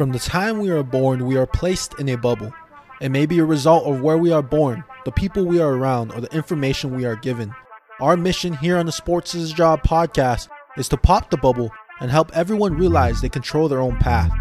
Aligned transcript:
From 0.00 0.12
the 0.12 0.18
time 0.18 0.60
we 0.60 0.70
are 0.70 0.82
born, 0.82 1.26
we 1.26 1.36
are 1.36 1.46
placed 1.46 2.00
in 2.00 2.08
a 2.08 2.16
bubble. 2.16 2.54
It 3.02 3.10
may 3.10 3.26
be 3.26 3.38
a 3.38 3.44
result 3.44 3.84
of 3.84 4.00
where 4.00 4.16
we 4.16 4.32
are 4.32 4.40
born, 4.40 4.82
the 5.04 5.12
people 5.12 5.44
we 5.44 5.60
are 5.60 5.74
around, 5.74 6.12
or 6.12 6.22
the 6.22 6.34
information 6.34 6.96
we 6.96 7.04
are 7.04 7.16
given. 7.16 7.54
Our 8.00 8.16
mission 8.16 8.54
here 8.54 8.78
on 8.78 8.86
the 8.86 8.92
Sports 8.92 9.34
is 9.34 9.52
a 9.52 9.54
Job 9.54 9.82
podcast 9.82 10.48
is 10.78 10.88
to 10.88 10.96
pop 10.96 11.28
the 11.28 11.36
bubble 11.36 11.70
and 12.00 12.10
help 12.10 12.34
everyone 12.34 12.78
realize 12.78 13.20
they 13.20 13.28
control 13.28 13.68
their 13.68 13.82
own 13.82 13.98
path. 13.98 14.32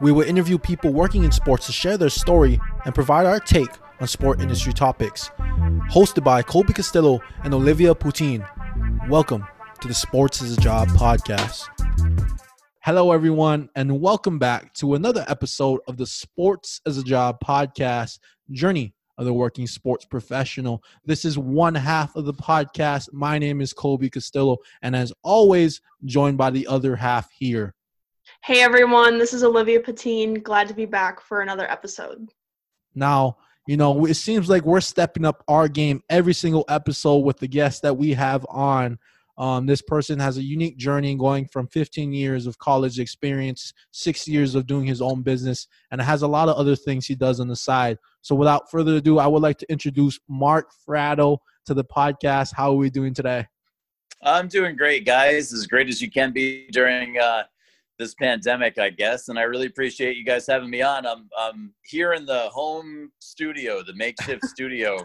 We 0.00 0.12
will 0.12 0.22
interview 0.22 0.58
people 0.58 0.92
working 0.92 1.24
in 1.24 1.32
sports 1.32 1.66
to 1.66 1.72
share 1.72 1.98
their 1.98 2.08
story 2.08 2.60
and 2.84 2.94
provide 2.94 3.26
our 3.26 3.40
take 3.40 3.72
on 3.98 4.06
sport 4.06 4.40
industry 4.40 4.72
topics. 4.72 5.28
Hosted 5.90 6.22
by 6.22 6.44
Colby 6.44 6.72
Castillo 6.72 7.20
and 7.42 7.52
Olivia 7.52 7.96
Poutine. 7.96 8.46
Welcome 9.08 9.44
to 9.80 9.88
the 9.88 9.94
Sports 9.94 10.40
is 10.40 10.56
a 10.56 10.60
Job 10.60 10.86
podcast. 10.90 11.66
Hello, 12.82 13.12
everyone, 13.12 13.68
and 13.76 14.00
welcome 14.00 14.38
back 14.38 14.72
to 14.72 14.94
another 14.94 15.22
episode 15.28 15.80
of 15.86 15.98
the 15.98 16.06
Sports 16.06 16.80
as 16.86 16.96
a 16.96 17.04
Job 17.04 17.38
podcast 17.44 18.18
Journey 18.52 18.94
of 19.18 19.26
the 19.26 19.34
Working 19.34 19.66
Sports 19.66 20.06
Professional. 20.06 20.82
This 21.04 21.26
is 21.26 21.36
one 21.36 21.74
half 21.74 22.16
of 22.16 22.24
the 22.24 22.32
podcast. 22.32 23.12
My 23.12 23.38
name 23.38 23.60
is 23.60 23.74
Colby 23.74 24.08
Castillo, 24.08 24.56
and 24.80 24.96
as 24.96 25.12
always, 25.22 25.82
joined 26.06 26.38
by 26.38 26.48
the 26.48 26.66
other 26.68 26.96
half 26.96 27.30
here. 27.32 27.74
Hey 28.44 28.62
everyone, 28.62 29.18
this 29.18 29.34
is 29.34 29.44
Olivia 29.44 29.80
Patine. 29.80 30.40
Glad 30.40 30.66
to 30.68 30.74
be 30.74 30.86
back 30.86 31.20
for 31.20 31.42
another 31.42 31.70
episode. 31.70 32.30
Now, 32.94 33.36
you 33.66 33.76
know, 33.76 34.06
it 34.06 34.14
seems 34.14 34.48
like 34.48 34.64
we're 34.64 34.80
stepping 34.80 35.26
up 35.26 35.44
our 35.48 35.68
game 35.68 36.02
every 36.08 36.32
single 36.32 36.64
episode 36.70 37.18
with 37.18 37.40
the 37.40 37.46
guests 37.46 37.82
that 37.82 37.98
we 37.98 38.14
have 38.14 38.46
on. 38.48 38.98
Um, 39.40 39.64
this 39.64 39.80
person 39.80 40.18
has 40.18 40.36
a 40.36 40.42
unique 40.42 40.76
journey 40.76 41.14
going 41.14 41.46
from 41.46 41.66
15 41.68 42.12
years 42.12 42.46
of 42.46 42.58
college 42.58 43.00
experience, 43.00 43.72
six 43.90 44.28
years 44.28 44.54
of 44.54 44.66
doing 44.66 44.84
his 44.84 45.00
own 45.00 45.22
business, 45.22 45.66
and 45.90 45.98
has 45.98 46.20
a 46.20 46.28
lot 46.28 46.50
of 46.50 46.56
other 46.56 46.76
things 46.76 47.06
he 47.06 47.14
does 47.14 47.40
on 47.40 47.48
the 47.48 47.56
side. 47.56 47.96
So, 48.20 48.34
without 48.34 48.70
further 48.70 48.96
ado, 48.96 49.18
I 49.18 49.26
would 49.26 49.40
like 49.40 49.56
to 49.58 49.72
introduce 49.72 50.20
Mark 50.28 50.70
Fratto 50.86 51.38
to 51.64 51.72
the 51.72 51.82
podcast. 51.82 52.52
How 52.54 52.70
are 52.70 52.76
we 52.76 52.90
doing 52.90 53.14
today? 53.14 53.46
I'm 54.22 54.46
doing 54.46 54.76
great, 54.76 55.06
guys. 55.06 55.54
As 55.54 55.66
great 55.66 55.88
as 55.88 56.02
you 56.02 56.10
can 56.10 56.34
be 56.34 56.66
during 56.70 57.18
uh, 57.18 57.44
this 57.98 58.12
pandemic, 58.12 58.78
I 58.78 58.90
guess. 58.90 59.28
And 59.28 59.38
I 59.38 59.42
really 59.42 59.68
appreciate 59.68 60.18
you 60.18 60.24
guys 60.24 60.46
having 60.46 60.68
me 60.68 60.82
on. 60.82 61.06
I'm, 61.06 61.30
I'm 61.38 61.72
here 61.86 62.12
in 62.12 62.26
the 62.26 62.50
home 62.50 63.10
studio, 63.20 63.82
the 63.82 63.94
makeshift 63.94 64.44
studio, 64.48 64.98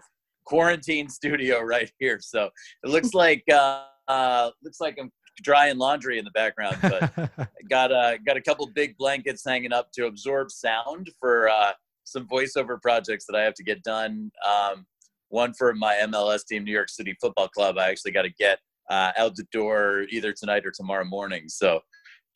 quarantine 0.43 1.07
studio 1.07 1.61
right 1.61 1.89
here. 1.99 2.19
So 2.19 2.49
it 2.83 2.89
looks 2.89 3.13
like 3.13 3.45
uh, 3.49 3.85
uh, 4.07 4.51
looks 4.63 4.79
like 4.79 4.97
I'm 4.99 5.11
drying 5.41 5.77
laundry 5.77 6.17
in 6.19 6.25
the 6.25 6.31
background, 6.31 6.77
but 6.81 7.49
got 7.69 7.91
uh, 7.91 8.17
got 8.25 8.37
a 8.37 8.41
couple 8.41 8.67
big 8.73 8.97
blankets 8.97 9.43
hanging 9.45 9.73
up 9.73 9.91
to 9.93 10.05
absorb 10.05 10.51
sound 10.51 11.09
for 11.19 11.49
uh, 11.49 11.71
some 12.03 12.27
voiceover 12.27 12.81
projects 12.81 13.25
that 13.27 13.35
I 13.35 13.43
have 13.43 13.53
to 13.55 13.63
get 13.63 13.83
done. 13.83 14.31
Um, 14.47 14.85
one 15.29 15.53
for 15.53 15.73
my 15.73 15.95
MLS 16.05 16.45
team, 16.45 16.63
New 16.63 16.71
York 16.71 16.89
City 16.89 17.15
Football 17.19 17.49
Club. 17.49 17.77
I 17.77 17.89
actually 17.89 18.11
got 18.11 18.23
to 18.23 18.33
get 18.39 18.59
uh, 18.89 19.11
out 19.17 19.35
the 19.35 19.45
door 19.51 20.05
either 20.09 20.31
tonight 20.31 20.65
or 20.65 20.71
tomorrow 20.71 21.03
morning. 21.03 21.49
So 21.49 21.81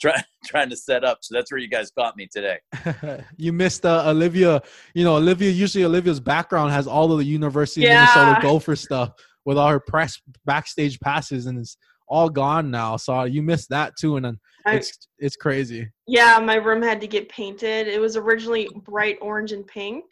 trying 0.01 0.23
trying 0.45 0.69
to 0.69 0.75
set 0.75 1.03
up. 1.03 1.19
So 1.21 1.35
that's 1.35 1.51
where 1.51 1.59
you 1.59 1.69
guys 1.69 1.91
caught 1.91 2.17
me 2.17 2.27
today. 2.31 2.59
you 3.37 3.53
missed 3.53 3.85
uh, 3.85 4.03
Olivia. 4.07 4.61
You 4.93 5.03
know, 5.03 5.17
Olivia. 5.17 5.51
Usually, 5.51 5.85
Olivia's 5.85 6.19
background 6.19 6.71
has 6.71 6.87
all 6.87 7.11
of 7.11 7.19
the 7.19 7.25
University 7.25 7.81
yeah. 7.81 8.03
of 8.03 8.15
Minnesota 8.15 8.41
Gopher 8.41 8.75
stuff 8.75 9.11
with 9.45 9.57
all 9.57 9.69
her 9.69 9.79
press 9.79 10.19
backstage 10.45 10.99
passes, 10.99 11.45
and 11.45 11.59
it's 11.59 11.77
all 12.07 12.29
gone 12.29 12.71
now. 12.71 12.97
So 12.97 13.23
you 13.23 13.41
missed 13.41 13.69
that 13.69 13.93
too, 13.99 14.17
and 14.17 14.25
then 14.25 14.39
it's 14.67 15.07
it's 15.19 15.35
crazy. 15.35 15.89
Yeah, 16.07 16.39
my 16.39 16.55
room 16.55 16.81
had 16.81 17.01
to 17.01 17.07
get 17.07 17.29
painted. 17.29 17.87
It 17.87 17.99
was 17.99 18.17
originally 18.17 18.69
bright 18.85 19.17
orange 19.21 19.51
and 19.51 19.65
pink. 19.65 20.05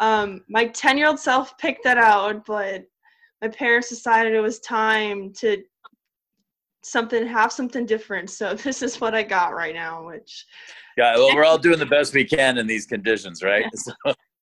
Um, 0.00 0.42
my 0.48 0.66
ten 0.66 0.96
year 0.98 1.08
old 1.08 1.18
self 1.18 1.56
picked 1.58 1.84
that 1.84 1.98
out, 1.98 2.44
but 2.46 2.84
my 3.42 3.48
parents 3.48 3.88
decided 3.88 4.34
it 4.34 4.40
was 4.40 4.60
time 4.60 5.32
to 5.34 5.62
something 6.82 7.26
have 7.26 7.52
something 7.52 7.84
different 7.84 8.30
so 8.30 8.54
this 8.64 8.82
is 8.82 9.00
what 9.00 9.14
i 9.14 9.22
got 9.22 9.54
right 9.54 9.74
now 9.74 10.04
which 10.04 10.46
yeah 10.96 11.14
well 11.14 11.34
we're 11.34 11.44
all 11.44 11.58
doing 11.58 11.78
the 11.78 11.86
best 11.86 12.14
we 12.14 12.24
can 12.24 12.58
in 12.58 12.66
these 12.66 12.86
conditions 12.86 13.42
right 13.42 13.64
so, 13.74 13.92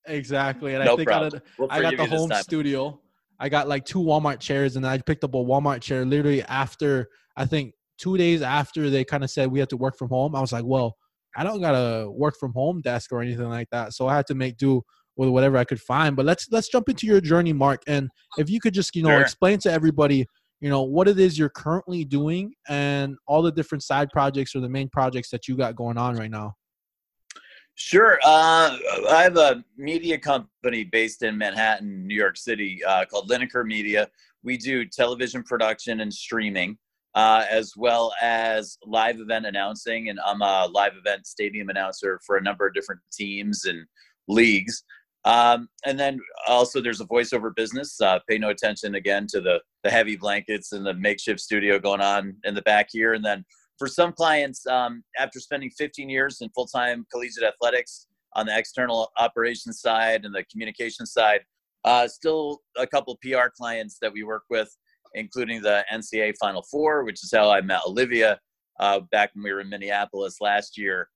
exactly 0.07 0.73
and 0.73 0.85
no 0.85 0.93
i 0.93 0.95
think 0.95 1.11
I, 1.11 1.29
we'll 1.57 1.67
I 1.69 1.81
got 1.81 1.97
the 1.97 2.05
home 2.05 2.31
studio 2.39 2.99
i 3.39 3.49
got 3.49 3.67
like 3.67 3.85
two 3.85 3.99
walmart 3.99 4.39
chairs 4.39 4.75
and 4.75 4.85
i 4.85 4.97
picked 4.97 5.23
up 5.23 5.33
a 5.33 5.37
walmart 5.37 5.81
chair 5.81 6.05
literally 6.05 6.43
after 6.43 7.07
i 7.37 7.45
think 7.45 7.73
two 7.97 8.17
days 8.17 8.41
after 8.41 8.89
they 8.89 9.03
kind 9.03 9.23
of 9.23 9.29
said 9.29 9.51
we 9.51 9.59
had 9.59 9.69
to 9.69 9.77
work 9.77 9.97
from 9.97 10.07
home. 10.07 10.35
I 10.35 10.41
was 10.41 10.51
like 10.51 10.65
well 10.65 10.95
i 11.35 11.43
don't 11.43 11.61
got 11.61 11.75
a 11.75 12.09
work 12.09 12.35
from 12.39 12.53
home 12.53 12.81
desk 12.81 13.11
or 13.11 13.21
anything 13.21 13.49
like 13.49 13.69
that 13.71 13.93
so 13.93 14.07
i 14.07 14.15
had 14.15 14.25
to 14.27 14.35
make 14.35 14.57
do 14.57 14.81
with 15.15 15.29
whatever 15.29 15.57
i 15.57 15.65
could 15.65 15.81
find. 15.81 16.15
But 16.15 16.25
let's 16.25 16.47
let's 16.49 16.69
jump 16.69 16.89
into 16.89 17.05
your 17.05 17.21
journey 17.21 17.53
mark 17.53 17.81
and 17.87 18.09
if 18.37 18.49
you 18.49 18.59
could 18.59 18.73
just 18.73 18.95
you 18.95 19.03
know 19.03 19.09
sure. 19.09 19.21
explain 19.21 19.59
to 19.59 19.71
everybody 19.71 20.25
you 20.61 20.69
know 20.69 20.83
what 20.83 21.07
it 21.07 21.19
is 21.19 21.37
you're 21.37 21.49
currently 21.49 22.05
doing 22.05 22.53
and 22.67 23.15
all 23.27 23.41
the 23.41 23.51
different 23.51 23.83
side 23.83 24.09
projects 24.11 24.55
or 24.55 24.61
the 24.61 24.69
main 24.69 24.89
projects 24.89 25.29
that 25.29 25.47
you 25.47 25.55
got 25.55 25.75
going 25.75 25.97
on 25.97 26.15
right 26.15 26.31
now 26.31 26.53
sure 27.79 28.19
uh, 28.25 28.77
i 29.09 29.23
have 29.23 29.37
a 29.37 29.63
media 29.77 30.17
company 30.17 30.83
based 30.83 31.23
in 31.23 31.37
manhattan 31.37 32.05
new 32.05 32.15
york 32.15 32.35
city 32.35 32.83
uh, 32.85 33.05
called 33.05 33.29
lineker 33.29 33.65
media 33.65 34.05
we 34.43 34.57
do 34.57 34.83
television 34.83 35.41
production 35.43 36.01
and 36.01 36.13
streaming 36.13 36.77
uh, 37.15 37.45
as 37.49 37.73
well 37.77 38.13
as 38.21 38.77
live 38.85 39.19
event 39.21 39.45
announcing 39.45 40.09
and 40.09 40.19
i'm 40.25 40.41
a 40.41 40.67
live 40.73 40.91
event 40.97 41.25
stadium 41.25 41.69
announcer 41.69 42.19
for 42.25 42.35
a 42.35 42.41
number 42.41 42.67
of 42.67 42.73
different 42.73 42.99
teams 43.13 43.63
and 43.63 43.85
leagues 44.27 44.83
um, 45.25 45.67
and 45.85 45.99
then 45.99 46.19
also 46.47 46.81
there's 46.81 47.01
a 47.01 47.05
voiceover 47.05 47.53
business. 47.53 47.99
Uh, 47.99 48.19
pay 48.27 48.37
no 48.37 48.49
attention 48.49 48.95
again 48.95 49.27
to 49.27 49.41
the 49.41 49.59
the 49.83 49.89
heavy 49.89 50.15
blankets 50.15 50.71
and 50.71 50.85
the 50.85 50.93
makeshift 50.93 51.39
studio 51.39 51.79
going 51.79 52.01
on 52.01 52.35
in 52.45 52.55
the 52.55 52.61
back 52.61 52.87
here. 52.91 53.13
And 53.13 53.23
then 53.23 53.45
for 53.79 53.87
some 53.87 54.11
clients, 54.13 54.67
um, 54.67 55.03
after 55.17 55.39
spending 55.39 55.71
15 55.71 56.09
years 56.09 56.41
in 56.41 56.49
full 56.49 56.67
time 56.67 57.05
collegiate 57.11 57.43
athletics 57.43 58.07
on 58.35 58.45
the 58.45 58.55
external 58.55 59.09
operations 59.17 59.81
side 59.81 60.25
and 60.25 60.35
the 60.35 60.43
communication 60.51 61.05
side, 61.05 61.41
uh, 61.85 62.07
still 62.07 62.59
a 62.77 62.85
couple 62.85 63.17
PR 63.23 63.47
clients 63.55 63.97
that 64.01 64.13
we 64.13 64.23
work 64.23 64.43
with, 64.49 64.69
including 65.15 65.61
the 65.61 65.83
NCAA 65.91 66.33
Final 66.39 66.61
Four, 66.69 67.05
which 67.05 67.23
is 67.23 67.31
how 67.33 67.49
I 67.49 67.61
met 67.61 67.81
Olivia 67.87 68.39
uh, 68.79 68.99
back 69.11 69.31
when 69.33 69.43
we 69.43 69.53
were 69.53 69.61
in 69.61 69.69
Minneapolis 69.69 70.37
last 70.41 70.77
year 70.77 71.09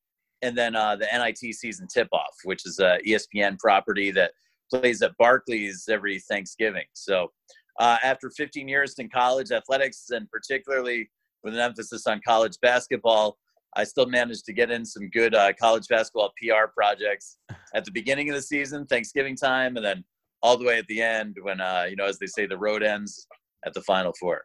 and 0.43 0.57
then 0.57 0.75
uh, 0.75 0.95
the 0.95 1.07
NIT 1.11 1.55
season 1.55 1.87
tip 1.87 2.09
off, 2.11 2.35
which 2.43 2.65
is 2.65 2.79
a 2.79 2.99
ESPN 3.07 3.57
property 3.57 4.11
that 4.11 4.31
plays 4.69 5.01
at 5.01 5.15
Barclays 5.17 5.87
every 5.89 6.19
Thanksgiving. 6.19 6.83
So 6.93 7.31
uh, 7.79 7.97
after 8.03 8.29
15 8.29 8.67
years 8.67 8.95
in 8.99 9.09
college 9.09 9.51
athletics, 9.51 10.09
and 10.09 10.29
particularly 10.29 11.09
with 11.43 11.53
an 11.53 11.59
emphasis 11.59 12.07
on 12.07 12.21
college 12.25 12.57
basketball, 12.61 13.37
I 13.75 13.83
still 13.83 14.05
managed 14.05 14.45
to 14.45 14.53
get 14.53 14.71
in 14.71 14.85
some 14.85 15.09
good 15.09 15.33
uh, 15.33 15.53
college 15.59 15.87
basketball 15.87 16.31
PR 16.41 16.67
projects 16.75 17.37
at 17.73 17.85
the 17.85 17.91
beginning 17.91 18.29
of 18.29 18.35
the 18.35 18.41
season, 18.41 18.85
Thanksgiving 18.85 19.35
time, 19.35 19.75
and 19.77 19.85
then 19.85 20.03
all 20.41 20.57
the 20.57 20.65
way 20.65 20.77
at 20.77 20.87
the 20.87 21.01
end 21.01 21.37
when, 21.41 21.59
uh, 21.59 21.85
you 21.89 21.95
know, 21.95 22.05
as 22.05 22.19
they 22.19 22.27
say, 22.27 22.45
the 22.45 22.57
road 22.57 22.83
ends 22.83 23.27
at 23.65 23.73
the 23.73 23.81
Final 23.81 24.13
Four. 24.19 24.43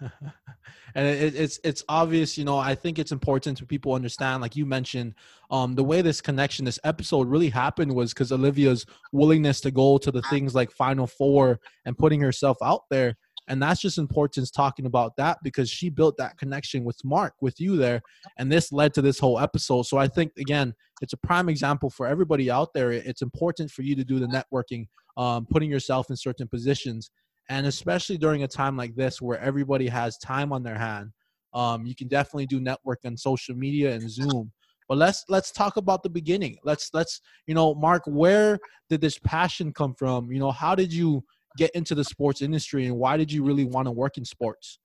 and 0.94 1.06
it, 1.06 1.34
it's 1.34 1.60
it's 1.64 1.84
obvious 1.88 2.36
you 2.36 2.44
know 2.44 2.58
i 2.58 2.74
think 2.74 2.98
it's 2.98 3.12
important 3.12 3.58
for 3.58 3.66
people 3.66 3.94
understand 3.94 4.42
like 4.42 4.56
you 4.56 4.66
mentioned 4.66 5.14
um 5.50 5.74
the 5.74 5.84
way 5.84 6.02
this 6.02 6.20
connection 6.20 6.64
this 6.64 6.78
episode 6.84 7.28
really 7.28 7.48
happened 7.48 7.92
was 7.94 8.12
because 8.12 8.32
olivia's 8.32 8.86
willingness 9.12 9.60
to 9.60 9.70
go 9.70 9.98
to 9.98 10.10
the 10.10 10.22
things 10.22 10.54
like 10.54 10.70
final 10.70 11.06
four 11.06 11.60
and 11.84 11.96
putting 11.96 12.20
herself 12.20 12.56
out 12.62 12.82
there 12.90 13.16
and 13.50 13.62
that's 13.62 13.80
just 13.80 13.98
important 13.98 14.50
talking 14.54 14.86
about 14.86 15.16
that 15.16 15.38
because 15.42 15.68
she 15.68 15.90
built 15.90 16.16
that 16.16 16.38
connection 16.38 16.84
with 16.84 16.96
mark 17.04 17.34
with 17.42 17.60
you 17.60 17.76
there. 17.76 18.00
And 18.38 18.50
this 18.50 18.72
led 18.72 18.94
to 18.94 19.02
this 19.02 19.18
whole 19.18 19.38
episode. 19.38 19.82
So 19.82 19.98
i 19.98 20.08
think 20.08 20.32
again 20.38 20.74
it's 21.02 21.12
a 21.12 21.18
prime 21.18 21.48
example 21.48 21.90
for 21.90 22.06
everybody 22.06 22.50
out 22.50 22.72
there. 22.74 22.92
It's 22.92 23.22
important 23.22 23.70
for 23.70 23.82
you 23.82 23.94
to 23.96 24.04
do 24.04 24.18
the 24.18 24.26
networking 24.26 24.86
um, 25.16 25.46
putting 25.46 25.70
yourself 25.70 26.10
in 26.10 26.16
certain 26.16 26.48
positions. 26.48 27.10
And 27.48 27.66
especially 27.66 28.16
during 28.16 28.44
a 28.44 28.48
time 28.48 28.76
like 28.76 28.94
this 28.94 29.20
where 29.20 29.38
everybody 29.40 29.88
has 29.88 30.16
time 30.18 30.52
on 30.52 30.62
their 30.62 30.78
hand 30.78 31.10
um, 31.52 31.84
you 31.86 31.94
can 31.94 32.08
definitely 32.08 32.46
do 32.46 32.60
network 32.60 33.00
on 33.04 33.16
social 33.16 33.54
media 33.54 33.92
and 33.92 34.10
zoom. 34.10 34.52
But 34.88 34.98
let's 34.98 35.24
let's 35.28 35.52
talk 35.52 35.76
about 35.76 36.02
the 36.02 36.10
beginning. 36.10 36.56
Let's 36.64 36.90
let's 36.92 37.20
you 37.46 37.54
know 37.54 37.74
mark 37.74 38.02
where 38.06 38.58
did 38.88 39.00
this 39.00 39.18
passion 39.18 39.72
come 39.72 39.94
from? 39.94 40.32
You 40.32 40.40
know 40.40 40.50
how 40.50 40.74
did 40.74 40.92
you 40.92 41.24
get 41.56 41.70
into 41.72 41.94
the 41.94 42.04
sports 42.04 42.42
industry 42.42 42.86
and 42.86 42.96
why 42.96 43.16
did 43.16 43.30
you 43.32 43.42
really 43.44 43.64
want 43.64 43.86
to 43.86 43.90
work 43.90 44.16
in 44.18 44.24
sports 44.24 44.78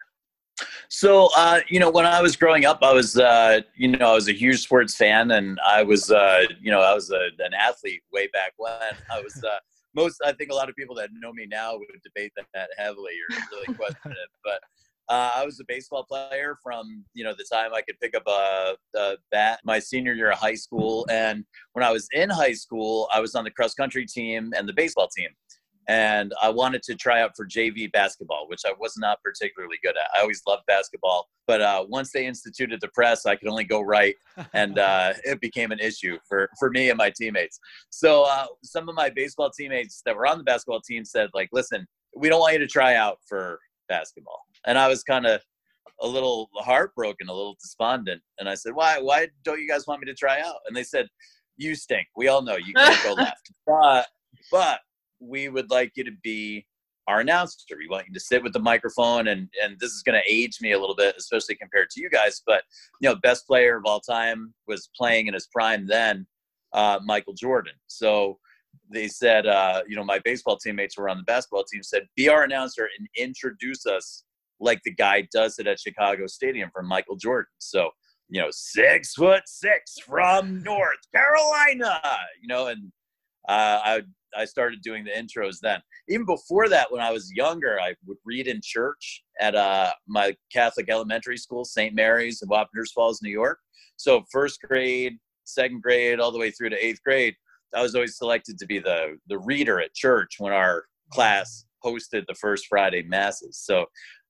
so, 0.90 1.30
uh, 1.36 1.60
you 1.68 1.80
know, 1.80 1.90
when 1.90 2.06
I 2.06 2.22
was 2.22 2.38
growing 2.38 2.64
up, 2.64 2.80
I 2.82 2.94
was, 2.94 3.18
uh, 3.18 3.60
you 3.76 3.90
know, 3.90 4.12
I 4.12 4.14
was 4.14 4.30
a 4.30 4.34
huge 4.34 4.62
sports 4.62 4.96
fan, 4.96 5.32
and 5.32 5.60
I 5.66 5.84
was, 5.84 6.12
uh, 6.12 6.44
you 6.62 6.72
know, 6.72 6.80
I 6.80 6.94
was 6.94 7.12
a, 7.12 7.28
an 7.40 7.54
athlete 7.54 8.04
way 8.14 8.28
back 8.28 8.54
when. 8.56 8.72
I 9.12 9.20
was, 9.20 9.44
uh, 9.44 9.58
most 9.96 10.22
I 10.26 10.32
think 10.34 10.52
a 10.52 10.56
lot 10.56 10.70
of 10.70 10.76
people 10.76 10.96
that 10.96 11.10
know 11.14 11.34
me 11.34 11.46
now 11.46 11.76
would 11.78 11.88
debate 12.04 12.32
that, 12.54 12.70
heavily 12.78 13.14
or 13.30 13.38
really 13.52 13.78
question 13.78 14.12
it. 14.12 14.30
But 14.44 14.60
Uh, 15.08 15.32
I 15.36 15.46
was 15.46 15.60
a 15.60 15.64
baseball 15.68 16.04
player 16.04 16.58
from 16.64 17.06
you 17.14 17.24
know 17.24 17.36
the 17.38 17.46
time 17.52 17.76
I 17.76 17.82
could 17.82 18.00
pick 18.00 18.16
up 18.16 18.24
a, 18.28 18.76
a, 18.98 19.18
bat. 19.32 19.60
My 19.64 19.78
senior 19.78 20.14
year 20.14 20.32
of 20.32 20.40
high 20.40 20.56
school, 20.56 21.06
and 21.12 21.46
when 21.74 21.86
I 21.86 21.92
was 21.92 22.08
in 22.12 22.30
high 22.30 22.54
school, 22.54 23.08
I 23.14 23.20
was 23.20 23.36
on 23.36 23.44
the 23.44 23.52
cross 23.52 23.76
country 23.76 24.06
team 24.08 24.52
and 24.58 24.68
the 24.68 24.74
baseball 24.74 25.08
team. 25.16 25.30
And 25.88 26.34
I 26.42 26.50
wanted 26.50 26.82
to 26.84 26.96
try 26.96 27.22
out 27.22 27.32
for 27.36 27.46
JV 27.46 27.92
basketball, 27.92 28.48
which 28.48 28.62
I 28.66 28.74
was 28.80 28.96
not 28.98 29.22
particularly 29.24 29.78
good 29.84 29.96
at. 29.98 30.08
I 30.18 30.22
always 30.22 30.42
loved 30.48 30.64
basketball, 30.66 31.28
but 31.46 31.62
uh, 31.62 31.86
once 31.88 32.12
they 32.12 32.26
instituted 32.26 32.82
the 32.82 32.88
press, 32.90 33.26
I 33.26 33.36
could 33.36 33.48
only 33.48 33.64
go 33.66 33.82
right, 33.82 34.16
and 34.54 34.80
uh, 34.80 35.14
it 35.24 35.40
became 35.42 35.72
an 35.72 35.80
issue 35.80 36.18
for 36.28 36.50
for 36.60 36.70
me 36.72 36.90
and 36.90 36.98
my 36.98 37.12
teammates. 37.12 37.60
So 37.90 38.24
uh, 38.24 38.48
some 38.64 38.90
of 38.90 38.96
my 38.96 39.10
baseball 39.10 39.52
teammates 39.52 40.02
that 40.06 40.16
were 40.16 40.28
on 40.28 40.38
the 40.38 40.44
basketball 40.44 40.82
team 40.82 41.06
said, 41.06 41.30
like, 41.34 41.50
"Listen, 41.52 41.86
we 42.16 42.30
don't 42.30 42.40
want 42.40 42.54
you 42.54 42.60
to 42.60 42.68
try 42.68 42.96
out 42.96 43.20
for 43.28 43.60
basketball." 43.88 44.40
and 44.66 44.78
I 44.78 44.88
was 44.88 45.04
kind 45.04 45.26
of 45.26 45.42
a 46.02 46.08
little 46.08 46.50
heartbroken, 46.56 47.30
a 47.30 47.34
little 47.34 47.56
despondent. 47.62 48.22
And 48.40 48.50
I 48.50 48.56
said, 48.56 48.74
"Why? 48.74 49.00
Why 49.00 49.30
don't 49.44 49.62
you 49.62 49.68
guys 49.68 49.88
want 49.88 50.02
me 50.02 50.08
to 50.08 50.14
try 50.14 50.42
out?" 50.42 50.58
And 50.68 50.76
they 50.76 50.84
said, 50.84 51.08
"You 51.58 51.76
stink. 51.76 52.08
We 52.16 52.28
all 52.28 52.42
know 52.42 52.58
you 52.58 52.74
can't 52.74 53.04
go 53.04 53.14
left, 53.24 53.52
but 53.66 54.08
but 54.52 54.80
we 55.26 55.50
would 55.50 55.70
like 55.70 55.92
you 55.96 56.04
to 56.04 56.12
be 56.24 56.66
our 57.08 57.20
announcer. 57.20 57.58
We 57.78 57.88
want 57.88 58.08
you 58.08 58.14
to 58.14 58.20
sit 58.20 58.42
with 58.44 58.54
the 58.54 58.60
microphone, 58.60 59.28
and 59.28 59.50
and 59.64 59.80
this 59.80 59.92
is 59.92 60.04
going 60.04 60.20
to 60.20 60.32
age 60.32 60.58
me 60.62 60.72
a 60.72 60.80
little 60.80 60.96
bit, 60.96 61.16
especially 61.18 61.56
compared 61.56 61.90
to 61.92 62.02
you 62.02 62.10
guys. 62.10 62.42
But 62.46 62.64
you 63.02 63.10
know, 63.10 63.16
best 63.16 63.48
player 63.48 63.78
of 63.78 63.84
all 63.86 64.00
time 64.00 64.54
was 64.68 64.90
playing 64.96 65.28
in 65.28 65.34
his 65.34 65.48
prime 65.48 65.88
then, 65.88 66.26
uh, 66.74 67.00
Michael 67.04 67.34
Jordan. 67.34 67.74
So." 67.88 68.40
They 68.92 69.08
said, 69.08 69.48
uh, 69.48 69.82
you 69.88 69.96
know, 69.96 70.04
my 70.04 70.20
baseball 70.20 70.58
teammates 70.58 70.96
were 70.96 71.10
on 71.10 71.18
the 71.18 71.24
basketball 71.24 71.64
team. 71.64 71.82
Said, 71.82 72.08
"Be 72.16 72.30
our 72.30 72.44
announcer 72.44 72.88
and 73.00 73.08
introduce 73.16 73.86
us 73.88 74.26
like 74.60 74.82
the 74.84 74.94
guy 74.94 75.28
does 75.34 75.60
it 75.60 75.68
at 75.68 75.80
Chicago 75.80 76.28
Stadium 76.28 76.70
from 76.74 76.88
Michael 76.88 77.16
Jordan. 77.16 77.52
So, 77.58 77.90
you 78.30 78.42
know, 78.42 78.50
six 78.52 79.14
foot 79.14 79.44
six 79.46 79.96
from 80.06 80.64
North 80.64 81.00
Carolina, 81.14 82.00
you 82.42 82.48
know, 82.48 82.68
and 82.68 82.92
uh, 83.48 83.80
I 83.84 84.02
I 84.38 84.46
started 84.46 84.82
doing 84.82 85.06
the 85.06 85.12
intros 85.12 85.60
then. 85.62 85.82
Even 86.10 86.26
before 86.26 86.68
that, 86.70 86.92
when 86.92 87.02
I 87.02 87.12
was 87.12 87.32
younger, 87.34 87.80
I 87.80 87.96
would 88.06 88.18
read 88.26 88.48
in 88.48 88.60
church 88.62 89.24
at 89.40 89.56
uh, 89.56 89.92
my 90.08 90.36
Catholic 90.52 90.90
elementary 90.90 91.38
school, 91.38 91.64
St. 91.64 91.96
Mary's 91.96 92.42
in 92.42 92.50
Wappingers 92.50 92.92
Falls, 92.94 93.22
New 93.22 93.32
York. 93.32 93.60
So 93.96 94.24
first 94.32 94.62
grade, 94.62 95.18
second 95.46 95.82
grade, 95.82 96.20
all 96.20 96.32
the 96.32 96.40
way 96.40 96.52
through 96.52 96.70
to 96.70 96.86
eighth 96.86 97.02
grade, 97.04 97.36
I 97.74 97.82
was 97.82 97.96
always 97.96 98.18
selected 98.18 98.58
to 98.60 98.66
be 98.66 98.80
the 98.80 99.18
the 99.28 99.40
reader 99.40 99.80
at 99.80 99.94
church 99.94 100.36
when 100.40 100.54
our 100.54 100.86
class 101.12 101.66
hosted 101.84 102.26
the 102.28 102.36
first 102.36 102.68
Friday 102.68 103.04
masses. 103.04 103.58
So 103.58 103.86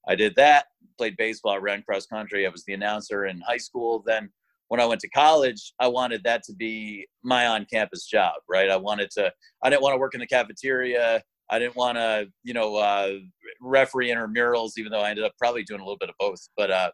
I 0.08 0.16
did 0.16 0.36
that, 0.36 0.66
played 0.98 1.18
baseball, 1.18 1.60
ran 1.60 1.84
cross 1.84 2.06
country. 2.06 2.46
I 2.46 2.50
was 2.50 2.64
the 2.66 2.74
announcer 2.74 3.26
in 3.26 3.42
high 3.42 3.58
school. 3.58 4.04
Then 4.06 4.30
when 4.70 4.80
I 4.80 4.86
went 4.86 5.02
to 5.02 5.10
college, 5.10 5.74
I 5.80 5.88
wanted 5.88 6.24
that 6.24 6.44
to 6.44 6.54
be 6.54 7.08
my 7.24 7.48
on 7.48 7.66
campus 7.72 8.06
job, 8.08 8.34
right? 8.50 8.70
I 8.70 8.78
wanted 8.78 9.12
to, 9.12 9.32
I 9.64 9.70
didn't 9.70 9.84
want 9.84 9.94
to 9.94 10.00
work 10.00 10.14
in 10.14 10.20
the 10.20 10.28
cafeteria. 10.28 11.22
I 11.50 11.60
didn't 11.60 11.76
want 11.76 11.98
to, 11.98 12.28
you 12.44 12.54
know, 12.54 12.76
uh, 12.76 13.14
referee 13.62 14.10
intramurals, 14.10 14.72
even 14.78 14.92
though 14.92 15.02
I 15.02 15.12
ended 15.12 15.26
up 15.26 15.34
probably 15.38 15.64
doing 15.64 15.82
a 15.82 15.84
little 15.84 16.00
bit 16.00 16.10
of 16.10 16.16
both. 16.20 16.40
But 16.58 16.72
uh, 16.72 16.92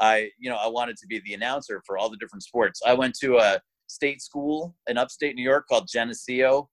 I, 0.00 0.30
you 0.38 0.48
know, 0.48 0.56
I 0.56 0.68
wanted 0.68 0.96
to 0.98 1.06
be 1.06 1.20
the 1.24 1.34
announcer 1.34 1.82
for 1.84 1.98
all 1.98 2.08
the 2.08 2.16
different 2.18 2.44
sports. 2.44 2.80
I 2.86 2.94
went 2.94 3.16
to 3.20 3.38
a 3.38 3.60
state 3.88 4.22
school 4.22 4.76
in 4.88 4.98
upstate 4.98 5.34
New 5.34 5.42
York 5.42 5.66
called 5.68 5.88
Geneseo. 5.92 6.68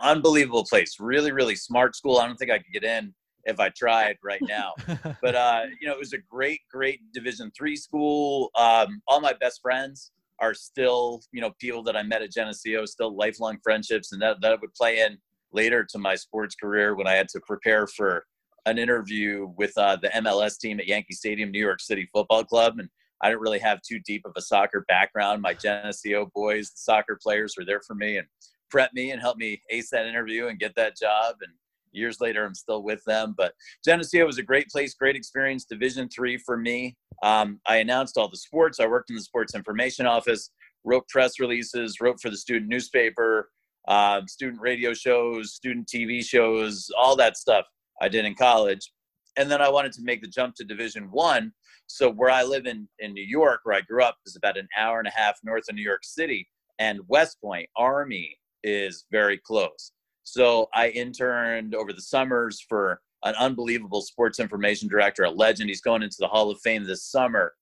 Unbelievable 0.00 0.64
place, 0.64 0.96
really, 1.00 1.32
really 1.32 1.56
smart 1.56 1.96
school. 1.96 2.18
I 2.18 2.26
don't 2.26 2.36
think 2.36 2.52
I 2.52 2.58
could 2.58 2.72
get 2.72 2.84
in 2.84 3.12
if 3.48 3.58
I 3.58 3.70
tried 3.70 4.16
right 4.22 4.42
now. 4.42 4.74
but 5.20 5.34
uh, 5.34 5.62
you 5.80 5.88
know, 5.88 5.94
it 5.94 5.98
was 5.98 6.12
a 6.12 6.18
great, 6.18 6.60
great 6.70 7.00
Division 7.12 7.50
three 7.56 7.76
school. 7.76 8.50
Um, 8.56 9.00
all 9.08 9.20
my 9.20 9.32
best 9.32 9.60
friends 9.62 10.12
are 10.38 10.54
still, 10.54 11.22
you 11.32 11.40
know, 11.40 11.50
people 11.58 11.82
that 11.82 11.96
I 11.96 12.02
met 12.02 12.22
at 12.22 12.30
Geneseo, 12.30 12.84
still 12.84 13.16
lifelong 13.16 13.58
friendships, 13.64 14.12
and 14.12 14.22
that 14.22 14.40
that 14.42 14.60
would 14.60 14.74
play 14.74 15.00
in 15.00 15.18
later 15.52 15.84
to 15.90 15.98
my 15.98 16.14
sports 16.14 16.54
career 16.54 16.94
when 16.94 17.08
I 17.08 17.14
had 17.14 17.28
to 17.30 17.40
prepare 17.40 17.86
for 17.86 18.24
an 18.66 18.78
interview 18.78 19.50
with 19.56 19.72
uh, 19.78 19.96
the 19.96 20.08
MLS 20.08 20.58
team 20.58 20.78
at 20.78 20.86
Yankee 20.86 21.14
Stadium, 21.14 21.50
New 21.50 21.58
York 21.58 21.80
City 21.80 22.08
Football 22.12 22.44
Club, 22.44 22.74
and 22.78 22.88
I 23.22 23.30
didn't 23.30 23.40
really 23.40 23.58
have 23.58 23.80
too 23.82 23.98
deep 24.00 24.22
of 24.26 24.32
a 24.36 24.42
soccer 24.42 24.84
background. 24.86 25.42
My 25.42 25.54
Geneseo 25.54 26.30
boys, 26.34 26.70
the 26.70 26.76
soccer 26.76 27.18
players, 27.20 27.54
were 27.58 27.64
there 27.64 27.80
for 27.80 27.94
me 27.94 28.18
and 28.18 28.28
prep 28.70 28.92
me 28.92 29.10
and 29.10 29.20
help 29.20 29.38
me 29.38 29.60
ace 29.70 29.90
that 29.90 30.06
interview 30.06 30.46
and 30.46 30.58
get 30.58 30.74
that 30.76 30.96
job. 30.96 31.36
And 31.40 31.52
years 31.92 32.20
later 32.20 32.44
i'm 32.44 32.54
still 32.54 32.82
with 32.82 33.02
them 33.06 33.34
but 33.36 33.52
geneseo 33.84 34.26
was 34.26 34.38
a 34.38 34.42
great 34.42 34.68
place 34.68 34.94
great 34.94 35.16
experience 35.16 35.64
division 35.64 36.08
three 36.08 36.36
for 36.38 36.56
me. 36.56 36.96
Um, 37.22 37.60
i 37.66 37.76
announced 37.76 38.16
all 38.16 38.28
the 38.28 38.36
sports. 38.36 38.80
I 38.80 38.86
worked 38.86 39.10
in 39.10 39.16
the 39.16 39.22
sports 39.22 39.54
information 39.54 40.06
office 40.06 40.50
wrote 40.84 41.08
press 41.08 41.40
releases 41.40 42.00
wrote 42.00 42.20
for 42.20 42.30
the 42.30 42.36
student 42.36 42.68
newspaper 42.68 43.50
um, 43.88 44.28
student 44.28 44.60
radio 44.60 44.92
shows 44.94 45.54
student 45.54 45.88
tv 45.88 46.24
shows 46.24 46.88
all 46.96 47.16
that 47.16 47.36
stuff 47.36 47.66
i 48.00 48.08
did 48.08 48.24
in 48.24 48.34
college. 48.34 48.92
And 49.36 49.50
then 49.50 49.60
i 49.60 49.68
wanted 49.68 49.92
to 49.92 50.02
make 50.02 50.22
the 50.22 50.28
jump 50.28 50.54
to 50.56 50.64
division 50.64 51.08
one. 51.10 51.52
So 51.86 52.10
where 52.10 52.30
i 52.30 52.42
live 52.42 52.66
in 52.66 52.88
in 52.98 53.12
new 53.14 53.26
york 53.26 53.60
where 53.64 53.76
i 53.76 53.80
grew 53.80 54.02
up 54.02 54.16
is 54.26 54.36
about 54.36 54.58
an 54.58 54.68
hour 54.78 54.98
and 54.98 55.08
a 55.08 55.12
half 55.12 55.38
north 55.42 55.64
of 55.68 55.74
new 55.74 55.82
york 55.82 56.04
city. 56.04 56.48
And 56.78 57.00
west 57.08 57.38
point 57.42 57.68
army 57.76 58.38
is 58.62 59.04
very 59.10 59.38
close 59.38 59.92
so 60.32 60.68
I 60.74 60.90
interned 60.90 61.74
over 61.74 61.92
the 61.92 62.02
summers 62.02 62.60
for 62.68 63.00
an 63.24 63.34
unbelievable 63.36 64.02
sports 64.02 64.38
information 64.38 64.86
director, 64.86 65.24
a 65.24 65.30
legend. 65.30 65.70
He's 65.70 65.80
going 65.80 66.02
into 66.02 66.18
the 66.20 66.28
Hall 66.28 66.50
of 66.50 66.60
Fame 66.60 66.84
this 66.84 67.04
summer. 67.04 67.54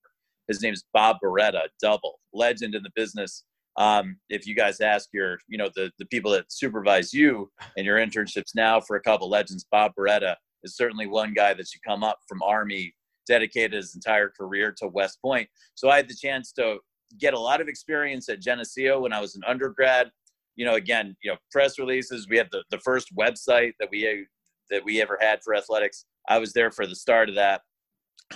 His 0.49 0.63
name 0.63 0.75
is 0.75 0.85
Bob 0.93 1.19
Beretta, 1.23 1.63
double 1.81 2.19
legend 2.33 2.75
in 2.75 2.83
the 2.83 2.91
business. 2.97 3.45
Um, 3.79 4.17
if 4.31 4.47
you 4.47 4.55
guys 4.55 4.81
ask 4.81 5.09
your, 5.13 5.39
you 5.49 5.59
know, 5.59 5.71
the, 5.77 5.93
the 5.99 6.07
people 6.07 6.31
that 6.33 6.51
supervise 6.53 7.13
you 7.13 7.51
and 7.77 7.87
your 7.87 7.99
internships 7.99 8.55
now 8.55 8.81
for 8.81 8.97
a 8.97 9.03
couple 9.03 9.29
legends, 9.29 9.67
Bob 9.71 9.93
Beretta 9.99 10.35
is 10.65 10.77
certainly 10.77 11.07
one 11.07 11.35
guy 11.35 11.55
that 11.55 11.69
should 11.69 11.83
come 11.87 12.03
up 12.03 12.19
from 12.29 12.43
Army, 12.43 12.95
dedicated 13.29 13.75
his 13.75 13.95
entire 13.95 14.29
career 14.29 14.75
to 14.79 14.89
West 14.89 15.21
Point. 15.23 15.49
So 15.75 15.89
I 15.89 15.97
had 15.97 16.09
the 16.09 16.15
chance 16.15 16.53
to 16.53 16.79
get 17.21 17.35
a 17.35 17.39
lot 17.39 17.61
of 17.61 17.69
experience 17.69 18.29
at 18.29 18.41
Geneseo 18.41 19.01
when 19.01 19.13
I 19.13 19.21
was 19.21 19.37
an 19.37 19.43
undergrad 19.47 20.11
you 20.57 20.65
know, 20.65 20.75
again, 20.75 21.17
you 21.23 21.31
know, 21.31 21.37
press 21.53 21.79
releases. 21.79 22.27
We 22.29 22.39
had 22.39 22.49
the, 22.51 22.65
the 22.71 22.79
first 22.79 23.15
website 23.15 23.73
that 23.79 23.89
we 23.91 24.27
that 24.71 24.85
we 24.85 25.01
ever 25.01 25.17
had 25.21 25.41
for 25.45 25.55
athletics. 25.55 26.07
I 26.29 26.39
was 26.39 26.53
there 26.53 26.71
for 26.71 26.87
the 26.87 26.97
start 26.97 27.29
of 27.29 27.37
that. 27.37 27.61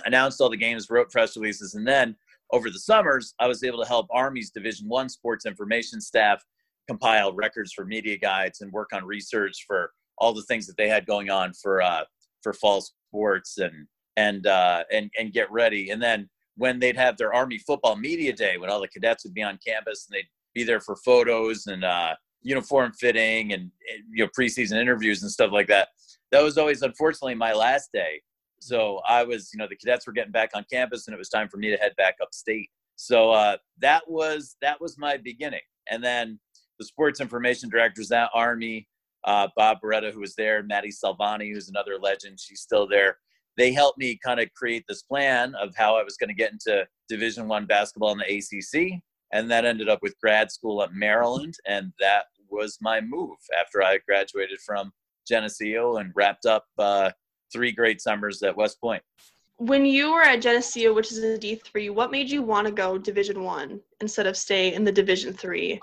Announced 0.05 0.39
all 0.39 0.49
the 0.49 0.55
games, 0.55 0.89
wrote 0.89 1.11
press 1.11 1.35
releases, 1.35 1.75
and 1.75 1.85
then 1.85 2.15
over 2.53 2.69
the 2.69 2.79
summers, 2.79 3.33
I 3.39 3.47
was 3.47 3.63
able 3.63 3.81
to 3.81 3.87
help 3.87 4.07
Army's 4.11 4.51
Division 4.51 4.87
One 4.87 5.09
sports 5.09 5.45
information 5.45 5.99
staff 5.99 6.41
compile 6.87 7.33
records 7.33 7.73
for 7.73 7.85
media 7.85 8.17
guides 8.17 8.61
and 8.61 8.71
work 8.71 8.89
on 8.93 9.05
research 9.05 9.65
for 9.67 9.91
all 10.17 10.33
the 10.33 10.43
things 10.43 10.67
that 10.67 10.77
they 10.77 10.87
had 10.87 11.05
going 11.05 11.29
on 11.29 11.53
for 11.53 11.81
uh, 11.81 12.03
for 12.41 12.53
fall 12.53 12.81
sports 12.81 13.57
and 13.57 13.87
and 14.17 14.47
uh, 14.47 14.83
and 14.91 15.09
and 15.17 15.33
get 15.33 15.51
ready. 15.51 15.89
And 15.89 16.01
then 16.01 16.29
when 16.55 16.79
they'd 16.79 16.97
have 16.97 17.17
their 17.17 17.33
Army 17.33 17.57
football 17.57 17.95
media 17.95 18.33
day, 18.33 18.57
when 18.57 18.69
all 18.69 18.81
the 18.81 18.87
cadets 18.87 19.23
would 19.23 19.33
be 19.33 19.43
on 19.43 19.59
campus 19.65 20.07
and 20.07 20.15
they'd 20.15 20.29
be 20.53 20.63
there 20.63 20.81
for 20.81 20.95
photos 20.95 21.67
and 21.67 21.83
uh, 21.83 22.15
uniform 22.41 22.91
fitting 22.93 23.53
and 23.53 23.71
you 24.13 24.23
know 24.23 24.29
preseason 24.37 24.79
interviews 24.79 25.21
and 25.21 25.31
stuff 25.31 25.51
like 25.51 25.67
that. 25.67 25.89
That 26.31 26.43
was 26.43 26.57
always 26.57 26.81
unfortunately 26.81 27.35
my 27.35 27.53
last 27.53 27.89
day. 27.93 28.21
So 28.59 29.01
I 29.07 29.23
was, 29.23 29.49
you 29.53 29.57
know, 29.57 29.67
the 29.67 29.75
cadets 29.75 30.05
were 30.05 30.13
getting 30.13 30.31
back 30.31 30.51
on 30.53 30.63
campus, 30.71 31.07
and 31.07 31.15
it 31.15 31.17
was 31.17 31.29
time 31.29 31.49
for 31.49 31.57
me 31.57 31.71
to 31.71 31.77
head 31.77 31.93
back 31.97 32.15
upstate. 32.21 32.69
So 32.95 33.31
uh, 33.31 33.57
that 33.79 34.03
was 34.07 34.55
that 34.61 34.79
was 34.79 34.97
my 34.97 35.17
beginning, 35.17 35.61
and 35.89 36.03
then 36.03 36.39
the 36.77 36.85
sports 36.85 37.19
information 37.19 37.69
directors 37.69 38.11
at 38.11 38.29
Army, 38.33 38.87
uh, 39.23 39.47
Bob 39.55 39.77
Beretta, 39.83 40.11
who 40.11 40.19
was 40.19 40.35
there, 40.35 40.63
Mady 40.63 40.91
Salvani, 40.91 41.51
who's 41.51 41.69
another 41.69 41.97
legend, 41.99 42.39
she's 42.39 42.61
still 42.61 42.87
there. 42.87 43.17
They 43.57 43.71
helped 43.71 43.97
me 43.97 44.17
kind 44.23 44.39
of 44.39 44.51
create 44.53 44.83
this 44.87 45.03
plan 45.03 45.53
of 45.55 45.75
how 45.75 45.95
I 45.97 46.03
was 46.03 46.17
going 46.17 46.29
to 46.29 46.33
get 46.33 46.51
into 46.51 46.87
Division 47.09 47.47
One 47.47 47.65
basketball 47.65 48.13
in 48.13 48.19
the 48.19 48.37
ACC, 48.37 49.01
and 49.33 49.49
that 49.51 49.65
ended 49.65 49.89
up 49.89 49.99
with 50.01 50.19
grad 50.19 50.51
school 50.51 50.83
at 50.83 50.93
Maryland, 50.93 51.55
and 51.67 51.91
that 51.99 52.25
was 52.49 52.77
my 52.81 53.01
move 53.01 53.37
after 53.59 53.81
I 53.81 53.99
graduated 54.05 54.59
from 54.59 54.91
Geneseo 55.27 55.97
and 55.97 56.11
wrapped 56.15 56.45
up 56.45 56.65
uh, 56.77 57.11
three 57.51 57.71
great 57.71 58.01
summers 58.01 58.43
at 58.43 58.55
West 58.55 58.79
Point. 58.81 59.03
When 59.57 59.85
you 59.85 60.11
were 60.11 60.23
at 60.23 60.41
Geneseo, 60.41 60.93
which 60.93 61.11
is 61.11 61.19
a 61.19 61.37
D 61.37 61.55
three, 61.55 61.89
what 61.89 62.11
made 62.11 62.29
you 62.29 62.41
want 62.41 62.67
to 62.67 62.73
go 62.73 62.97
Division 62.97 63.43
One 63.43 63.79
instead 64.01 64.25
of 64.25 64.35
stay 64.35 64.73
in 64.73 64.83
the 64.83 64.91
Division 64.91 65.33
three 65.33 65.79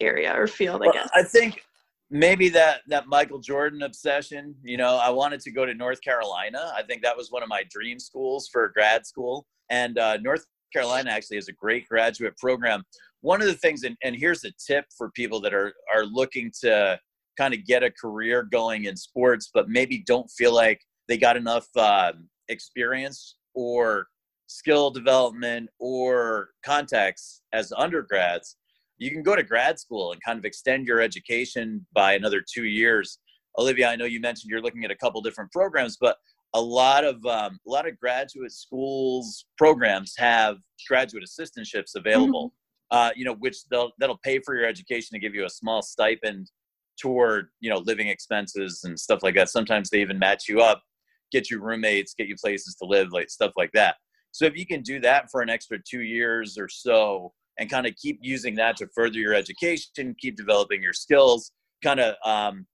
area 0.00 0.32
or 0.38 0.46
field? 0.46 0.82
I 0.82 0.86
well, 0.86 0.92
guess 0.92 1.10
I 1.14 1.22
think 1.22 1.64
maybe 2.10 2.48
that 2.50 2.82
that 2.88 3.06
Michael 3.06 3.38
Jordan 3.38 3.82
obsession. 3.82 4.54
You 4.62 4.76
know, 4.76 4.96
I 4.96 5.08
wanted 5.10 5.40
to 5.40 5.50
go 5.50 5.64
to 5.64 5.74
North 5.74 6.02
Carolina. 6.02 6.70
I 6.76 6.82
think 6.82 7.02
that 7.02 7.16
was 7.16 7.30
one 7.30 7.42
of 7.42 7.48
my 7.48 7.64
dream 7.70 7.98
schools 7.98 8.48
for 8.52 8.68
grad 8.68 9.06
school, 9.06 9.46
and 9.70 9.98
uh, 9.98 10.18
North 10.18 10.44
Carolina 10.72 11.10
actually 11.10 11.36
has 11.36 11.48
a 11.48 11.52
great 11.52 11.88
graduate 11.88 12.36
program. 12.36 12.82
One 13.20 13.40
of 13.40 13.48
the 13.48 13.54
things, 13.54 13.82
and, 13.82 13.96
and 14.02 14.14
here's 14.16 14.44
a 14.44 14.52
tip 14.64 14.84
for 14.96 15.10
people 15.10 15.40
that 15.40 15.54
are 15.54 15.72
are 15.94 16.04
looking 16.04 16.52
to 16.62 16.98
kind 17.36 17.54
of 17.54 17.64
get 17.64 17.82
a 17.82 17.90
career 17.90 18.42
going 18.42 18.84
in 18.84 18.96
sports, 18.96 19.50
but 19.52 19.68
maybe 19.68 20.02
don't 20.06 20.30
feel 20.30 20.54
like 20.54 20.80
they 21.06 21.16
got 21.16 21.36
enough 21.36 21.66
uh, 21.76 22.12
experience 22.48 23.36
or 23.54 24.06
skill 24.48 24.90
development 24.90 25.68
or 25.78 26.50
contacts 26.64 27.42
as 27.52 27.72
undergrads, 27.76 28.56
you 28.98 29.10
can 29.10 29.22
go 29.22 29.36
to 29.36 29.42
grad 29.42 29.78
school 29.78 30.12
and 30.12 30.20
kind 30.22 30.38
of 30.38 30.44
extend 30.44 30.86
your 30.86 31.00
education 31.00 31.86
by 31.92 32.14
another 32.14 32.42
two 32.52 32.64
years. 32.64 33.18
Olivia, 33.58 33.88
I 33.88 33.96
know 33.96 34.04
you 34.04 34.20
mentioned 34.20 34.50
you're 34.50 34.62
looking 34.62 34.84
at 34.84 34.90
a 34.90 34.96
couple 34.96 35.20
different 35.20 35.52
programs, 35.52 35.96
but 36.00 36.16
a 36.54 36.60
lot 36.60 37.04
of 37.04 37.24
um, 37.26 37.58
a 37.66 37.70
lot 37.70 37.86
of 37.86 37.98
graduate 37.98 38.52
schools 38.52 39.44
programs 39.56 40.14
have 40.16 40.56
graduate 40.88 41.24
assistantships 41.24 41.94
available. 41.94 42.48
Mm-hmm. 42.48 42.54
Uh, 42.90 43.10
you 43.14 43.24
know, 43.24 43.34
which 43.34 43.64
they'll 43.70 43.92
that'll 43.98 44.18
pay 44.24 44.40
for 44.40 44.56
your 44.56 44.66
education 44.66 45.08
to 45.12 45.18
give 45.18 45.34
you 45.34 45.44
a 45.44 45.50
small 45.50 45.82
stipend 45.82 46.50
toward 46.98 47.48
you 47.60 47.68
know 47.70 47.78
living 47.78 48.08
expenses 48.08 48.82
and 48.84 48.98
stuff 48.98 49.22
like 49.22 49.34
that. 49.34 49.50
Sometimes 49.50 49.90
they 49.90 50.00
even 50.00 50.18
match 50.18 50.48
you 50.48 50.60
up, 50.60 50.82
get 51.30 51.50
you 51.50 51.60
roommates, 51.60 52.14
get 52.14 52.28
you 52.28 52.36
places 52.36 52.76
to 52.76 52.86
live, 52.86 53.08
like 53.12 53.28
stuff 53.28 53.52
like 53.56 53.70
that. 53.74 53.96
So 54.32 54.46
if 54.46 54.56
you 54.56 54.66
can 54.66 54.82
do 54.82 55.00
that 55.00 55.30
for 55.30 55.42
an 55.42 55.50
extra 55.50 55.78
two 55.88 56.00
years 56.00 56.56
or 56.58 56.68
so, 56.68 57.32
and 57.58 57.68
kind 57.68 57.86
of 57.86 57.94
keep 57.96 58.18
using 58.22 58.54
that 58.54 58.76
to 58.78 58.88
further 58.94 59.18
your 59.18 59.34
education, 59.34 60.14
keep 60.18 60.36
developing 60.36 60.82
your 60.82 60.92
skills, 60.92 61.52
kind 61.82 62.00
of 62.00 62.14
um, 62.24 62.66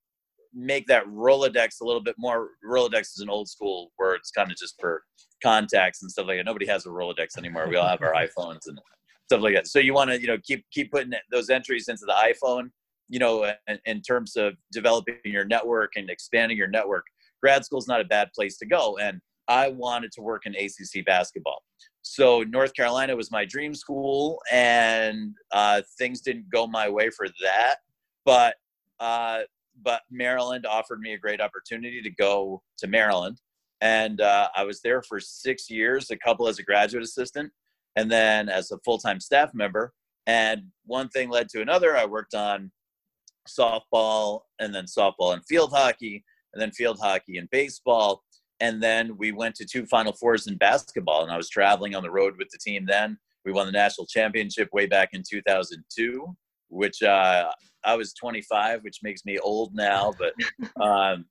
make 0.55 0.87
that 0.87 1.07
Rolodex 1.07 1.81
a 1.81 1.85
little 1.85 2.03
bit 2.03 2.15
more. 2.19 2.51
Rolodex 2.65 3.15
is 3.15 3.21
an 3.21 3.29
old 3.29 3.49
school 3.49 3.93
word. 3.99 4.17
It's 4.17 4.31
kind 4.31 4.51
of 4.51 4.57
just 4.57 4.75
for 4.81 5.03
contacts 5.43 6.03
and 6.03 6.11
stuff 6.11 6.27
like 6.27 6.39
that. 6.39 6.45
Nobody 6.45 6.67
has 6.67 6.87
a 6.87 6.89
Rolodex 6.89 7.37
anymore. 7.39 7.69
We 7.69 7.77
all 7.77 7.89
have 7.89 8.03
our 8.03 8.13
iPhones 8.15 8.67
and 8.67 8.79
stuff 9.27 9.43
like 9.43 9.55
that. 9.55 9.67
So 9.67 9.79
you 9.79 9.95
want 9.95 10.11
to, 10.11 10.21
you 10.21 10.27
know, 10.27 10.39
keep 10.43 10.65
keep 10.71 10.93
putting 10.93 11.13
those 11.31 11.51
entries 11.51 11.89
into 11.89 12.05
the 12.07 12.15
iPhone. 12.15 12.71
You 13.09 13.19
know, 13.19 13.53
in, 13.69 13.79
in 13.85 14.01
terms 14.01 14.35
of 14.35 14.55
developing 14.73 15.17
your 15.25 15.45
network 15.45 15.93
and 15.97 16.09
expanding 16.09 16.57
your 16.57 16.69
network. 16.69 17.05
Grad 17.43 17.63
school 17.63 17.79
is 17.79 17.87
not 17.87 18.01
a 18.01 18.05
bad 18.05 18.31
place 18.35 18.57
to 18.57 18.67
go, 18.67 18.97
and 18.97 19.21
I 19.49 19.69
wanted 19.69 20.11
to 20.13 20.23
work 20.23 20.47
in 20.47 20.55
ACC 20.55 21.05
basketball. 21.05 21.63
So 22.01 22.43
North 22.43 22.75
Carolina 22.75 23.15
was 23.15 23.31
my 23.31 23.45
dream 23.45 23.75
school, 23.75 24.41
and 24.51 25.35
uh, 25.53 25.83
things 25.99 26.23
didn't 26.23 26.49
go 26.51 26.67
my 26.67 26.89
way 26.89 27.11
for 27.11 27.27
that. 27.43 27.77
But 28.25 28.57
uh, 29.01 29.41
but 29.83 30.03
Maryland 30.11 30.67
offered 30.67 31.01
me 31.01 31.15
a 31.15 31.19
great 31.19 31.41
opportunity 31.41 32.01
to 32.03 32.11
go 32.11 32.63
to 32.79 32.87
Maryland, 32.87 33.41
and 33.81 34.21
uh, 34.21 34.49
I 34.57 34.65
was 34.65 34.81
there 34.83 35.03
for 35.03 35.21
six 35.21 35.71
years, 35.71 36.11
a 36.11 36.17
couple 36.17 36.49
as 36.49 36.59
a 36.59 36.63
graduate 36.63 37.05
assistant, 37.05 37.53
and 37.97 38.11
then 38.11 38.49
as 38.49 38.71
a 38.71 38.79
full 38.85 38.99
time 38.99 39.21
staff 39.21 39.53
member. 39.55 39.93
And 40.27 40.63
one 40.87 41.09
thing 41.11 41.29
led 41.29 41.49
to 41.51 41.61
another. 41.61 41.97
I 41.97 42.07
worked 42.07 42.35
on 42.35 42.71
softball, 43.49 44.41
and 44.59 44.75
then 44.75 44.85
softball 44.85 45.35
and 45.35 45.45
field 45.47 45.73
hockey, 45.73 46.25
and 46.53 46.63
then 46.63 46.71
field 46.71 46.99
hockey 47.01 47.37
and 47.37 47.51
baseball. 47.51 48.23
And 48.61 48.83
then 48.83 49.17
we 49.19 49.33
went 49.33 49.57
to 49.57 49.67
two 49.67 49.85
Final 49.87 50.13
Fours 50.13 50.47
in 50.47 50.57
basketball, 50.57 51.23
and 51.23 51.31
I 51.31 51.37
was 51.37 51.51
traveling 51.51 51.95
on 51.95 52.03
the 52.03 52.11
road 52.11 52.35
with 52.39 52.49
the 52.51 52.59
team 52.59 52.87
then. 52.87 53.19
We 53.45 53.53
won 53.53 53.67
the 53.67 53.73
national 53.73 54.07
championship 54.07 54.71
way 54.73 54.87
back 54.87 55.11
in 55.13 55.23
2002 55.29 56.35
which 56.75 57.03
uh, 57.03 57.51
I 57.85 57.97
was 57.97 58.13
25, 58.15 58.83
which 58.83 59.01
makes 59.03 59.25
me 59.25 59.39
old 59.39 59.75
now. 59.75 60.13
But 60.19 60.35
um, 60.83 61.27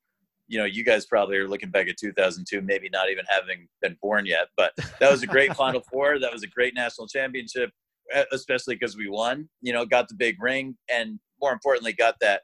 you 0.47 0.57
know, 0.59 0.65
you 0.65 0.83
guys 0.83 1.05
probably 1.05 1.37
are 1.37 1.47
looking 1.47 1.69
back 1.69 1.87
at 1.87 1.97
2002, 1.97 2.61
maybe 2.61 2.89
not 2.89 3.09
even 3.09 3.25
having 3.27 3.67
been 3.81 3.97
born 4.01 4.25
yet. 4.25 4.47
But 4.57 4.73
that 4.99 5.11
was 5.11 5.23
a 5.23 5.27
great 5.27 5.55
Final 5.55 5.81
Four. 5.91 6.19
That 6.19 6.33
was 6.33 6.43
a 6.43 6.47
great 6.47 6.75
national 6.75 7.07
championship, 7.07 7.71
especially 8.31 8.75
because 8.75 8.97
we 8.97 9.09
won. 9.09 9.49
You 9.61 9.73
know, 9.73 9.85
got 9.85 10.07
the 10.07 10.15
big 10.15 10.41
ring, 10.41 10.75
and 10.93 11.19
more 11.41 11.53
importantly, 11.53 11.93
got 11.93 12.15
that 12.21 12.41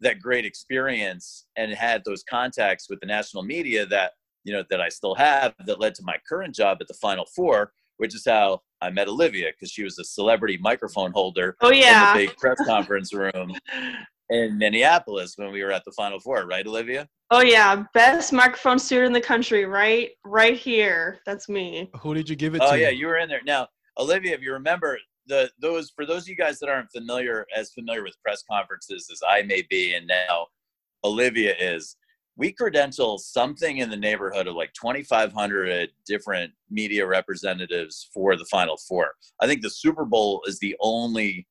that 0.00 0.20
great 0.20 0.44
experience 0.44 1.46
and 1.56 1.72
had 1.72 2.02
those 2.04 2.22
contacts 2.22 2.88
with 2.88 3.00
the 3.00 3.06
national 3.06 3.42
media 3.42 3.84
that 3.86 4.12
you 4.44 4.52
know 4.52 4.62
that 4.70 4.80
I 4.80 4.88
still 4.88 5.14
have 5.14 5.54
that 5.66 5.80
led 5.80 5.94
to 5.96 6.02
my 6.04 6.16
current 6.28 6.54
job 6.54 6.78
at 6.80 6.88
the 6.88 6.94
Final 6.94 7.26
Four, 7.34 7.72
which 7.98 8.14
is 8.14 8.24
how 8.26 8.60
I 8.80 8.90
met 8.90 9.08
Olivia 9.08 9.50
because 9.52 9.70
she 9.70 9.82
was 9.82 9.98
a 9.98 10.04
celebrity 10.04 10.58
microphone 10.60 11.12
holder 11.12 11.56
oh, 11.60 11.72
yeah. 11.72 12.12
in 12.12 12.18
the 12.18 12.26
big 12.26 12.36
press 12.36 12.58
conference 12.66 13.12
room 13.12 13.52
in 14.30 14.58
Minneapolis 14.58 15.34
when 15.36 15.52
we 15.52 15.62
were 15.62 15.72
at 15.72 15.84
the 15.84 15.92
Final 15.92 16.20
Four, 16.20 16.46
right, 16.46 16.66
Olivia? 16.66 17.08
Oh 17.30 17.42
yeah, 17.42 17.84
best 17.94 18.32
microphone 18.32 18.78
suit 18.78 19.04
in 19.04 19.12
the 19.12 19.20
country, 19.20 19.64
right, 19.64 20.10
right 20.24 20.56
here. 20.56 21.20
That's 21.26 21.48
me. 21.48 21.90
Who 22.00 22.14
did 22.14 22.28
you 22.28 22.36
give 22.36 22.54
it 22.54 22.62
oh, 22.62 22.66
to? 22.66 22.72
Oh 22.72 22.76
yeah, 22.76 22.90
you 22.90 23.06
were 23.06 23.18
in 23.18 23.28
there. 23.28 23.42
Now, 23.44 23.68
Olivia, 23.98 24.34
if 24.34 24.40
you 24.40 24.52
remember 24.52 24.98
the 25.26 25.50
those 25.60 25.92
for 25.94 26.06
those 26.06 26.22
of 26.22 26.28
you 26.28 26.36
guys 26.36 26.58
that 26.58 26.68
aren't 26.68 26.90
familiar 26.90 27.46
as 27.54 27.72
familiar 27.72 28.02
with 28.02 28.14
press 28.22 28.42
conferences 28.50 29.08
as 29.12 29.20
I 29.28 29.42
may 29.42 29.62
be, 29.68 29.94
and 29.94 30.06
now 30.06 30.46
Olivia 31.04 31.54
is 31.58 31.96
we 32.38 32.52
credential 32.52 33.18
something 33.18 33.78
in 33.78 33.90
the 33.90 33.96
neighborhood 33.96 34.46
of 34.46 34.54
like 34.54 34.72
2,500 34.72 35.90
different 36.06 36.52
media 36.70 37.04
representatives 37.04 38.08
for 38.14 38.36
the 38.36 38.44
Final 38.44 38.76
Four. 38.88 39.10
I 39.40 39.48
think 39.48 39.60
the 39.60 39.68
Super 39.68 40.04
Bowl 40.04 40.42
is 40.46 40.60
the 40.60 40.76
only 40.80 41.48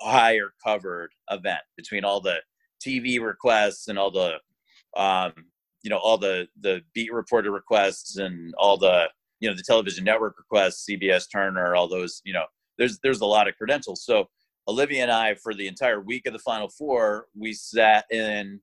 higher 0.00 0.54
covered 0.66 1.10
event 1.30 1.60
between 1.76 2.02
all 2.02 2.20
the 2.20 2.38
TV 2.84 3.20
requests 3.20 3.88
and 3.88 3.98
all 3.98 4.10
the, 4.10 4.36
um, 4.96 5.32
you 5.82 5.90
know, 5.90 5.98
all 5.98 6.16
the 6.16 6.48
the 6.60 6.80
beat 6.94 7.12
reporter 7.12 7.50
requests 7.50 8.16
and 8.16 8.54
all 8.56 8.78
the 8.78 9.08
you 9.40 9.50
know 9.50 9.54
the 9.54 9.62
television 9.62 10.02
network 10.02 10.38
requests, 10.38 10.86
CBS, 10.88 11.26
Turner, 11.30 11.76
all 11.76 11.88
those. 11.88 12.22
You 12.24 12.32
know, 12.32 12.44
there's 12.78 12.98
there's 13.02 13.20
a 13.20 13.26
lot 13.26 13.48
of 13.48 13.56
credentials. 13.56 14.02
So 14.04 14.30
Olivia 14.66 15.02
and 15.02 15.12
I, 15.12 15.34
for 15.34 15.52
the 15.52 15.66
entire 15.66 16.00
week 16.00 16.26
of 16.26 16.32
the 16.32 16.38
Final 16.38 16.70
Four, 16.70 17.26
we 17.36 17.52
sat 17.52 18.06
in 18.10 18.60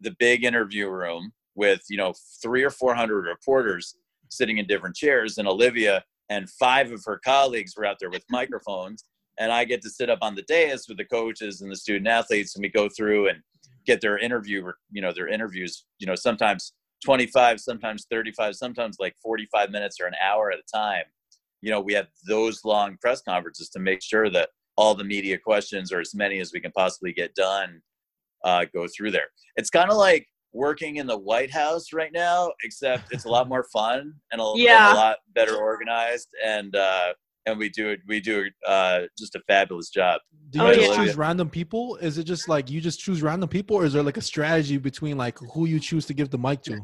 the 0.00 0.14
big 0.18 0.44
interview 0.44 0.88
room 0.88 1.32
with 1.54 1.82
you 1.88 1.96
know 1.96 2.14
three 2.42 2.62
or 2.62 2.70
four 2.70 2.94
hundred 2.94 3.26
reporters 3.26 3.96
sitting 4.30 4.58
in 4.58 4.66
different 4.66 4.96
chairs, 4.96 5.38
and 5.38 5.48
Olivia 5.48 6.04
and 6.30 6.48
five 6.50 6.92
of 6.92 7.02
her 7.06 7.18
colleagues 7.24 7.74
were 7.76 7.86
out 7.86 7.96
there 7.98 8.10
with 8.10 8.24
microphones, 8.30 9.04
and 9.38 9.52
I 9.52 9.64
get 9.64 9.82
to 9.82 9.90
sit 9.90 10.10
up 10.10 10.18
on 10.22 10.34
the 10.34 10.42
dais 10.42 10.86
with 10.88 10.98
the 10.98 11.04
coaches 11.04 11.60
and 11.60 11.70
the 11.70 11.76
student 11.76 12.08
athletes, 12.08 12.54
and 12.54 12.62
we 12.62 12.68
go 12.68 12.88
through 12.88 13.28
and 13.28 13.38
get 13.86 14.00
their 14.00 14.18
interview, 14.18 14.70
you 14.90 15.00
know, 15.00 15.12
their 15.12 15.28
interviews, 15.28 15.84
you 15.98 16.06
know, 16.06 16.14
sometimes 16.14 16.74
25, 17.04 17.60
sometimes 17.60 18.06
35, 18.10 18.54
sometimes 18.54 18.96
like 19.00 19.14
45 19.22 19.70
minutes 19.70 19.96
or 20.00 20.06
an 20.06 20.14
hour 20.22 20.50
at 20.50 20.58
a 20.58 20.76
time. 20.76 21.04
You 21.62 21.70
know, 21.70 21.80
we 21.80 21.94
have 21.94 22.08
those 22.26 22.64
long 22.64 22.96
press 23.00 23.22
conferences 23.22 23.68
to 23.70 23.78
make 23.78 24.02
sure 24.02 24.30
that 24.30 24.50
all 24.76 24.94
the 24.94 25.04
media 25.04 25.38
questions 25.38 25.90
or 25.90 26.00
as 26.00 26.14
many 26.14 26.38
as 26.38 26.52
we 26.52 26.60
can 26.60 26.70
possibly 26.72 27.12
get 27.12 27.34
done 27.34 27.80
uh, 28.44 28.64
go 28.72 28.86
through 28.96 29.10
there. 29.10 29.26
It's 29.56 29.70
kind 29.70 29.90
of 29.90 29.96
like 29.96 30.26
working 30.52 30.96
in 30.96 31.06
the 31.06 31.18
White 31.18 31.50
House 31.50 31.92
right 31.92 32.12
now, 32.12 32.52
except 32.64 33.12
it's 33.12 33.24
a 33.24 33.28
lot 33.28 33.48
more 33.48 33.64
fun 33.72 34.14
and 34.32 34.40
a, 34.40 34.52
yeah. 34.56 34.88
and 34.88 34.96
a 34.96 35.00
lot 35.00 35.16
better 35.34 35.56
organized, 35.56 36.28
and 36.44 36.74
uh, 36.74 37.12
and 37.46 37.58
we 37.58 37.68
do 37.68 37.88
it. 37.90 38.00
We 38.06 38.20
do 38.20 38.48
uh, 38.66 39.02
just 39.18 39.34
a 39.34 39.40
fabulous 39.46 39.90
job. 39.90 40.20
Do 40.50 40.60
you 40.60 40.64
oh, 40.64 40.74
just 40.74 40.90
yeah. 40.90 41.04
choose 41.04 41.16
random 41.16 41.50
people? 41.50 41.96
Is 41.96 42.18
it 42.18 42.24
just 42.24 42.48
like 42.48 42.70
you 42.70 42.80
just 42.80 43.00
choose 43.00 43.22
random 43.22 43.48
people, 43.48 43.76
or 43.76 43.84
is 43.84 43.92
there 43.92 44.02
like 44.02 44.16
a 44.16 44.22
strategy 44.22 44.78
between 44.78 45.16
like 45.16 45.38
who 45.52 45.66
you 45.66 45.80
choose 45.80 46.06
to 46.06 46.14
give 46.14 46.30
the 46.30 46.38
mic 46.38 46.62
to? 46.62 46.80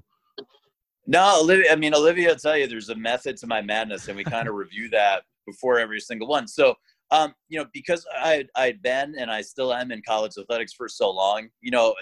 No, 1.06 1.40
Olivia. 1.40 1.72
I 1.72 1.76
mean, 1.76 1.94
Olivia 1.94 2.28
will 2.28 2.36
tell 2.36 2.56
you 2.56 2.66
there's 2.66 2.88
a 2.88 2.94
method 2.94 3.36
to 3.38 3.46
my 3.46 3.60
madness, 3.60 4.08
and 4.08 4.16
we 4.16 4.24
kind 4.24 4.48
of 4.48 4.54
review 4.54 4.88
that 4.90 5.22
before 5.46 5.78
every 5.78 6.00
single 6.00 6.28
one. 6.28 6.48
So 6.48 6.74
um, 7.14 7.32
you 7.48 7.58
know, 7.58 7.66
because 7.72 8.04
I 8.12 8.44
I'd 8.56 8.82
been 8.82 9.14
and 9.16 9.30
I 9.30 9.40
still 9.40 9.72
am 9.72 9.92
in 9.92 10.02
college 10.06 10.32
athletics 10.38 10.72
for 10.72 10.88
so 10.88 11.10
long, 11.10 11.48
you 11.60 11.70
know, 11.70 11.94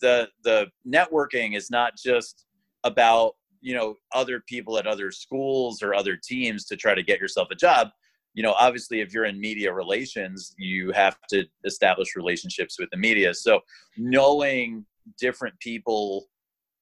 the 0.00 0.28
the 0.42 0.68
networking 0.86 1.54
is 1.54 1.70
not 1.70 1.92
just 2.02 2.46
about 2.82 3.34
you 3.60 3.74
know 3.74 3.96
other 4.14 4.42
people 4.48 4.78
at 4.78 4.86
other 4.86 5.10
schools 5.10 5.82
or 5.82 5.94
other 5.94 6.16
teams 6.16 6.64
to 6.66 6.76
try 6.76 6.94
to 6.94 7.02
get 7.02 7.20
yourself 7.20 7.48
a 7.50 7.54
job. 7.54 7.88
You 8.32 8.42
know, 8.42 8.52
obviously, 8.52 9.00
if 9.00 9.12
you're 9.12 9.26
in 9.26 9.38
media 9.38 9.72
relations, 9.72 10.54
you 10.56 10.92
have 10.92 11.18
to 11.28 11.44
establish 11.64 12.16
relationships 12.16 12.78
with 12.78 12.88
the 12.90 12.96
media. 12.96 13.34
So, 13.34 13.60
knowing 13.98 14.86
different 15.20 15.58
people 15.60 16.26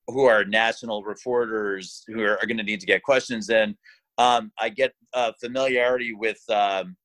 who 0.06 0.24
are 0.24 0.44
national 0.44 1.02
reporters 1.02 2.04
who 2.06 2.22
are, 2.22 2.38
are 2.40 2.46
going 2.46 2.58
to 2.58 2.62
need 2.62 2.80
to 2.80 2.86
get 2.86 3.02
questions 3.02 3.50
in, 3.50 3.76
um, 4.18 4.52
I 4.58 4.68
get 4.68 4.92
uh, 5.14 5.32
familiarity 5.40 6.12
with 6.14 6.40
um, 6.48 6.96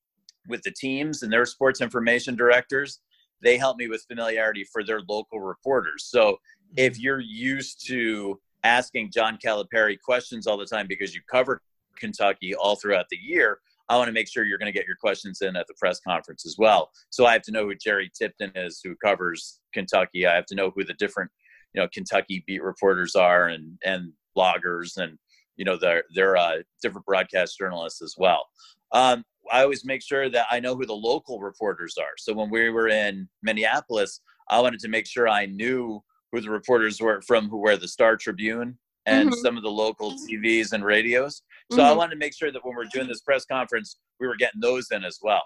with 0.48 0.62
the 0.64 0.72
teams 0.72 1.24
and 1.24 1.32
their 1.32 1.46
sports 1.46 1.82
information 1.82 2.36
directors 2.36 3.00
they 3.42 3.58
help 3.58 3.78
me 3.78 3.88
with 3.88 4.04
familiarity 4.08 4.64
for 4.64 4.84
their 4.84 5.02
local 5.08 5.40
reporters. 5.40 6.06
So 6.06 6.38
if 6.76 6.94
mm-hmm. 6.94 7.02
you're 7.02 7.20
used 7.20 7.86
to 7.88 8.40
asking 8.64 9.12
john 9.14 9.38
calipari 9.38 9.96
questions 10.04 10.48
all 10.48 10.58
the 10.58 10.66
time 10.66 10.88
because 10.88 11.14
you 11.14 11.22
cover 11.32 11.62
kentucky 11.96 12.56
all 12.56 12.76
throughout 12.76 13.06
the 13.12 13.16
year 13.16 13.60
i 13.88 13.96
want 13.96 14.08
to 14.08 14.12
make 14.12 14.28
sure 14.28 14.44
you're 14.44 14.58
going 14.58 14.72
to 14.72 14.78
get 14.78 14.88
your 14.88 14.96
questions 14.96 15.42
in 15.42 15.56
at 15.56 15.68
the 15.68 15.76
press 15.76 16.00
conference 16.00 16.44
as 16.44 16.56
well. 16.58 16.90
So 17.12 17.28
i 17.28 17.34
have 17.34 17.44
to 17.44 17.52
know 17.52 17.66
who 17.66 17.76
jerry 17.76 18.12
tipton 18.20 18.52
is 18.56 18.82
who 18.84 18.96
covers 18.96 19.60
kentucky. 19.74 20.26
I 20.26 20.34
have 20.34 20.48
to 20.48 20.56
know 20.56 20.72
who 20.72 20.84
the 20.84 20.96
different 20.96 21.30
you 21.74 21.82
know 21.82 21.88
kentucky 21.94 22.44
beat 22.48 22.64
reporters 22.64 23.16
are 23.16 23.48
and 23.48 23.78
and 23.86 24.12
bloggers 24.36 24.98
and 24.98 25.18
you 25.56 25.66
know 25.66 25.78
their 25.78 26.04
their 26.16 26.36
uh, 26.38 26.58
different 26.82 27.06
broadcast 27.06 27.58
journalists 27.58 28.02
as 28.02 28.16
well. 28.18 28.46
Um, 28.92 29.24
I 29.52 29.64
always 29.64 29.86
make 29.86 30.02
sure 30.02 30.30
that 30.30 30.48
I 30.52 30.60
know 30.60 30.76
who 30.76 30.86
the 30.86 30.94
local 30.94 31.40
reporters 31.40 31.96
are. 31.98 32.14
So 32.18 32.34
when 32.34 32.50
we 32.50 32.70
were 32.70 32.88
in 32.90 33.28
Minneapolis, 33.42 34.22
I 34.50 34.60
wanted 34.60 34.80
to 34.82 34.88
make 34.88 35.08
sure 35.08 35.28
I 35.28 35.46
knew 35.46 36.02
who 36.32 36.42
the 36.42 36.50
reporters 36.50 37.00
were 37.02 37.22
from 37.22 37.50
who 37.50 37.58
were 37.58 37.78
the 37.78 37.88
Star 37.88 38.18
Tribune 38.18 38.78
and 39.06 39.30
Mhm. 39.30 39.36
some 39.36 39.58
of 39.58 39.64
the 39.64 39.72
local 39.72 40.14
TVs 40.28 40.74
and 40.74 40.84
radios. 40.84 41.42
So 41.72 41.82
I 41.84 41.92
Mhm. 41.92 41.98
wanted 41.98 42.12
to 42.12 42.18
make 42.18 42.36
sure 42.36 42.52
that 42.52 42.64
when 42.66 42.76
we're 42.76 42.86
doing 42.86 43.08
this 43.08 43.22
press 43.22 43.46
conference, 43.46 43.98
we 44.20 44.28
were 44.28 44.36
getting 44.36 44.60
those 44.60 44.92
in 44.92 45.04
as 45.06 45.20
well. 45.22 45.44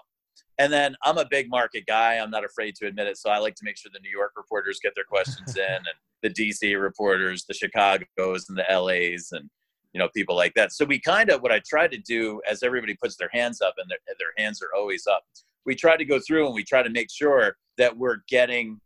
And 0.58 0.72
then 0.72 0.96
I'm 1.02 1.18
a 1.18 1.24
big 1.28 1.48
market 1.48 1.86
guy. 1.86 2.14
I'm 2.18 2.30
not 2.30 2.44
afraid 2.44 2.74
to 2.76 2.86
admit 2.86 3.06
it. 3.06 3.16
So 3.16 3.30
I 3.30 3.38
like 3.38 3.54
to 3.56 3.64
make 3.64 3.76
sure 3.76 3.90
the 3.92 4.00
New 4.00 4.10
York 4.10 4.32
reporters 4.36 4.80
get 4.82 4.94
their 4.94 5.04
questions 5.04 5.54
in, 5.56 5.62
and 5.76 5.86
the 6.22 6.30
DC 6.30 6.74
reporters, 6.80 7.44
the 7.46 7.54
Chicago's, 7.54 8.48
and 8.48 8.58
the 8.58 8.64
LA's, 8.68 9.30
and 9.32 9.48
you 9.92 9.98
know 9.98 10.08
people 10.14 10.36
like 10.36 10.54
that. 10.54 10.72
So 10.72 10.84
we 10.84 10.98
kind 11.00 11.30
of 11.30 11.42
what 11.42 11.52
I 11.52 11.60
try 11.66 11.88
to 11.88 11.98
do 11.98 12.40
as 12.48 12.62
everybody 12.62 12.94
puts 12.94 13.16
their 13.16 13.30
hands 13.32 13.60
up, 13.60 13.74
and 13.78 13.90
their 13.90 13.98
their 14.18 14.44
hands 14.44 14.62
are 14.62 14.70
always 14.76 15.06
up. 15.06 15.22
We 15.64 15.74
try 15.74 15.96
to 15.96 16.04
go 16.04 16.18
through 16.18 16.46
and 16.46 16.54
we 16.54 16.64
try 16.64 16.82
to 16.82 16.90
make 16.90 17.10
sure 17.10 17.56
that 17.78 17.96
we're 17.96 18.18
getting 18.28 18.80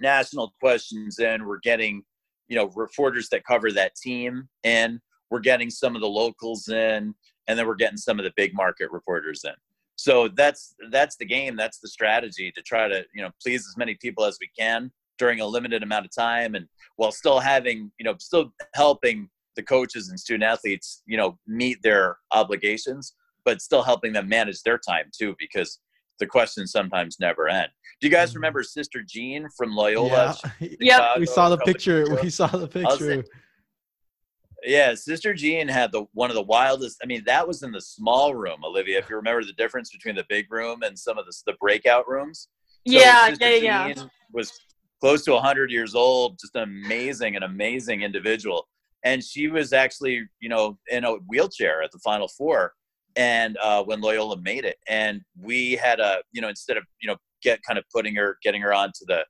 national 0.00 0.54
questions 0.60 1.18
in. 1.18 1.46
We're 1.46 1.60
getting 1.60 2.02
you 2.48 2.56
know 2.56 2.70
reporters 2.74 3.28
that 3.30 3.44
cover 3.44 3.72
that 3.72 3.94
team 3.96 4.48
in. 4.64 5.00
We're 5.30 5.40
getting 5.40 5.70
some 5.70 5.94
of 5.94 6.02
the 6.02 6.08
locals 6.08 6.68
in, 6.68 7.14
and 7.48 7.58
then 7.58 7.66
we're 7.66 7.74
getting 7.74 7.96
some 7.96 8.18
of 8.18 8.24
the 8.24 8.32
big 8.36 8.54
market 8.54 8.90
reporters 8.90 9.44
in 9.44 9.54
so 9.96 10.28
that's 10.28 10.74
that's 10.90 11.16
the 11.16 11.24
game 11.24 11.56
that's 11.56 11.78
the 11.78 11.88
strategy 11.88 12.50
to 12.50 12.62
try 12.62 12.88
to 12.88 13.04
you 13.14 13.22
know 13.22 13.30
please 13.42 13.66
as 13.68 13.76
many 13.76 13.94
people 13.94 14.24
as 14.24 14.38
we 14.40 14.48
can 14.58 14.90
during 15.18 15.40
a 15.40 15.46
limited 15.46 15.82
amount 15.82 16.04
of 16.04 16.10
time 16.14 16.54
and 16.54 16.66
while 16.96 17.12
still 17.12 17.38
having 17.38 17.90
you 17.98 18.04
know 18.04 18.14
still 18.18 18.52
helping 18.74 19.28
the 19.56 19.62
coaches 19.62 20.08
and 20.08 20.18
student 20.18 20.44
athletes 20.44 21.02
you 21.06 21.16
know 21.16 21.38
meet 21.46 21.78
their 21.82 22.16
obligations 22.32 23.14
but 23.44 23.60
still 23.60 23.82
helping 23.82 24.12
them 24.12 24.28
manage 24.28 24.62
their 24.62 24.78
time 24.78 25.06
too 25.16 25.34
because 25.38 25.80
the 26.20 26.26
questions 26.26 26.70
sometimes 26.70 27.16
never 27.20 27.48
end 27.48 27.68
do 28.00 28.06
you 28.08 28.12
guys 28.12 28.32
Mhm. 28.32 28.36
remember 28.36 28.62
sister 28.62 29.02
jean 29.06 29.46
from 29.56 29.74
loyola 29.74 30.36
Yeah. 30.60 30.68
Yep. 30.80 31.18
we 31.18 31.26
saw 31.26 31.48
the 31.48 31.58
picture. 31.58 32.04
We 32.22 32.30
saw 32.30 32.46
the 32.46 32.68
picture. 32.68 33.24
Yeah, 34.64 34.94
Sister 34.94 35.34
Jean 35.34 35.66
had 35.66 35.90
the 35.90 36.04
one 36.12 36.30
of 36.30 36.36
the 36.36 36.42
wildest. 36.42 36.98
I 37.02 37.06
mean, 37.06 37.24
that 37.26 37.46
was 37.48 37.64
in 37.64 37.72
the 37.72 37.80
small 37.80 38.32
room, 38.36 38.62
Olivia. 38.64 38.98
If 39.00 39.10
you 39.10 39.16
remember 39.16 39.42
the 39.44 39.54
difference 39.54 39.90
between 39.90 40.14
the 40.14 40.24
big 40.28 40.46
room 40.52 40.82
and 40.84 40.96
some 40.96 41.18
of 41.18 41.26
the 41.26 41.32
the 41.46 41.54
breakout 41.60 42.08
rooms. 42.08 42.46
So 42.86 42.94
yeah, 42.94 43.28
Sister 43.30 43.56
yeah, 43.56 43.88
yeah. 43.88 44.04
Was 44.32 44.52
close 45.00 45.24
to 45.24 45.32
100 45.32 45.72
years 45.72 45.96
old, 45.96 46.38
just 46.38 46.54
an 46.54 46.62
amazing, 46.62 47.34
an 47.34 47.42
amazing 47.42 48.02
individual. 48.02 48.68
And 49.04 49.22
she 49.22 49.48
was 49.48 49.72
actually, 49.72 50.28
you 50.40 50.48
know, 50.48 50.78
in 50.88 51.04
a 51.04 51.14
wheelchair 51.28 51.82
at 51.82 51.90
the 51.90 51.98
Final 51.98 52.28
Four, 52.28 52.72
and 53.16 53.56
uh, 53.62 53.82
when 53.82 54.00
Loyola 54.00 54.40
made 54.40 54.64
it, 54.64 54.76
and 54.88 55.20
we 55.40 55.72
had 55.72 56.00
a, 56.00 56.22
you 56.32 56.40
know, 56.40 56.48
instead 56.48 56.76
of, 56.76 56.84
you 57.00 57.08
know, 57.08 57.16
get 57.42 57.60
kind 57.66 57.78
of 57.78 57.84
putting 57.92 58.14
her, 58.14 58.38
getting 58.42 58.62
her 58.62 58.72
onto 58.72 59.04
the 59.06 59.24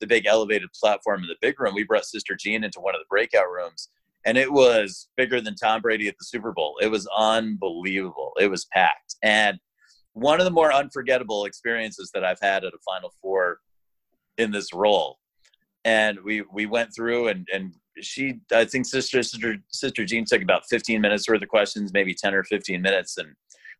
the 0.00 0.06
big 0.06 0.26
elevated 0.26 0.68
platform 0.78 1.22
in 1.22 1.28
the 1.28 1.36
big 1.40 1.58
room, 1.58 1.74
we 1.74 1.82
brought 1.82 2.04
Sister 2.04 2.36
Jean 2.38 2.64
into 2.64 2.80
one 2.80 2.94
of 2.94 3.00
the 3.00 3.06
breakout 3.08 3.50
rooms 3.50 3.88
and 4.26 4.36
it 4.36 4.52
was 4.52 5.08
bigger 5.16 5.40
than 5.40 5.54
Tom 5.54 5.80
Brady 5.80 6.08
at 6.08 6.18
the 6.18 6.24
Super 6.24 6.52
Bowl. 6.52 6.76
It 6.82 6.88
was 6.88 7.08
unbelievable. 7.16 8.32
It 8.40 8.50
was 8.50 8.66
packed. 8.66 9.14
And 9.22 9.58
one 10.14 10.40
of 10.40 10.44
the 10.44 10.50
more 10.50 10.72
unforgettable 10.72 11.44
experiences 11.44 12.10
that 12.12 12.24
I've 12.24 12.40
had 12.42 12.64
at 12.64 12.74
a 12.74 12.78
Final 12.84 13.14
Four 13.22 13.60
in 14.36 14.50
this 14.50 14.74
role. 14.74 15.18
And 15.84 16.18
we 16.24 16.42
we 16.52 16.66
went 16.66 16.90
through 16.94 17.28
and 17.28 17.46
and 17.54 17.72
she 18.00 18.40
I 18.52 18.64
think 18.64 18.86
sister 18.86 19.22
sister 19.22 19.56
sister 19.70 20.04
Jean 20.04 20.24
took 20.24 20.42
about 20.42 20.66
15 20.68 21.00
minutes 21.00 21.28
worth 21.28 21.42
of 21.42 21.48
questions, 21.48 21.92
maybe 21.92 22.14
10 22.14 22.34
or 22.34 22.44
15 22.44 22.80
minutes, 22.80 23.18
and 23.18 23.28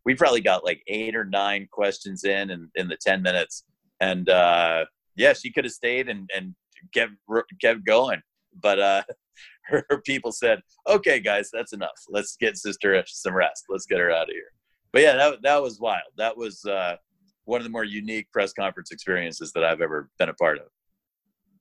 we 0.05 0.15
probably 0.15 0.41
got 0.41 0.65
like 0.65 0.83
eight 0.87 1.17
or 1.17 1.25
nine 1.25 1.69
questions 1.71 2.25
in 2.25 2.51
in, 2.51 2.71
in 2.75 2.89
the 2.89 2.97
10 3.01 3.23
minutes. 3.23 3.65
And 4.01 4.29
uh, 4.29 4.85
yeah, 5.17 5.33
she 5.33 5.51
could 5.51 5.65
have 5.65 5.73
stayed 5.73 6.09
and 6.09 6.29
and 6.35 6.55
kept 6.95 7.13
kept 7.61 7.85
going, 7.85 8.23
but 8.61 8.79
uh, 8.79 9.03
her, 9.67 9.85
her 9.91 10.01
people 10.03 10.33
said, 10.33 10.61
"Okay, 10.89 11.21
guys, 11.21 11.51
that's 11.53 11.73
enough. 11.73 11.99
Let's 12.09 12.37
get 12.37 12.57
sister 12.57 13.03
some 13.07 13.35
rest. 13.35 13.65
Let's 13.69 13.87
get 13.87 13.99
her 13.99 14.11
out 14.11 14.29
of 14.29 14.35
here." 14.35 14.53
But 14.93 15.03
yeah, 15.03 15.17
that 15.17 15.43
that 15.43 15.63
was 15.63 15.81
wild. 15.81 16.13
That 16.17 16.37
was 16.37 16.65
uh, 16.65 16.97
one 17.45 17.61
of 17.61 17.65
the 17.65 17.71
more 17.71 17.85
unique 17.85 18.31
press 18.33 18.53
conference 18.53 18.91
experiences 18.91 19.53
that 19.55 19.65
I've 19.65 19.81
ever 19.81 20.11
been 20.19 20.29
a 20.29 20.35
part 20.35 20.59
of. 20.59 20.67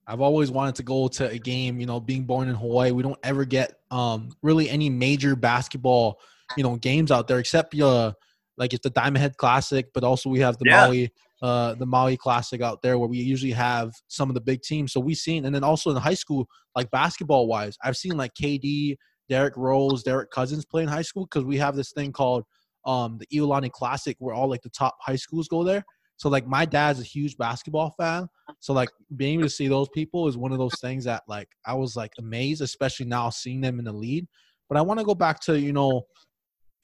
I've 0.08 0.22
always 0.22 0.52
wanted 0.52 0.76
to 0.76 0.84
go 0.84 1.08
to 1.08 1.30
a 1.30 1.38
game. 1.38 1.80
You 1.80 1.86
know, 1.86 2.00
being 2.00 2.26
born 2.26 2.48
in 2.48 2.56
Hawaii, 2.56 2.92
we 2.92 3.04
don't 3.04 3.20
ever 3.24 3.46
get 3.46 3.80
um, 3.92 4.30
really 4.42 4.70
any 4.70 4.90
major 4.90 5.36
basketball, 5.36 6.20
you 6.58 6.64
know, 6.64 6.76
games 6.76 7.12
out 7.12 7.28
there 7.28 7.40
except 7.40 7.80
uh, 7.80 8.14
like 8.58 8.74
it's 8.74 8.84
the 8.84 8.90
Diamond 8.90 9.18
Head 9.18 9.38
Classic, 9.38 9.88
but 9.94 10.04
also 10.04 10.30
we 10.30 10.40
have 10.40 10.58
the 10.58 10.66
Yeah. 10.66 10.86
Maui, 10.86 11.12
uh, 11.42 11.76
the 11.76 11.86
Maui 11.86 12.18
Classic 12.18 12.62
out 12.62 12.82
there 12.82 12.98
where 12.98 13.10
we 13.10 13.18
usually 13.18 13.52
have 13.52 13.92
some 14.08 14.30
of 14.30 14.36
the 14.36 14.42
big 14.42 14.62
teams. 14.62 14.94
So 14.94 15.00
we've 15.00 15.18
seen, 15.18 15.46
and 15.46 15.54
then 15.54 15.64
also 15.64 15.90
in 15.92 15.98
high 15.98 16.14
school, 16.14 16.48
like 16.76 16.90
basketball 16.92 17.48
wise, 17.48 17.78
I've 17.84 17.98
seen 17.98 18.18
like 18.18 18.34
KD, 18.34 18.98
Derrick 19.28 19.58
Rose, 19.58 20.04
Derek 20.04 20.30
Cousins 20.32 20.66
play 20.66 20.84
in 20.84 20.88
high 20.88 21.02
school 21.02 21.26
because 21.26 21.46
we 21.46 21.58
have 21.58 21.76
this 21.76 21.92
thing 21.92 22.12
called 22.12 22.44
um, 22.86 23.18
the 23.18 23.28
Iolani 23.28 23.72
Classic 23.72 24.16
where 24.20 24.36
all 24.36 24.50
like 24.50 24.62
the 24.62 24.70
top 24.70 24.96
high 25.02 25.16
schools 25.16 25.48
go 25.48 25.64
there. 25.64 25.84
So 26.18 26.30
like 26.30 26.48
my 26.48 26.66
dad's 26.66 27.00
a 27.00 27.04
huge 27.04 27.38
basketball 27.38 27.94
fan. 27.98 28.30
So 28.60 28.74
like 28.74 28.90
being 29.16 29.36
able 29.40 29.44
to 29.44 29.50
see 29.50 29.68
those 29.68 29.90
people 29.90 30.28
is 30.28 30.38
one 30.38 30.52
of 30.52 30.58
those 30.58 30.80
things 30.80 31.04
that 31.06 31.24
like 31.28 31.50
I 31.66 31.74
was 31.74 31.96
like 31.96 32.14
amazed, 32.20 32.62
especially 32.62 33.06
now 33.06 33.30
seeing 33.30 33.62
them 33.62 33.80
in 33.80 33.86
the 33.86 33.94
lead. 33.94 34.28
But 34.70 34.78
I 34.78 34.82
want 34.82 35.00
to 35.00 35.06
go 35.06 35.16
back 35.16 35.40
to 35.42 35.60
you 35.60 35.74
know, 35.74 36.04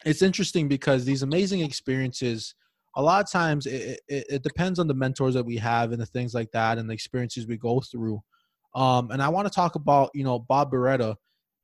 it's 0.05 0.21
interesting 0.21 0.67
because 0.67 1.05
these 1.05 1.23
amazing 1.23 1.61
experiences. 1.61 2.55
A 2.97 3.01
lot 3.01 3.23
of 3.23 3.31
times 3.31 3.67
it, 3.67 4.01
it, 4.09 4.25
it 4.29 4.43
depends 4.43 4.77
on 4.77 4.85
the 4.85 4.93
mentors 4.93 5.33
that 5.35 5.45
we 5.45 5.55
have 5.55 5.93
and 5.93 6.01
the 6.01 6.05
things 6.05 6.33
like 6.33 6.51
that 6.51 6.77
and 6.77 6.89
the 6.89 6.93
experiences 6.93 7.47
we 7.47 7.55
go 7.55 7.79
through. 7.79 8.21
Um, 8.75 9.11
and 9.11 9.21
I 9.21 9.29
want 9.29 9.47
to 9.47 9.53
talk 9.53 9.75
about 9.75 10.09
you 10.13 10.25
know 10.25 10.39
Bob 10.39 10.73
Beretta, 10.73 11.15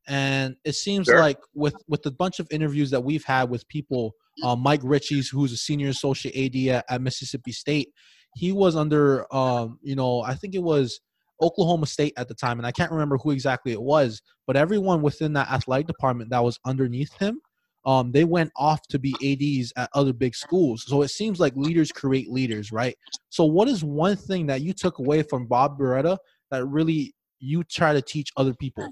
and 0.07 0.55
it 0.63 0.73
seems 0.75 1.07
Sure. 1.07 1.19
like 1.19 1.37
with 1.53 1.75
with 1.89 2.01
the 2.03 2.11
bunch 2.11 2.39
of 2.39 2.47
interviews 2.49 2.89
that 2.91 3.03
we've 3.03 3.25
had 3.25 3.49
with 3.49 3.67
people, 3.67 4.13
uh, 4.43 4.55
Mike 4.55 4.81
Ritchie's 4.83 5.29
who's 5.29 5.51
a 5.51 5.57
senior 5.57 5.89
associate 5.89 6.35
AD 6.35 6.75
at, 6.75 6.85
at 6.89 7.01
Mississippi 7.01 7.51
State, 7.51 7.89
he 8.35 8.51
was 8.51 8.75
under 8.75 9.33
um, 9.33 9.79
you 9.81 9.95
know 9.95 10.21
I 10.21 10.35
think 10.35 10.55
it 10.55 10.63
was 10.63 10.99
Oklahoma 11.41 11.85
State 11.85 12.13
at 12.17 12.27
the 12.27 12.33
time, 12.33 12.59
and 12.59 12.65
I 12.65 12.71
can't 12.71 12.91
remember 12.91 13.17
who 13.17 13.31
exactly 13.31 13.71
it 13.71 13.81
was, 13.81 14.21
but 14.45 14.55
everyone 14.55 15.01
within 15.01 15.33
that 15.33 15.49
athletic 15.49 15.87
department 15.87 16.29
that 16.31 16.43
was 16.43 16.59
underneath 16.65 17.13
him, 17.13 17.39
um, 17.85 18.11
they 18.11 18.25
went 18.25 18.51
off 18.57 18.85
to 18.89 18.99
be 18.99 19.15
ads 19.23 19.71
at 19.77 19.89
other 19.93 20.13
big 20.13 20.35
schools. 20.35 20.83
So 20.87 21.03
it 21.03 21.07
seems 21.09 21.39
like 21.39 21.55
leaders 21.55 21.91
create 21.91 22.29
leaders, 22.29 22.71
right? 22.71 22.95
So 23.29 23.45
what 23.45 23.67
is 23.67 23.83
one 23.83 24.17
thing 24.17 24.47
that 24.47 24.61
you 24.61 24.73
took 24.73 24.99
away 24.99 25.23
from 25.23 25.47
Bob 25.47 25.79
Beretta 25.79 26.17
that 26.51 26.65
really 26.65 27.13
you 27.39 27.63
try 27.63 27.93
to 27.93 28.01
teach 28.01 28.31
other 28.35 28.53
people? 28.53 28.89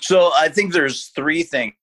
So 0.00 0.32
I 0.36 0.48
think 0.48 0.72
there's 0.72 1.08
three 1.08 1.42
things 1.44 1.74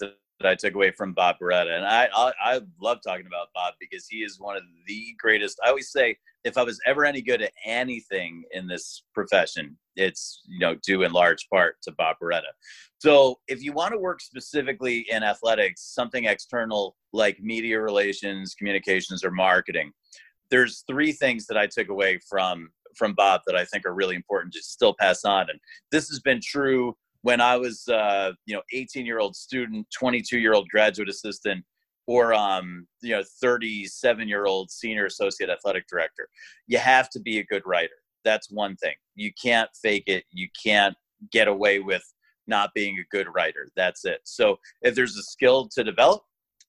that, 0.00 0.16
that 0.44 0.50
I 0.50 0.54
took 0.54 0.74
away 0.74 0.90
from 0.90 1.14
Bob 1.14 1.36
Beretta, 1.40 1.74
and 1.74 1.86
I, 1.86 2.08
I 2.14 2.32
I 2.42 2.60
love 2.80 2.98
talking 3.02 3.26
about 3.26 3.48
Bob 3.54 3.74
because 3.80 4.06
he 4.06 4.18
is 4.18 4.38
one 4.38 4.56
of 4.56 4.62
the 4.86 5.14
greatest. 5.18 5.58
I 5.64 5.70
always 5.70 5.90
say 5.90 6.18
if 6.44 6.58
I 6.58 6.62
was 6.62 6.78
ever 6.84 7.06
any 7.06 7.22
good 7.22 7.40
at 7.40 7.52
anything 7.64 8.44
in 8.52 8.66
this 8.66 9.04
profession, 9.14 9.78
it's 9.96 10.42
you 10.46 10.58
know 10.58 10.74
due 10.86 11.02
in 11.02 11.12
large 11.12 11.48
part 11.48 11.76
to 11.82 11.92
Bob 11.92 12.16
Beretta. 12.22 12.52
So 12.98 13.40
if 13.48 13.62
you 13.62 13.72
want 13.72 13.92
to 13.92 13.98
work 13.98 14.20
specifically 14.20 15.06
in 15.10 15.22
athletics, 15.22 15.94
something 15.94 16.26
external 16.26 16.94
like 17.14 17.40
media 17.40 17.80
relations, 17.80 18.54
communications, 18.54 19.24
or 19.24 19.30
marketing, 19.30 19.92
there's 20.50 20.84
three 20.86 21.12
things 21.12 21.46
that 21.46 21.56
I 21.56 21.66
took 21.66 21.88
away 21.88 22.18
from 22.28 22.68
from 22.94 23.14
Bob 23.14 23.40
that 23.46 23.56
I 23.56 23.64
think 23.64 23.86
are 23.86 23.94
really 23.94 24.14
important 24.14 24.52
to 24.54 24.62
still 24.62 24.94
pass 25.00 25.24
on, 25.24 25.48
and 25.48 25.58
this 25.90 26.08
has 26.10 26.20
been 26.20 26.40
true 26.42 26.94
when 27.24 27.40
I 27.40 27.56
was, 27.56 27.88
uh, 27.88 28.32
you 28.44 28.54
know, 28.54 28.60
18 28.74 29.06
year 29.06 29.18
old 29.18 29.34
student, 29.34 29.86
22 29.98 30.38
year 30.38 30.52
old 30.52 30.68
graduate 30.68 31.08
assistant, 31.08 31.64
or, 32.06 32.34
um, 32.34 32.86
you 33.00 33.16
know, 33.16 33.22
37 33.40 34.28
year 34.28 34.44
old 34.44 34.70
senior 34.70 35.06
associate 35.06 35.48
athletic 35.48 35.86
director. 35.88 36.28
You 36.66 36.76
have 36.76 37.08
to 37.10 37.20
be 37.20 37.38
a 37.38 37.44
good 37.44 37.62
writer. 37.64 37.94
That's 38.26 38.50
one 38.50 38.76
thing. 38.76 38.92
You 39.14 39.32
can't 39.42 39.70
fake 39.82 40.04
it. 40.06 40.24
You 40.32 40.48
can't 40.62 40.94
get 41.32 41.48
away 41.48 41.78
with 41.78 42.04
not 42.46 42.74
being 42.74 42.98
a 42.98 43.16
good 43.16 43.28
writer. 43.34 43.70
That's 43.74 44.04
it. 44.04 44.20
So 44.24 44.58
if 44.82 44.94
there's 44.94 45.16
a 45.16 45.22
skill 45.22 45.66
to 45.68 45.82
develop, 45.82 46.24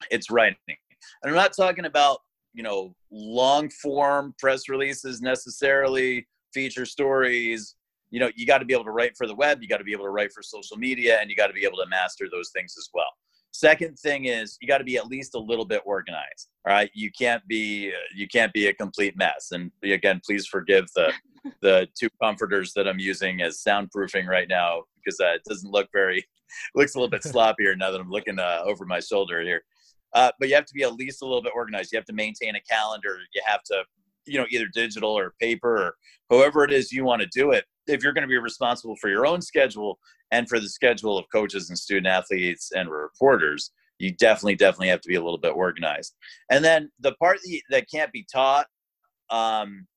it's 0.09 0.31
writing. 0.31 0.55
And 0.69 0.77
I'm 1.25 1.35
not 1.35 1.51
talking 1.53 1.83
about, 1.83 2.19
you 2.53 2.63
know, 2.63 2.95
long 3.11 3.69
form 3.69 4.33
press 4.39 4.69
releases 4.69 5.21
necessarily, 5.21 6.25
feature 6.53 6.85
stories, 6.85 7.75
you 8.11 8.19
know 8.19 8.29
you 8.35 8.45
got 8.45 8.59
to 8.59 8.65
be 8.65 8.73
able 8.73 8.83
to 8.83 8.91
write 8.91 9.15
for 9.17 9.27
the 9.27 9.35
web 9.35 9.61
you 9.61 9.67
got 9.67 9.77
to 9.77 9.83
be 9.83 9.91
able 9.91 10.05
to 10.05 10.11
write 10.11 10.31
for 10.31 10.41
social 10.41 10.77
media 10.77 11.19
and 11.19 11.29
you 11.29 11.35
got 11.35 11.47
to 11.47 11.53
be 11.53 11.65
able 11.65 11.77
to 11.77 11.87
master 11.87 12.25
those 12.31 12.49
things 12.49 12.75
as 12.77 12.89
well. 12.93 13.09
Second 13.51 13.97
thing 13.97 14.25
is 14.25 14.57
you 14.61 14.67
got 14.67 14.79
to 14.79 14.83
be 14.83 14.97
at 14.97 15.07
least 15.07 15.35
a 15.35 15.39
little 15.39 15.65
bit 15.65 15.81
organized 15.85 16.49
all 16.67 16.73
right? 16.73 16.89
You 16.93 17.11
can't 17.17 17.45
be 17.47 17.91
you 18.13 18.27
can't 18.27 18.53
be 18.53 18.67
a 18.67 18.73
complete 18.73 19.17
mess. 19.17 19.49
And 19.51 19.71
again 19.83 20.21
please 20.25 20.47
forgive 20.47 20.85
the 20.95 21.11
the 21.61 21.87
two 21.99 22.09
comforters 22.19 22.73
that 22.73 22.87
i'm 22.87 22.97
using 22.97 23.43
as 23.43 23.61
soundproofing 23.61 24.25
right 24.25 24.47
now 24.49 24.81
because 24.97 25.19
uh, 25.19 25.35
it 25.35 25.43
doesn't 25.47 25.71
look 25.71 25.87
very 25.93 26.25
looks 26.75 26.95
a 26.95 26.97
little 26.97 27.07
bit 27.07 27.21
sloppier 27.33 27.77
now 27.77 27.91
that 27.91 28.01
i'm 28.01 28.09
looking 28.09 28.39
uh, 28.39 28.61
over 28.65 28.83
my 28.85 28.99
shoulder 28.99 29.41
here. 29.41 29.61
Uh, 30.13 30.31
but 30.39 30.47
you 30.47 30.55
have 30.55 30.65
to 30.65 30.73
be 30.73 30.81
at 30.81 30.93
least 30.93 31.21
a 31.21 31.25
little 31.25 31.41
bit 31.41 31.51
organized. 31.53 31.91
You 31.91 31.97
have 31.97 32.05
to 32.05 32.13
maintain 32.13 32.55
a 32.55 32.61
calendar. 32.61 33.17
You 33.33 33.41
have 33.45 33.61
to 33.63 33.83
you 34.25 34.39
know 34.39 34.45
either 34.49 34.67
digital 34.73 35.11
or 35.11 35.33
paper 35.39 35.77
or 35.77 35.95
however 36.29 36.63
it 36.63 36.71
is 36.71 36.91
you 36.91 37.03
want 37.03 37.21
to 37.21 37.27
do 37.27 37.51
it 37.51 37.65
if 37.87 38.03
you're 38.03 38.13
going 38.13 38.23
to 38.23 38.27
be 38.27 38.37
responsible 38.37 38.95
for 38.97 39.09
your 39.09 39.25
own 39.25 39.41
schedule 39.41 39.99
and 40.31 40.47
for 40.49 40.59
the 40.59 40.69
schedule 40.69 41.17
of 41.17 41.25
coaches 41.31 41.69
and 41.69 41.77
student 41.77 42.07
athletes 42.07 42.71
and 42.75 42.89
reporters, 42.89 43.71
you 43.99 44.11
definitely, 44.11 44.55
definitely 44.55 44.89
have 44.89 45.01
to 45.01 45.09
be 45.09 45.15
a 45.15 45.23
little 45.23 45.37
bit 45.37 45.53
organized. 45.53 46.15
And 46.49 46.63
then 46.63 46.91
the 46.99 47.13
part 47.13 47.37
that 47.69 47.89
can't 47.89 48.11
be 48.11 48.25
taught 48.31 48.67
um, 49.29 49.87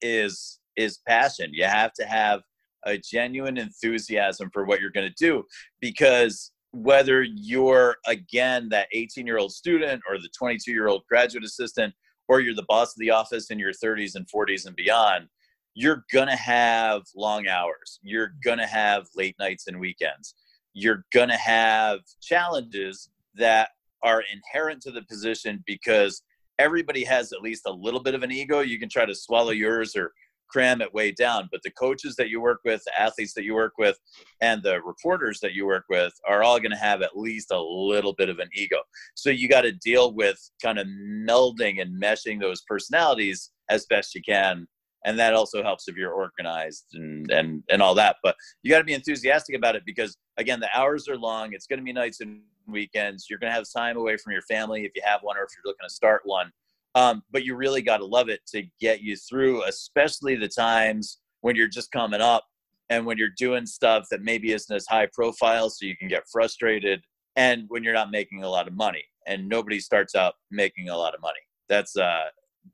is 0.00 0.58
is 0.76 0.98
passion. 1.06 1.50
You 1.52 1.64
have 1.64 1.92
to 1.94 2.04
have 2.04 2.42
a 2.84 2.98
genuine 2.98 3.56
enthusiasm 3.56 4.50
for 4.52 4.64
what 4.64 4.80
you're 4.80 4.90
going 4.90 5.08
to 5.08 5.24
do 5.24 5.44
because 5.80 6.52
whether 6.72 7.22
you're 7.22 7.96
again 8.06 8.68
that 8.68 8.88
18 8.92 9.26
year 9.26 9.38
old 9.38 9.52
student 9.52 10.02
or 10.08 10.18
the 10.18 10.28
22 10.36 10.72
year 10.72 10.88
old 10.88 11.02
graduate 11.08 11.44
assistant 11.44 11.94
or 12.28 12.40
you're 12.40 12.54
the 12.54 12.64
boss 12.68 12.88
of 12.88 12.98
the 12.98 13.10
office 13.10 13.50
in 13.50 13.58
your 13.58 13.72
30s 13.72 14.16
and 14.16 14.26
40s 14.34 14.66
and 14.66 14.74
beyond 14.74 15.28
you're 15.74 16.04
going 16.12 16.28
to 16.28 16.36
have 16.36 17.02
long 17.14 17.46
hours 17.46 17.98
you're 18.02 18.32
going 18.44 18.58
to 18.58 18.66
have 18.66 19.06
late 19.14 19.36
nights 19.38 19.66
and 19.66 19.78
weekends 19.78 20.34
you're 20.72 21.04
going 21.12 21.28
to 21.28 21.36
have 21.36 22.00
challenges 22.20 23.10
that 23.34 23.70
are 24.02 24.22
inherent 24.32 24.80
to 24.82 24.90
the 24.90 25.02
position 25.02 25.62
because 25.66 26.22
everybody 26.58 27.04
has 27.04 27.32
at 27.32 27.40
least 27.40 27.62
a 27.66 27.72
little 27.72 28.00
bit 28.00 28.14
of 28.14 28.22
an 28.22 28.32
ego 28.32 28.60
you 28.60 28.78
can 28.78 28.88
try 28.88 29.04
to 29.04 29.14
swallow 29.14 29.50
yours 29.50 29.96
or 29.96 30.12
cram 30.54 30.80
it 30.80 30.94
way 30.94 31.10
down. 31.10 31.48
But 31.50 31.62
the 31.64 31.70
coaches 31.70 32.14
that 32.16 32.28
you 32.28 32.40
work 32.40 32.60
with, 32.64 32.82
the 32.84 33.00
athletes 33.00 33.34
that 33.34 33.44
you 33.44 33.54
work 33.54 33.72
with, 33.76 33.98
and 34.40 34.62
the 34.62 34.80
reporters 34.82 35.40
that 35.40 35.52
you 35.52 35.66
work 35.66 35.84
with 35.88 36.12
are 36.28 36.44
all 36.44 36.58
going 36.58 36.70
to 36.70 36.76
have 36.76 37.02
at 37.02 37.16
least 37.16 37.50
a 37.50 37.60
little 37.60 38.12
bit 38.12 38.28
of 38.28 38.38
an 38.38 38.48
ego. 38.54 38.78
So 39.14 39.30
you 39.30 39.48
got 39.48 39.62
to 39.62 39.72
deal 39.72 40.12
with 40.12 40.38
kind 40.62 40.78
of 40.78 40.86
melding 40.86 41.80
and 41.82 42.00
meshing 42.00 42.40
those 42.40 42.62
personalities 42.62 43.50
as 43.68 43.86
best 43.86 44.14
you 44.14 44.22
can. 44.22 44.68
And 45.04 45.18
that 45.18 45.34
also 45.34 45.62
helps 45.62 45.86
if 45.86 45.96
you're 45.96 46.12
organized 46.12 46.86
and, 46.94 47.30
and, 47.30 47.62
and 47.68 47.82
all 47.82 47.94
that. 47.94 48.16
But 48.22 48.36
you 48.62 48.70
got 48.70 48.78
to 48.78 48.84
be 48.84 48.94
enthusiastic 48.94 49.54
about 49.54 49.76
it 49.76 49.82
because, 49.84 50.16
again, 50.38 50.60
the 50.60 50.68
hours 50.74 51.08
are 51.08 51.16
long. 51.16 51.52
It's 51.52 51.66
going 51.66 51.78
to 51.78 51.84
be 51.84 51.92
nights 51.92 52.20
and 52.20 52.40
weekends. 52.66 53.26
You're 53.28 53.38
going 53.38 53.50
to 53.50 53.54
have 53.54 53.66
time 53.76 53.96
away 53.96 54.16
from 54.16 54.32
your 54.32 54.42
family 54.42 54.84
if 54.84 54.92
you 54.94 55.02
have 55.04 55.20
one 55.22 55.36
or 55.36 55.42
if 55.42 55.50
you're 55.54 55.70
looking 55.70 55.86
to 55.86 55.92
start 55.92 56.22
one. 56.24 56.50
Um, 56.94 57.22
but 57.30 57.44
you 57.44 57.56
really 57.56 57.82
got 57.82 57.98
to 57.98 58.06
love 58.06 58.28
it 58.28 58.40
to 58.48 58.62
get 58.80 59.02
you 59.02 59.16
through, 59.16 59.64
especially 59.64 60.36
the 60.36 60.48
times 60.48 61.18
when 61.40 61.56
you're 61.56 61.68
just 61.68 61.90
coming 61.90 62.20
up 62.20 62.44
and 62.88 63.04
when 63.04 63.18
you're 63.18 63.30
doing 63.36 63.66
stuff 63.66 64.06
that 64.10 64.22
maybe 64.22 64.52
isn't 64.52 64.74
as 64.74 64.86
high 64.86 65.08
profile, 65.12 65.70
so 65.70 65.86
you 65.86 65.96
can 65.96 66.08
get 66.08 66.22
frustrated, 66.30 67.02
and 67.36 67.64
when 67.68 67.82
you're 67.82 67.94
not 67.94 68.10
making 68.10 68.44
a 68.44 68.48
lot 68.48 68.68
of 68.68 68.74
money. 68.74 69.02
And 69.26 69.48
nobody 69.48 69.80
starts 69.80 70.14
out 70.14 70.34
making 70.50 70.88
a 70.90 70.96
lot 70.96 71.14
of 71.14 71.20
money. 71.20 71.40
That's 71.68 71.96
a 71.96 72.26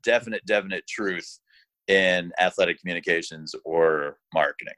definite, 0.03 0.45
definite 0.45 0.85
truth 0.87 1.39
in 1.87 2.31
athletic 2.39 2.79
communications 2.79 3.55
or 3.65 4.17
marketing. 4.33 4.73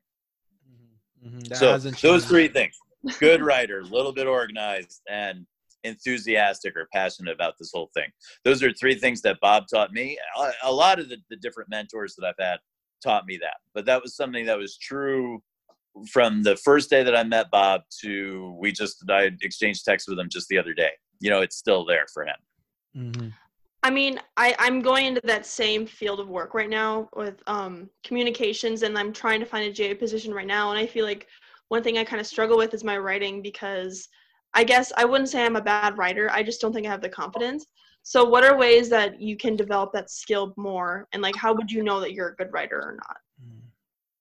Mm-hmm. 1.25 1.37
mm-hmm. 1.37 1.53
So 1.53 1.77
those 1.77 2.25
three 2.25 2.47
things: 2.47 2.75
good 3.19 3.41
writer, 3.45 3.79
a 3.79 3.83
little 3.85 4.13
bit 4.13 4.27
organized, 4.27 5.01
and 5.09 5.45
enthusiastic 5.83 6.75
or 6.75 6.87
passionate 6.93 7.33
about 7.33 7.55
this 7.59 7.71
whole 7.73 7.89
thing. 7.93 8.09
Those 8.43 8.63
are 8.63 8.71
three 8.73 8.95
things 8.95 9.21
that 9.21 9.39
Bob 9.41 9.65
taught 9.71 9.91
me. 9.91 10.17
A, 10.63 10.71
lot 10.71 10.99
of 10.99 11.09
the, 11.09 11.17
the 11.29 11.35
different 11.37 11.69
mentors 11.69 12.15
that 12.15 12.25
I've 12.25 12.43
had 12.43 12.59
taught 13.03 13.25
me 13.25 13.37
that, 13.41 13.57
but 13.73 13.85
that 13.85 14.01
was 14.01 14.15
something 14.15 14.45
that 14.45 14.57
was 14.57 14.77
true 14.77 15.41
from 16.11 16.41
the 16.41 16.55
first 16.57 16.89
day 16.89 17.03
that 17.03 17.15
I 17.15 17.23
met 17.23 17.51
Bob 17.51 17.81
to 18.01 18.55
we 18.59 18.71
just 18.71 19.03
I 19.09 19.29
exchanged 19.41 19.85
texts 19.85 20.09
with 20.09 20.17
him 20.17 20.29
just 20.29 20.47
the 20.47 20.57
other 20.57 20.73
day. 20.73 20.91
You 21.19 21.29
know, 21.29 21.41
it's 21.41 21.57
still 21.57 21.85
there 21.85 22.05
for 22.13 22.25
him. 22.25 22.35
Mm-hmm. 22.97 23.27
I 23.83 23.89
mean, 23.89 24.19
I, 24.37 24.55
I'm 24.59 24.81
going 24.81 25.05
into 25.05 25.21
that 25.25 25.45
same 25.45 25.85
field 25.85 26.21
of 26.21 26.29
work 26.29 26.53
right 26.53 26.69
now 26.69 27.09
with 27.15 27.43
um, 27.47 27.89
communications, 28.05 28.81
and 28.81 28.97
I'm 28.97 29.11
trying 29.11 29.41
to 29.41 29.45
find 29.45 29.65
a 29.65 29.73
GA 29.73 29.93
position 29.93 30.33
right 30.33 30.47
now. 30.47 30.71
And 30.71 30.79
I 30.79 30.85
feel 30.85 31.05
like 31.05 31.27
one 31.67 31.83
thing 31.83 31.97
I 31.97 32.05
kind 32.05 32.21
of 32.21 32.25
struggle 32.25 32.57
with 32.57 32.73
is 32.73 32.85
my 32.85 32.97
writing 32.97 33.41
because 33.41 34.07
I 34.53 34.63
guess 34.63 34.93
I 34.95 35.03
wouldn't 35.03 35.29
say 35.29 35.45
I'm 35.45 35.57
a 35.57 35.61
bad 35.61 35.97
writer. 35.97 36.31
I 36.31 36.43
just 36.43 36.61
don't 36.61 36.71
think 36.71 36.87
I 36.87 36.89
have 36.89 37.01
the 37.01 37.09
confidence. 37.09 37.65
So, 38.03 38.23
what 38.23 38.45
are 38.45 38.57
ways 38.57 38.89
that 38.89 39.19
you 39.19 39.35
can 39.35 39.57
develop 39.57 39.91
that 39.93 40.09
skill 40.09 40.53
more? 40.55 41.07
And 41.11 41.21
like, 41.21 41.35
how 41.35 41.53
would 41.53 41.69
you 41.69 41.83
know 41.83 41.99
that 41.99 42.13
you're 42.13 42.29
a 42.29 42.35
good 42.35 42.53
writer 42.53 42.77
or 42.77 42.95
not? 42.95 43.17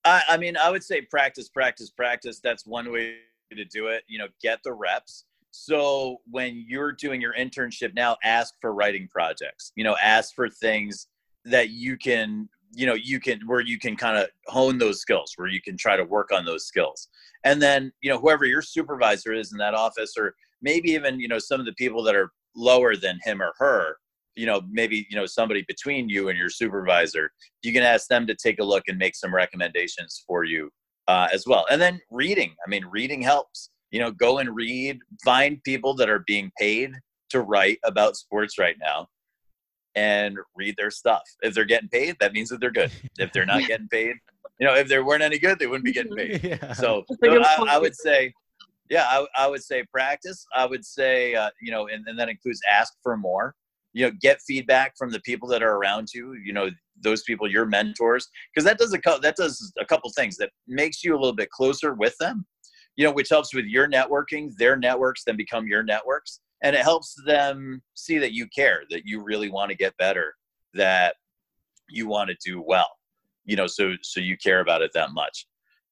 I, 0.05 0.22
I 0.31 0.37
mean, 0.38 0.57
I 0.57 0.70
would 0.70 0.83
say 0.83 1.03
practice, 1.03 1.48
practice, 1.48 1.90
practice. 1.90 2.40
That's 2.40 2.66
one 2.66 2.90
way 2.90 3.18
to 3.53 3.64
do 3.64 3.88
it. 3.88 4.03
You 4.09 4.18
know, 4.18 4.29
get 4.40 4.61
the 4.64 4.72
reps. 4.72 5.25
So 5.53 6.17
when 6.31 6.65
you're 6.67 6.93
doing 6.93 7.21
your 7.21 7.35
internship 7.35 7.95
now, 7.95 8.17
ask 8.25 8.55
for 8.61 8.75
writing 8.75 9.07
projects. 9.09 9.73
You 9.77 9.85
know, 9.85 9.97
ask 10.03 10.35
for 10.35 10.49
things 10.49 11.07
that 11.45 11.71
you 11.71 11.97
can 11.97 12.49
you 12.75 12.87
know 12.87 12.95
you 12.95 13.21
can 13.21 13.41
where 13.47 13.61
you 13.61 13.79
can 13.79 13.97
kind 13.97 14.17
of 14.17 14.29
hone 14.47 14.79
those 14.79 15.01
skills 15.01 15.33
where 15.37 15.49
you 15.49 15.61
can 15.61 15.77
try 15.77 15.97
to 15.97 16.05
work 16.05 16.33
on 16.33 16.45
those 16.45 16.67
skills 16.67 17.09
and 17.45 17.61
then 17.61 17.93
you 18.01 18.11
know 18.11 18.19
whoever 18.19 18.45
your 18.45 18.62
supervisor 18.62 19.33
is 19.33 19.53
in 19.53 19.59
that 19.59 19.75
office 19.75 20.15
or 20.17 20.35
maybe 20.62 20.91
even 20.91 21.21
you 21.21 21.29
know 21.29 21.38
some 21.38 21.61
of 21.61 21.67
the 21.67 21.75
people 21.75 22.03
that 22.03 22.15
are 22.15 22.33
lower 22.57 22.97
than 22.97 23.19
him 23.25 23.43
or 23.43 23.53
her 23.59 23.97
you 24.37 24.47
know 24.47 24.62
maybe 24.71 25.07
you 25.11 25.17
know 25.17 25.27
somebody 25.27 25.65
between 25.69 26.09
you 26.09 26.29
and 26.29 26.38
your 26.38 26.49
supervisor 26.49 27.31
you 27.62 27.73
can 27.73 27.83
ask 27.83 28.09
them 28.09 28.27
to 28.27 28.35
take 28.35 28.59
a 28.59 28.65
look 28.65 28.85
and 28.88 28.97
make 28.97 29.15
some 29.15 29.35
recommendations 29.35 30.23
for 30.27 30.45
you 30.45 30.71
uh, 31.09 31.29
as 31.33 31.45
well 31.47 31.67
and 31.71 31.83
then 31.83 32.01
reading 32.11 32.55
i 32.67 32.71
mean 32.71 32.85
reading 32.87 33.21
helps 33.21 33.71
you 33.92 34.00
know 34.00 34.11
go 34.11 34.38
and 34.38 34.55
read 34.55 34.98
find 35.24 35.62
people 35.62 35.94
that 35.94 36.11
are 36.11 36.24
being 36.26 36.50
paid 36.59 36.92
to 37.31 37.40
write 37.40 37.78
about 37.85 38.16
sports 38.16 38.59
right 38.59 38.76
now 38.81 39.07
and 39.94 40.38
read 40.57 40.74
their 40.76 40.90
stuff. 40.90 41.22
If 41.42 41.55
they're 41.55 41.64
getting 41.64 41.88
paid, 41.88 42.16
that 42.20 42.33
means 42.33 42.48
that 42.48 42.61
they're 42.61 42.70
good. 42.70 42.90
If 43.18 43.33
they're 43.33 43.46
not 43.46 43.66
getting 43.66 43.88
paid, 43.88 44.16
you 44.59 44.66
know, 44.66 44.74
if 44.74 44.88
they 44.88 45.00
weren't 45.00 45.22
any 45.22 45.38
good, 45.38 45.59
they 45.59 45.66
wouldn't 45.66 45.85
be 45.85 45.92
getting 45.92 46.14
paid. 46.14 46.42
Yeah. 46.44 46.72
So, 46.72 47.05
so 47.09 47.42
I, 47.42 47.66
I, 47.68 47.78
would 47.78 47.96
say, 47.96 48.33
yeah, 48.88 49.07
I, 49.09 49.26
I, 49.37 49.48
would 49.48 49.62
say 49.62 49.85
practice. 49.92 50.46
I 50.55 50.66
would 50.66 50.85
say, 50.85 51.35
uh, 51.35 51.50
you 51.61 51.70
know, 51.70 51.88
and, 51.88 52.07
and 52.07 52.18
that 52.18 52.28
includes 52.28 52.61
ask 52.70 52.92
for 53.02 53.16
more. 53.16 53.55
You 53.92 54.07
know, 54.07 54.12
get 54.20 54.40
feedback 54.46 54.94
from 54.96 55.11
the 55.11 55.20
people 55.20 55.48
that 55.48 55.62
are 55.62 55.74
around 55.76 56.09
you. 56.14 56.35
You 56.35 56.52
know, 56.52 56.70
those 57.00 57.22
people, 57.24 57.50
your 57.50 57.66
mentors, 57.66 58.28
because 58.55 58.64
that 58.64 58.78
does 58.78 58.92
a 58.92 58.98
couple. 58.98 59.20
That 59.20 59.37
does 59.37 59.72
a 59.78 59.85
couple 59.85 60.11
things 60.11 60.37
that 60.37 60.50
makes 60.66 61.05
you 61.05 61.12
a 61.12 61.18
little 61.18 61.35
bit 61.35 61.50
closer 61.50 61.94
with 61.94 62.16
them. 62.18 62.46
You 62.96 63.05
know, 63.05 63.12
which 63.12 63.31
helps 63.31 63.55
with 63.55 63.64
your 63.64 63.88
networking. 63.88 64.55
Their 64.57 64.76
networks 64.76 65.24
then 65.24 65.37
become 65.37 65.66
your 65.66 65.83
networks. 65.83 66.40
And 66.62 66.76
it 66.76 66.83
helps 66.83 67.14
them 67.24 67.83
see 67.94 68.18
that 68.18 68.33
you 68.33 68.46
care 68.46 68.83
that 68.90 69.02
you 69.05 69.22
really 69.22 69.50
want 69.50 69.70
to 69.70 69.76
get 69.76 69.96
better 69.96 70.35
that 70.74 71.16
you 71.88 72.07
want 72.07 72.31
to 72.31 72.37
do 72.42 72.62
well 72.66 72.88
you 73.44 73.57
know 73.57 73.66
so 73.66 73.92
so 74.02 74.20
you 74.20 74.37
care 74.37 74.61
about 74.61 74.83
it 74.83 74.92
that 74.94 75.12
much. 75.12 75.46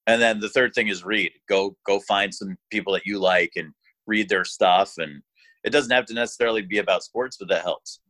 And 0.07 0.21
then 0.21 0.41
the 0.41 0.49
third 0.49 0.75
thing 0.75 0.89
is 0.89 1.05
read. 1.05 1.33
Go 1.49 1.77
go 1.87 2.01
find 2.01 2.35
some 2.35 2.57
people 2.71 2.93
that 2.95 3.07
you 3.07 3.19
like 3.19 3.53
and 3.57 3.73
read 4.07 4.29
their 4.29 4.45
stuff. 4.45 4.95
And 4.99 5.23
it 5.65 5.71
doesn't 5.71 5.93
have 5.93 6.07
to 6.07 6.15
necessarily 6.15 6.63
be 6.63 6.79
about 6.79 7.05
sports 7.05 7.37
but 7.37 7.49
that 7.49 7.63
helps 7.63 8.01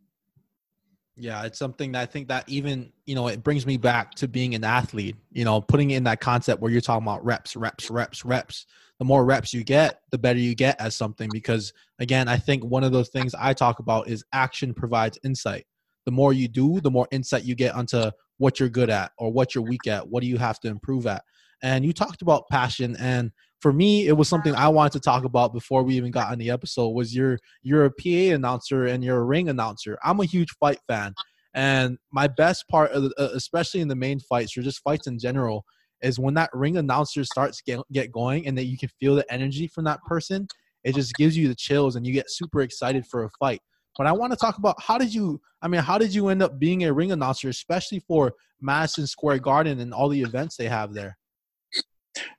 yeah, 1.21 1.45
it's 1.45 1.59
something 1.59 1.93
that 1.93 2.01
I 2.01 2.07
think 2.07 2.29
that 2.29 2.49
even, 2.49 2.93
you 3.05 3.15
know, 3.15 3.29
it 3.29 3.43
brings 3.43 3.67
me 3.67 3.77
back 3.77 4.15
to 4.17 4.27
being 4.27 4.55
an 4.55 4.65
athlete, 4.65 5.17
you 5.31 5.45
know, 5.45 5.61
putting 5.61 5.91
in 5.91 6.05
that 6.05 6.21
concept 6.21 6.63
where 6.63 6.73
you're 6.73 6.81
talking 6.81 7.07
about 7.07 7.25
reps, 7.25 7.57
reps, 7.57 7.91
reps, 7.91 8.25
reps. 8.25 8.67
The 8.99 9.05
more 9.05 9.25
reps 9.25 9.53
you 9.53 9.63
get, 9.63 10.01
the 10.11 10.19
better 10.19 10.39
you 10.39 10.55
get 10.55 10.81
as 10.81 10.97
something. 10.97 11.29
Because 11.31 11.73
again, 11.99 12.27
I 12.27 12.37
think 12.37 12.65
one 12.65 12.85
of 12.85 12.93
those 12.93 13.11
things 13.11 13.35
I 13.35 13.53
talk 13.53 13.79
about 13.79 14.09
is 14.09 14.25
action 14.33 14.73
provides 14.73 15.19
insight. 15.23 15.67
The 16.07 16.13
more 16.13 16.33
you 16.33 16.49
do, 16.49 16.81
the 16.81 16.91
more 16.91 17.07
insight 17.11 17.45
you 17.45 17.55
get 17.55 17.75
onto 17.75 18.11
what 18.39 18.59
you're 18.59 18.71
good 18.71 18.91
at 18.91 19.13
or 19.19 19.31
what 19.31 19.55
you're 19.55 19.65
weak 19.65 19.87
at. 19.87 20.09
What 20.09 20.23
do 20.23 20.27
you 20.27 20.39
have 20.39 20.59
to 20.61 20.69
improve 20.69 21.07
at? 21.07 21.23
And 21.63 21.85
you 21.85 21.93
talked 21.93 22.23
about 22.23 22.49
passion 22.49 22.97
and 22.99 23.31
for 23.61 23.73
me, 23.73 24.07
it 24.07 24.17
was 24.17 24.29
something 24.29 24.55
I 24.55 24.69
wanted 24.69 24.93
to 24.93 25.01
talk 25.01 25.25
about 25.25 25.53
before 25.53 25.83
we 25.83 25.95
even 25.95 26.11
got 26.11 26.33
on 26.33 26.39
the 26.39 26.51
episode. 26.51 26.89
Was 26.91 27.15
you're 27.15 27.39
you're 27.63 27.85
a 27.85 27.91
PA 27.91 28.35
announcer 28.35 28.87
and 28.87 29.05
you're 29.05 29.19
a 29.19 29.25
ring 29.25 29.49
announcer. 29.49 29.99
I'm 30.03 30.21
a 30.21 30.25
huge 30.25 30.51
fight 30.59 30.79
fan, 30.89 31.15
and 31.55 31.99
my 32.11 32.27
best 32.27 32.67
part, 32.69 32.91
uh, 32.93 33.11
especially 33.19 33.81
in 33.81 33.89
the 33.89 33.97
main 33.97 34.19
fights 34.21 34.57
or 34.57 34.63
just 34.63 34.83
fights 34.83 35.07
in 35.07 35.19
general, 35.19 35.65
is 36.03 36.19
when 36.19 36.35
that 36.35 36.51
ring 36.55 36.79
announcer 36.79 37.25
starts 37.25 37.61
get 37.61 37.81
get 37.93 38.11
going 38.11 38.47
and 38.47 38.57
that 38.57 38.65
you 38.65 38.79
can 38.79 38.89
feel 39.01 39.15
the 39.15 39.31
energy 39.33 39.67
from 39.67 39.85
that 39.85 40.03
person. 40.05 40.49
It 40.83 40.95
just 40.95 41.15
gives 41.15 41.37
you 41.37 41.47
the 41.47 41.55
chills 41.55 41.97
and 41.97 42.07
you 42.07 42.13
get 42.15 42.31
super 42.31 42.63
excited 42.63 43.07
for 43.07 43.25
a 43.25 43.31
fight. 43.39 43.61
But 43.99 44.07
I 44.07 44.13
want 44.13 44.33
to 44.33 44.37
talk 44.37 44.57
about 44.57 44.81
how 44.81 44.97
did 44.97 45.13
you? 45.13 45.41
I 45.61 45.69
mean, 45.69 45.83
how 45.83 45.99
did 45.99 46.15
you 46.15 46.29
end 46.29 46.43
up 46.43 46.59
being 46.59 46.85
a 46.85 46.93
ring 46.93 47.13
announcer, 47.13 47.51
especially 47.51 48.01
for 48.01 48.33
Madison 48.63 49.07
Square 49.07 49.41
Garden 49.41 49.81
and 49.81 49.93
all 49.93 50.09
the 50.09 50.23
events 50.23 50.57
they 50.57 50.69
have 50.69 50.95
there? 50.95 51.19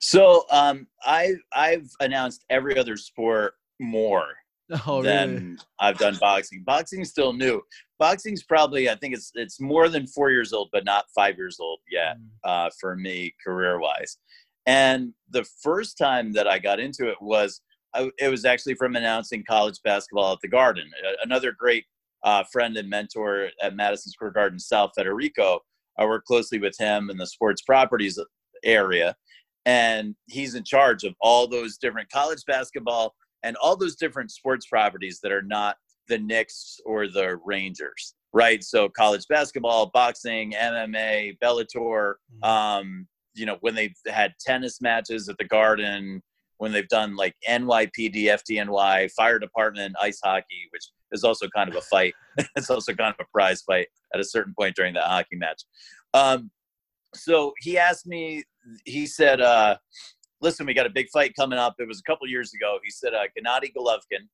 So 0.00 0.44
um, 0.50 0.86
I 1.02 1.34
I've 1.54 1.88
announced 2.00 2.44
every 2.50 2.78
other 2.78 2.96
sport 2.96 3.54
more 3.80 4.26
oh, 4.86 5.02
than 5.02 5.34
really? 5.34 5.56
I've 5.80 5.98
done 5.98 6.16
boxing. 6.20 6.62
Boxing's 6.64 7.10
still 7.10 7.32
new. 7.32 7.62
Boxing's 7.98 8.42
probably 8.42 8.90
I 8.90 8.94
think 8.96 9.14
it's 9.14 9.32
it's 9.34 9.60
more 9.60 9.88
than 9.88 10.06
four 10.06 10.30
years 10.30 10.52
old, 10.52 10.68
but 10.72 10.84
not 10.84 11.06
five 11.14 11.36
years 11.36 11.58
old 11.60 11.80
yet 11.90 12.16
mm. 12.16 12.28
uh, 12.44 12.70
for 12.80 12.96
me 12.96 13.34
career 13.44 13.80
wise. 13.80 14.18
And 14.66 15.12
the 15.30 15.44
first 15.62 15.98
time 15.98 16.32
that 16.32 16.46
I 16.46 16.58
got 16.58 16.80
into 16.80 17.08
it 17.08 17.20
was 17.20 17.60
I, 17.94 18.10
it 18.18 18.28
was 18.28 18.44
actually 18.44 18.74
from 18.74 18.96
announcing 18.96 19.44
college 19.46 19.78
basketball 19.84 20.32
at 20.32 20.40
the 20.40 20.48
Garden. 20.48 20.90
Another 21.22 21.52
great 21.52 21.84
uh, 22.24 22.44
friend 22.52 22.76
and 22.76 22.88
mentor 22.88 23.48
at 23.60 23.74
Madison 23.74 24.12
Square 24.12 24.30
Garden, 24.32 24.58
Sal 24.58 24.90
Federico. 24.96 25.60
I 25.98 26.06
work 26.06 26.24
closely 26.24 26.58
with 26.58 26.74
him 26.78 27.10
in 27.10 27.16
the 27.16 27.26
sports 27.26 27.62
properties 27.62 28.18
area 28.64 29.14
and 29.66 30.14
he's 30.28 30.54
in 30.54 30.64
charge 30.64 31.04
of 31.04 31.14
all 31.20 31.46
those 31.46 31.78
different 31.78 32.10
college 32.10 32.44
basketball 32.46 33.14
and 33.42 33.56
all 33.56 33.76
those 33.76 33.96
different 33.96 34.30
sports 34.30 34.66
properties 34.66 35.20
that 35.22 35.32
are 35.32 35.42
not 35.42 35.76
the 36.08 36.18
Knicks 36.18 36.80
or 36.84 37.08
the 37.08 37.38
Rangers, 37.44 38.14
right? 38.32 38.62
So 38.62 38.88
college 38.88 39.26
basketball, 39.28 39.86
boxing, 39.86 40.52
MMA, 40.52 41.38
Bellator. 41.42 42.14
Mm-hmm. 42.42 42.44
Um, 42.44 43.06
you 43.34 43.46
know, 43.46 43.56
when 43.60 43.74
they've 43.74 43.96
had 44.08 44.34
tennis 44.40 44.80
matches 44.80 45.28
at 45.28 45.38
the 45.38 45.44
Garden, 45.44 46.22
when 46.58 46.70
they've 46.70 46.88
done 46.88 47.16
like 47.16 47.34
NYPD, 47.48 48.24
FDNY, 48.24 49.10
fire 49.12 49.38
department, 49.38 49.96
ice 50.00 50.20
hockey, 50.22 50.68
which 50.70 50.84
is 51.10 51.24
also 51.24 51.48
kind 51.48 51.68
of 51.68 51.76
a 51.76 51.80
fight. 51.80 52.14
it's 52.56 52.70
also 52.70 52.94
kind 52.94 53.14
of 53.18 53.24
a 53.24 53.30
prize 53.32 53.62
fight 53.62 53.88
at 54.14 54.20
a 54.20 54.24
certain 54.24 54.54
point 54.58 54.76
during 54.76 54.94
the 54.94 55.00
hockey 55.00 55.36
match. 55.36 55.62
Um, 56.14 56.50
so 57.14 57.52
he 57.58 57.78
asked 57.78 58.06
me, 58.06 58.44
he 58.84 59.06
said, 59.06 59.40
uh, 59.40 59.76
listen, 60.40 60.66
we 60.66 60.74
got 60.74 60.86
a 60.86 60.90
big 60.90 61.08
fight 61.12 61.34
coming 61.34 61.58
up. 61.58 61.74
It 61.78 61.88
was 61.88 62.00
a 62.00 62.10
couple 62.10 62.26
years 62.28 62.52
ago. 62.54 62.78
He 62.84 62.90
said, 62.90 63.14
uh, 63.14 63.24
Gennady 63.36 63.72
Golovkin 63.76 64.26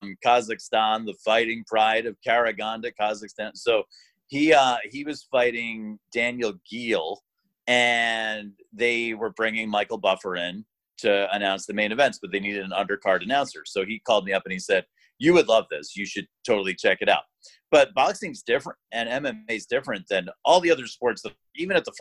from 0.00 0.16
Kazakhstan, 0.24 1.06
the 1.06 1.14
fighting 1.24 1.64
pride 1.66 2.06
of 2.06 2.16
Karaganda, 2.26 2.92
Kazakhstan. 3.00 3.52
So 3.54 3.84
he 4.28 4.52
uh, 4.52 4.76
he 4.90 5.04
was 5.04 5.26
fighting 5.30 5.98
Daniel 6.12 6.54
Geale, 6.68 7.20
and 7.66 8.52
they 8.72 9.14
were 9.14 9.30
bringing 9.30 9.68
Michael 9.68 9.98
Buffer 9.98 10.36
in 10.36 10.64
to 10.98 11.28
announce 11.34 11.66
the 11.66 11.74
main 11.74 11.92
events, 11.92 12.18
but 12.20 12.32
they 12.32 12.40
needed 12.40 12.64
an 12.64 12.72
undercard 12.72 13.22
announcer. 13.22 13.62
So 13.66 13.84
he 13.84 14.00
called 14.00 14.24
me 14.24 14.32
up 14.32 14.42
and 14.44 14.52
he 14.52 14.58
said, 14.58 14.84
"You 15.18 15.34
would 15.34 15.48
love 15.48 15.66
this. 15.70 15.96
You 15.96 16.06
should 16.06 16.26
totally 16.46 16.74
check 16.74 16.98
it 17.00 17.08
out." 17.08 17.24
But 17.70 17.94
boxing's 17.94 18.42
different, 18.42 18.78
and 18.92 19.08
MMA 19.08 19.50
is 19.50 19.66
different 19.66 20.06
than 20.08 20.28
all 20.44 20.60
the 20.60 20.70
other 20.70 20.86
sports. 20.86 21.22
Even 21.54 21.76
at 21.76 21.84
the 21.84 21.92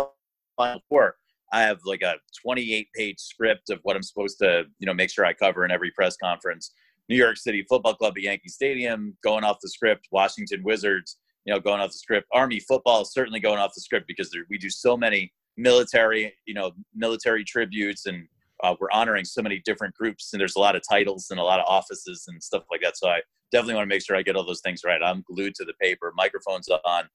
final 0.58 0.82
four, 0.90 1.16
I 1.56 1.62
have 1.62 1.80
like 1.86 2.02
a 2.02 2.16
28 2.42 2.90
page 2.94 3.18
script 3.18 3.70
of 3.70 3.80
what 3.84 3.96
I'm 3.96 4.04
supposed 4.04 4.40
to, 4.40 4.66
you 4.78 4.86
know, 4.86 4.94
make 4.94 5.10
sure 5.10 5.26
I 5.26 5.32
cover 5.32 5.64
in 5.64 5.72
every 5.72 5.90
press 5.90 6.18
conference. 6.18 6.74
New 7.08 7.16
York 7.16 7.38
City 7.38 7.66
Football 7.70 7.96
Club 7.96 8.16
at 8.18 8.24
Yankee 8.24 8.50
Stadium, 8.50 9.16
going 9.24 9.46
off 9.46 9.60
the 9.62 9.70
script. 9.70 10.10
Washington 10.12 10.64
Wizards, 10.66 11.18
you 11.46 11.54
know, 11.54 11.60
going 11.62 11.80
off 11.80 11.92
the 11.92 11.98
script. 11.98 12.28
Army 12.34 12.60
football 12.60 13.06
certainly 13.06 13.40
going 13.40 13.58
off 13.58 13.72
the 13.74 13.80
script 13.80 14.06
because 14.06 14.30
there, 14.32 14.42
we 14.50 14.58
do 14.58 14.70
so 14.70 14.98
many 14.98 15.32
military, 15.56 16.34
you 16.46 16.54
know, 16.54 16.74
military 16.94 17.46
tributes 17.46 18.06
and 18.06 18.28
uh, 18.62 18.76
we're 18.78 18.92
honoring 18.92 19.24
so 19.24 19.42
many 19.42 19.62
different 19.64 19.96
groups 19.96 20.34
and 20.34 20.42
there's 20.42 20.58
a 20.58 20.60
lot 20.60 20.76
of 20.76 20.82
titles 20.90 21.28
and 21.32 21.40
a 21.40 21.44
lot 21.44 21.62
of 21.62 21.66
offices 21.70 22.26
and 22.28 22.44
stuff 22.44 22.64
like 22.70 22.82
that. 22.82 22.98
So 22.98 23.08
I 23.08 23.22
definitely 23.54 23.76
want 23.76 23.90
to 23.90 23.96
make 23.96 24.06
sure 24.06 24.18
I 24.18 24.24
get 24.24 24.36
all 24.36 24.46
those 24.46 24.62
things 24.62 24.82
right. 24.84 25.02
I'm 25.02 25.24
glued 25.26 25.56
to 25.56 25.64
the 25.64 25.74
paper, 25.82 26.12
microphones 26.18 26.68
on, 26.68 27.06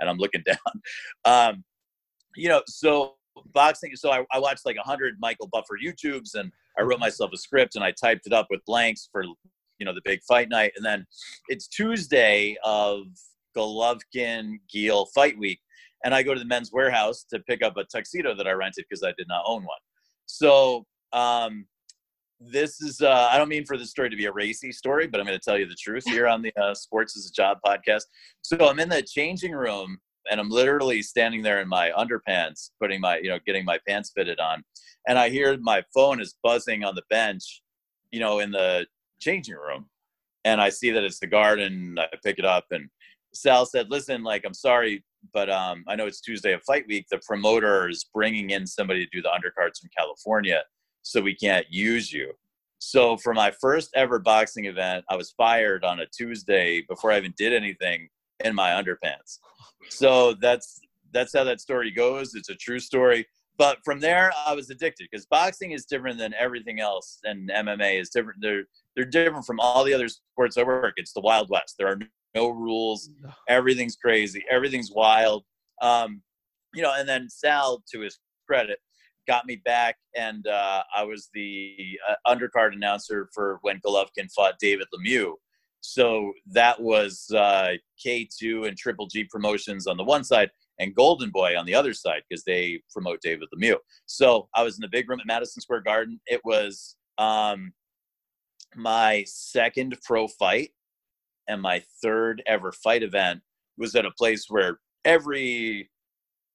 and 0.00 0.10
I'm 0.10 0.18
looking 0.18 0.42
down. 0.46 0.58
Um, 1.24 1.64
you 2.34 2.50
know, 2.50 2.60
so 2.66 3.14
boxing. 3.52 3.92
So 3.94 4.10
I, 4.10 4.24
I 4.32 4.38
watched 4.38 4.66
like 4.66 4.76
a 4.76 4.86
hundred 4.86 5.16
Michael 5.18 5.48
Buffer 5.52 5.78
YouTubes 5.82 6.34
and 6.34 6.50
I 6.78 6.82
wrote 6.82 7.00
myself 7.00 7.30
a 7.32 7.36
script 7.36 7.74
and 7.74 7.84
I 7.84 7.92
typed 7.92 8.26
it 8.26 8.32
up 8.32 8.46
with 8.50 8.64
blanks 8.66 9.08
for, 9.10 9.24
you 9.78 9.84
know, 9.84 9.94
the 9.94 10.02
big 10.04 10.20
fight 10.28 10.48
night. 10.48 10.72
And 10.76 10.84
then 10.84 11.06
it's 11.48 11.66
Tuesday 11.68 12.56
of 12.64 13.06
Golovkin 13.56 14.58
Geale 14.70 15.06
fight 15.14 15.38
week. 15.38 15.60
And 16.04 16.14
I 16.14 16.22
go 16.22 16.34
to 16.34 16.40
the 16.40 16.46
Men's 16.46 16.70
Wearhouse 16.70 17.26
to 17.30 17.40
pick 17.40 17.62
up 17.62 17.76
a 17.76 17.84
tuxedo 17.84 18.34
that 18.34 18.46
I 18.46 18.52
rented 18.52 18.84
because 18.88 19.02
I 19.02 19.12
did 19.16 19.28
not 19.28 19.42
own 19.46 19.62
one. 19.62 19.78
So 20.26 20.84
um, 21.12 21.66
this 22.40 22.80
is 22.80 23.00
uh, 23.00 23.28
I 23.30 23.38
don't 23.38 23.48
mean 23.48 23.64
for 23.64 23.78
the 23.78 23.86
story 23.86 24.10
to 24.10 24.16
be 24.16 24.26
a 24.26 24.32
racy 24.32 24.72
story, 24.72 25.06
but 25.06 25.20
I'm 25.20 25.26
going 25.26 25.38
to 25.38 25.44
tell 25.44 25.58
you 25.58 25.66
the 25.66 25.74
truth 25.74 26.04
here 26.06 26.28
on 26.28 26.42
the 26.42 26.52
uh, 26.60 26.74
Sports 26.74 27.16
is 27.16 27.30
a 27.30 27.32
Job 27.32 27.58
podcast. 27.66 28.02
So 28.42 28.68
I'm 28.68 28.78
in 28.78 28.88
the 28.88 29.02
changing 29.02 29.52
room 29.52 29.98
and 30.30 30.40
I'm 30.40 30.50
literally 30.50 31.02
standing 31.02 31.42
there 31.42 31.60
in 31.60 31.68
my 31.68 31.90
underpants, 31.90 32.70
putting 32.80 33.00
my 33.00 33.18
you 33.18 33.28
know 33.28 33.38
getting 33.46 33.64
my 33.64 33.78
pants 33.86 34.12
fitted 34.14 34.40
on, 34.40 34.62
and 35.08 35.18
I 35.18 35.28
hear 35.28 35.56
my 35.58 35.82
phone 35.94 36.20
is 36.20 36.36
buzzing 36.42 36.84
on 36.84 36.94
the 36.94 37.02
bench, 37.10 37.62
you 38.10 38.20
know, 38.20 38.38
in 38.40 38.50
the 38.50 38.86
changing 39.20 39.56
room, 39.56 39.88
and 40.44 40.60
I 40.60 40.68
see 40.68 40.90
that 40.90 41.04
it's 41.04 41.18
the 41.18 41.26
Garden. 41.26 41.98
I 41.98 42.08
pick 42.24 42.38
it 42.38 42.44
up 42.44 42.66
and 42.70 42.88
Sal 43.34 43.66
said, 43.66 43.90
"Listen, 43.90 44.22
like 44.22 44.44
I'm 44.44 44.54
sorry, 44.54 45.04
but 45.32 45.50
um, 45.50 45.84
I 45.88 45.96
know 45.96 46.06
it's 46.06 46.20
Tuesday 46.20 46.52
of 46.52 46.62
fight 46.64 46.86
week. 46.88 47.06
The 47.10 47.20
promoter 47.26 47.88
is 47.88 48.06
bringing 48.14 48.50
in 48.50 48.66
somebody 48.66 49.04
to 49.04 49.10
do 49.12 49.22
the 49.22 49.28
undercards 49.28 49.80
from 49.80 49.90
California, 49.96 50.62
so 51.02 51.20
we 51.20 51.34
can't 51.34 51.66
use 51.70 52.12
you. 52.12 52.32
So 52.78 53.16
for 53.16 53.34
my 53.34 53.52
first 53.60 53.90
ever 53.94 54.18
boxing 54.18 54.66
event, 54.66 55.04
I 55.10 55.16
was 55.16 55.32
fired 55.36 55.84
on 55.84 56.00
a 56.00 56.06
Tuesday 56.06 56.82
before 56.88 57.12
I 57.12 57.18
even 57.18 57.34
did 57.36 57.52
anything 57.52 58.08
in 58.44 58.54
my 58.54 58.70
underpants. 58.70 59.38
So 59.88 60.34
that's 60.34 60.80
that's 61.12 61.32
how 61.32 61.44
that 61.44 61.60
story 61.60 61.90
goes. 61.90 62.34
It's 62.34 62.50
a 62.50 62.54
true 62.54 62.80
story. 62.80 63.26
But 63.58 63.78
from 63.84 64.00
there, 64.00 64.32
I 64.46 64.54
was 64.54 64.68
addicted 64.68 65.08
because 65.10 65.24
boxing 65.26 65.70
is 65.70 65.86
different 65.86 66.18
than 66.18 66.34
everything 66.38 66.78
else, 66.80 67.20
and 67.24 67.48
MMA 67.48 68.00
is 68.00 68.10
different. 68.10 68.40
They're 68.42 68.64
they're 68.94 69.04
different 69.04 69.46
from 69.46 69.60
all 69.60 69.84
the 69.84 69.94
other 69.94 70.08
sports 70.08 70.58
I 70.58 70.62
work. 70.62 70.94
It's 70.96 71.12
the 71.12 71.20
Wild 71.20 71.48
West. 71.48 71.76
There 71.78 71.88
are 71.88 71.98
no 72.34 72.50
rules. 72.50 73.08
Everything's 73.48 73.96
crazy. 73.96 74.44
Everything's 74.50 74.92
wild. 74.92 75.44
Um, 75.80 76.22
you 76.74 76.82
know, 76.82 76.92
and 76.96 77.08
then 77.08 77.28
Sal, 77.30 77.82
to 77.92 78.00
his 78.00 78.18
credit, 78.46 78.78
got 79.26 79.46
me 79.46 79.56
back, 79.64 79.96
and 80.14 80.46
uh, 80.46 80.82
I 80.94 81.04
was 81.04 81.30
the 81.32 81.98
uh, 82.08 82.34
undercard 82.34 82.74
announcer 82.74 83.28
for 83.32 83.58
when 83.62 83.80
Golovkin 83.80 84.30
fought 84.34 84.54
David 84.60 84.86
Lemieux. 84.94 85.34
So 85.92 86.32
that 86.52 86.80
was 86.80 87.26
uh, 87.34 87.74
K2 88.04 88.68
and 88.68 88.76
Triple 88.76 89.06
G 89.06 89.24
promotions 89.24 89.86
on 89.86 89.96
the 89.96 90.04
one 90.04 90.24
side, 90.24 90.50
and 90.78 90.94
Golden 90.94 91.30
Boy 91.30 91.56
on 91.58 91.64
the 91.64 91.74
other 91.74 91.94
side 91.94 92.22
because 92.28 92.44
they 92.44 92.80
promote 92.92 93.20
David 93.22 93.48
Lemieux. 93.54 93.78
So 94.06 94.48
I 94.54 94.62
was 94.62 94.76
in 94.76 94.82
the 94.82 94.88
big 94.88 95.08
room 95.08 95.20
at 95.20 95.26
Madison 95.26 95.62
Square 95.62 95.82
Garden. 95.82 96.20
It 96.26 96.40
was 96.44 96.96
um, 97.18 97.72
my 98.74 99.24
second 99.26 99.96
pro 100.04 100.28
fight 100.28 100.70
and 101.48 101.62
my 101.62 101.82
third 102.02 102.42
ever 102.46 102.72
fight 102.72 103.02
event 103.02 103.40
was 103.78 103.94
at 103.94 104.04
a 104.04 104.10
place 104.12 104.46
where 104.48 104.78
every 105.04 105.90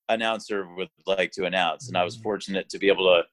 announcer 0.10 0.68
would 0.76 0.90
like 1.08 1.32
to 1.32 1.46
announce 1.46 1.88
and 1.88 1.98
i 1.98 2.04
was 2.04 2.16
mm-hmm. 2.16 2.24
fortunate 2.24 2.68
to 2.68 2.78
be 2.78 2.90
able 2.90 3.06
to 3.06 3.24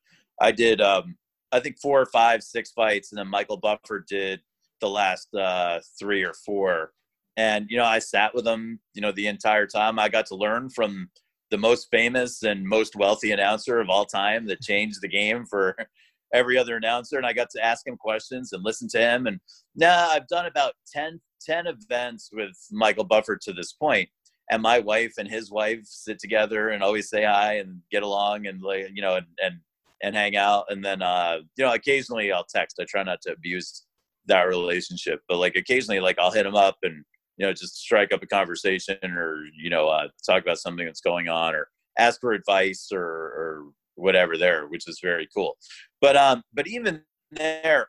i 0.40 0.52
did 0.52 0.80
um, 0.80 1.16
i 1.50 1.58
think 1.58 1.76
four 1.80 2.00
or 2.00 2.06
five 2.06 2.42
six 2.42 2.70
fights 2.70 3.11
and 3.11 3.18
then 3.18 3.26
michael 3.26 3.56
buffer 3.56 4.04
did 4.08 4.40
the 4.81 4.88
last 4.88 5.35
uh, 5.35 5.81
three 5.99 6.23
or 6.25 6.35
four. 6.35 6.93
And 7.37 7.67
you 7.71 7.77
know 7.77 7.85
i 7.85 8.01
sat 8.01 8.35
with 8.35 8.47
him 8.47 8.81
you 8.95 9.03
know 9.03 9.12
the 9.12 9.29
entire 9.29 9.67
time. 9.67 9.99
I 9.99 10.09
got 10.09 10.27
to 10.27 10.35
learn 10.35 10.71
from 10.71 11.11
the 11.51 11.59
most 11.59 11.88
famous 11.91 12.43
and 12.43 12.64
most 12.64 12.97
wealthy 12.97 13.31
announcer 13.33 13.81
of 13.81 13.88
all 13.88 14.05
time 14.05 14.47
that 14.47 14.61
changed 14.61 15.01
the 15.01 15.09
game 15.09 15.47
for 15.47 15.77
every 16.35 16.59
other 16.59 16.77
announcer. 16.77 17.17
And 17.17 17.27
i 17.27 17.33
got 17.33 17.49
to 17.51 17.64
ask 17.64 17.87
him 17.87 17.97
questions 17.97 18.53
and 18.53 18.64
listen 18.64 18.88
to 18.88 18.99
him. 18.99 19.27
And 19.27 19.41
now 19.77 20.09
i've 20.11 20.29
done 20.29 20.47
about 20.47 20.75
10 20.93 21.21
10 21.47 21.67
events 21.69 22.31
with 22.33 22.57
Michael 22.73 23.05
Buffer 23.05 23.37
to 23.37 23.53
this 23.53 23.73
point. 23.73 24.09
and 24.51 24.62
my 24.62 24.79
wife 24.81 25.14
and 25.19 25.29
his 25.29 25.51
wife 25.51 25.81
sit 25.85 26.19
together 26.19 26.71
and 26.71 26.83
always 26.83 27.09
say 27.09 27.23
hi 27.25 27.55
and 27.55 27.81
get 27.93 28.03
along 28.03 28.47
and 28.47 28.61
you 28.95 29.03
know 29.03 29.14
and 29.17 29.27
and 29.43 29.55
and 30.03 30.14
hang 30.14 30.37
out. 30.37 30.64
And 30.71 30.85
then 30.85 31.03
uh 31.03 31.38
you 31.57 31.64
know 31.64 31.73
occasionally 31.73 32.33
I'll 32.33 32.45
text. 32.45 32.79
I 32.81 32.85
try 32.88 33.03
not 33.05 33.21
to 33.23 33.33
abuse 33.33 33.85
that 34.29 34.45
relationship, 34.45 35.21
but 35.29 35.38
like 35.38 35.57
occasionally 35.57 36.01
like 36.01 36.19
I'll 36.19 36.33
hit 36.33 36.47
him 36.47 36.55
up 36.55 36.77
and 36.83 37.05
you 37.37 37.47
know 37.47 37.53
just 37.53 37.77
strike 37.77 38.12
up 38.12 38.23
a 38.23 38.27
conversation 38.27 38.99
or 39.05 39.43
you 39.57 39.71
know 39.71 39.88
uh, 39.88 40.09
talk 40.25 40.43
about 40.43 40.59
something 40.59 40.87
that's 40.87 41.01
going 41.01 41.29
on 41.29 41.55
or 41.55 41.69
ask 41.99 42.21
for 42.21 42.33
advice 42.33 42.88
or 42.93 43.03
or 43.03 43.64
whatever 43.97 44.37
there, 44.37 44.69
which 44.69 44.88
is 44.88 45.01
very 45.03 45.29
cool. 45.37 45.57
But 46.01 46.17
um 46.17 46.43
but 46.55 46.69
even 46.69 47.03
there 47.33 47.88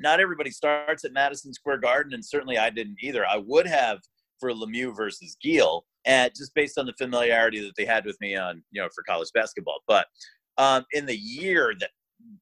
not 0.00 0.20
everybody 0.20 0.50
starts 0.50 1.04
at 1.04 1.12
Madison 1.12 1.52
Square 1.52 1.78
Garden, 1.78 2.14
and 2.14 2.24
certainly 2.24 2.58
I 2.58 2.70
didn't 2.70 2.98
either. 3.02 3.26
I 3.26 3.36
would 3.36 3.66
have 3.66 3.98
for 4.38 4.50
Lemieux 4.50 4.94
versus 4.96 5.36
Geale, 5.42 5.84
and 6.04 6.30
just 6.36 6.54
based 6.54 6.78
on 6.78 6.86
the 6.86 6.94
familiarity 6.98 7.60
that 7.60 7.72
they 7.76 7.84
had 7.84 8.04
with 8.04 8.16
me 8.20 8.36
on, 8.36 8.62
you 8.70 8.80
know, 8.80 8.88
for 8.94 9.02
college 9.02 9.30
basketball. 9.34 9.80
But 9.86 10.06
um, 10.56 10.84
in 10.92 11.06
the 11.06 11.16
year 11.16 11.72
that 11.80 11.90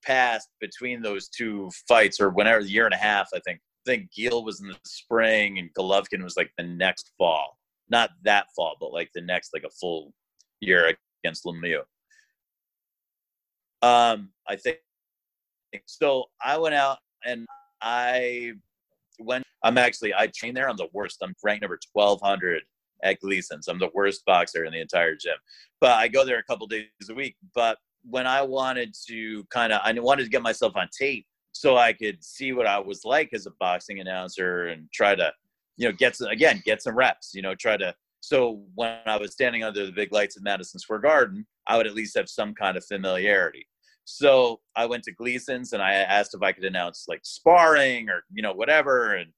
passed 0.05 0.49
between 0.61 1.03
those 1.03 1.29
two 1.29 1.71
fights, 1.89 2.21
or 2.21 2.31
whenever 2.31 2.62
the 2.62 2.71
year 2.71 2.87
and 2.87 2.95
a 2.95 2.99
half, 2.99 3.29
I 3.35 3.41
think, 3.41 3.61
I 3.87 3.91
think 3.91 4.12
Geale 4.12 4.45
was 4.45 4.61
in 4.61 4.69
the 4.69 4.77
spring 4.85 5.59
and 5.59 5.73
Golovkin 5.75 6.23
was 6.23 6.37
like 6.37 6.51
the 6.57 6.65
next 6.65 7.12
fall. 7.19 7.59
Not 7.89 8.11
that 8.25 8.47
fall, 8.55 8.77
but 8.81 8.93
like 8.93 9.11
the 9.15 9.21
next, 9.21 9.51
like 9.55 9.65
a 9.65 9.71
full 9.71 10.12
year 10.61 10.95
against 11.25 11.45
Lemieux. 11.45 11.83
Um, 13.83 14.31
I 14.49 14.57
think 14.57 14.79
so. 15.87 16.25
I 16.45 16.59
went 16.59 16.75
out 16.75 16.99
and 17.25 17.47
I 17.83 18.53
went. 19.19 19.45
I'm 19.62 19.79
actually 19.79 20.15
I 20.15 20.29
train 20.29 20.55
there. 20.55 20.69
I'm 20.69 20.77
the 20.77 20.89
worst. 20.93 21.19
I'm 21.23 21.35
ranked 21.43 21.62
number 21.62 21.79
1200 21.93 22.62
at 23.03 23.21
Gleason's. 23.21 23.69
I'm 23.69 23.79
the 23.79 23.91
worst 23.95 24.25
boxer 24.25 24.65
in 24.65 24.73
the 24.73 24.81
entire 24.81 25.15
gym, 25.15 25.37
but 25.81 25.93
I 25.93 26.09
go 26.09 26.25
there 26.25 26.39
a 26.39 26.45
couple 26.45 26.67
days 26.67 26.87
a 27.11 27.15
week. 27.15 27.37
But 27.55 27.79
when 28.09 28.27
I 28.27 28.42
wanted 28.42 28.95
to 29.09 29.45
kind 29.45 29.73
of, 29.73 29.81
I 29.85 29.92
wanted 29.99 30.25
to 30.25 30.31
get 30.31 30.42
myself 30.42 30.75
on 30.77 30.88
tape 30.97 31.27
so 31.57 31.77
I 31.77 31.92
could 31.92 32.23
see 32.23 32.53
what 32.53 32.66
I 32.66 32.79
was 32.79 33.05
like 33.05 33.31
as 33.33 33.47
a 33.47 33.51
boxing 33.59 34.01
announcer 34.01 34.66
and 34.66 34.90
try 34.92 35.14
to, 35.14 35.33
you 35.77 35.88
know, 35.88 35.92
get 35.92 36.16
some 36.16 36.29
again, 36.29 36.62
get 36.64 36.83
some 36.83 36.95
reps. 36.95 37.33
You 37.35 37.42
know, 37.42 37.55
try 37.55 37.77
to. 37.77 37.95
So 38.21 38.62
when 38.75 38.99
I 39.07 39.16
was 39.16 39.33
standing 39.33 39.62
under 39.62 39.87
the 39.87 39.92
big 39.92 40.12
lights 40.12 40.37
at 40.37 40.42
Madison 40.42 40.81
Square 40.81 41.01
Garden, 41.01 41.47
I 41.66 41.77
would 41.77 41.87
at 41.87 41.95
least 41.95 42.16
have 42.16 42.29
some 42.29 42.55
kind 42.55 42.77
of 42.77 42.85
familiarity. 42.85 43.66
So 44.05 44.61
I 44.77 44.87
went 44.87 45.03
to 45.05 45.12
Gleason's 45.12 45.73
and 45.73 45.83
I 45.83 45.95
asked 45.95 46.35
if 46.35 46.42
I 46.42 46.53
could 46.53 46.64
announce 46.64 47.07
like 47.09 47.21
sparring 47.25 48.09
or 48.09 48.23
you 48.33 48.42
know 48.42 48.53
whatever. 48.53 49.14
And 49.14 49.31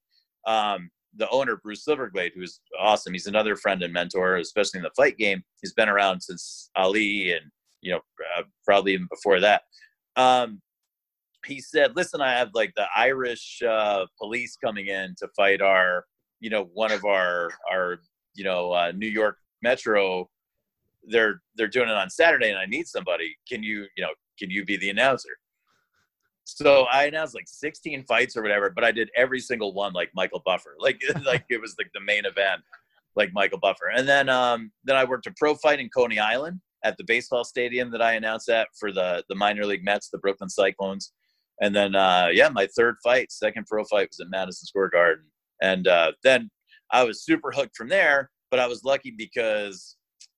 um, 0.45 0.89
the 1.15 1.29
owner 1.29 1.55
Bruce 1.55 1.85
Silverglade, 1.85 2.33
who's 2.35 2.59
awesome, 2.77 3.13
he's 3.13 3.27
another 3.27 3.55
friend 3.55 3.81
and 3.81 3.93
mentor, 3.93 4.37
especially 4.37 4.79
in 4.79 4.83
the 4.83 4.91
fight 4.95 5.17
game. 5.17 5.41
He's 5.61 5.73
been 5.73 5.89
around 5.89 6.21
since 6.21 6.69
Ali 6.75 7.31
and 7.31 7.45
you 7.81 7.91
know 7.91 7.99
uh, 8.37 8.43
probably 8.65 8.93
even 8.93 9.07
before 9.09 9.39
that. 9.39 9.63
Um, 10.15 10.61
he 11.45 11.61
said, 11.61 11.95
"Listen, 11.95 12.21
I 12.21 12.33
have 12.33 12.49
like 12.53 12.73
the 12.75 12.85
Irish 12.95 13.61
uh, 13.67 14.05
police 14.17 14.57
coming 14.63 14.87
in 14.87 15.15
to 15.19 15.27
fight 15.35 15.61
our, 15.61 16.05
you 16.39 16.49
know, 16.49 16.69
one 16.73 16.91
of 16.91 17.05
our 17.05 17.51
our 17.71 17.99
you 18.35 18.43
know 18.43 18.71
uh, 18.71 18.91
New 18.95 19.07
York 19.07 19.37
Metro. 19.61 20.29
They're 21.03 21.41
they're 21.55 21.67
doing 21.67 21.89
it 21.89 21.95
on 21.95 22.09
Saturday, 22.09 22.49
and 22.49 22.59
I 22.59 22.65
need 22.65 22.87
somebody. 22.87 23.35
Can 23.47 23.63
you 23.63 23.85
you 23.95 24.03
know 24.03 24.13
can 24.37 24.49
you 24.49 24.65
be 24.65 24.77
the 24.77 24.89
announcer?" 24.89 25.29
So 26.55 26.85
I 26.91 27.05
announced 27.05 27.35
like 27.35 27.47
16 27.47 28.05
fights 28.05 28.35
or 28.35 28.41
whatever, 28.41 28.71
but 28.71 28.83
I 28.83 28.91
did 28.91 29.11
every 29.15 29.39
single 29.39 29.71
one 29.71 29.93
like 29.93 30.09
Michael 30.15 30.41
Buffer, 30.45 30.75
like 30.79 30.99
like 31.25 31.45
it 31.49 31.61
was 31.61 31.75
like 31.77 31.91
the 31.93 32.01
main 32.01 32.25
event, 32.25 32.61
like 33.15 33.31
Michael 33.33 33.59
Buffer. 33.59 33.89
And 33.95 34.07
then 34.07 34.29
um 34.29 34.71
then 34.83 34.95
I 34.95 35.05
worked 35.05 35.27
a 35.27 35.33
pro 35.37 35.55
fight 35.55 35.79
in 35.79 35.89
Coney 35.89 36.19
Island 36.19 36.59
at 36.83 36.97
the 36.97 37.03
baseball 37.03 37.43
stadium 37.43 37.91
that 37.91 38.01
I 38.01 38.13
announced 38.13 38.49
at 38.49 38.67
for 38.79 38.91
the 38.91 39.23
the 39.29 39.35
minor 39.35 39.65
league 39.65 39.83
Mets, 39.83 40.09
the 40.09 40.17
Brooklyn 40.17 40.49
Cyclones. 40.49 41.11
And 41.61 41.75
then 41.75 41.95
uh 41.95 42.29
yeah, 42.31 42.49
my 42.49 42.67
third 42.77 42.95
fight, 43.03 43.31
second 43.31 43.65
pro 43.67 43.83
fight 43.85 44.09
was 44.09 44.19
at 44.19 44.29
Madison 44.29 44.65
Square 44.65 44.89
Garden. 44.89 45.25
And 45.61 45.87
uh 45.87 46.13
then 46.23 46.49
I 46.91 47.03
was 47.03 47.23
super 47.23 47.51
hooked 47.51 47.75
from 47.75 47.89
there, 47.89 48.31
but 48.51 48.59
I 48.59 48.67
was 48.67 48.83
lucky 48.83 49.13
because 49.15 49.97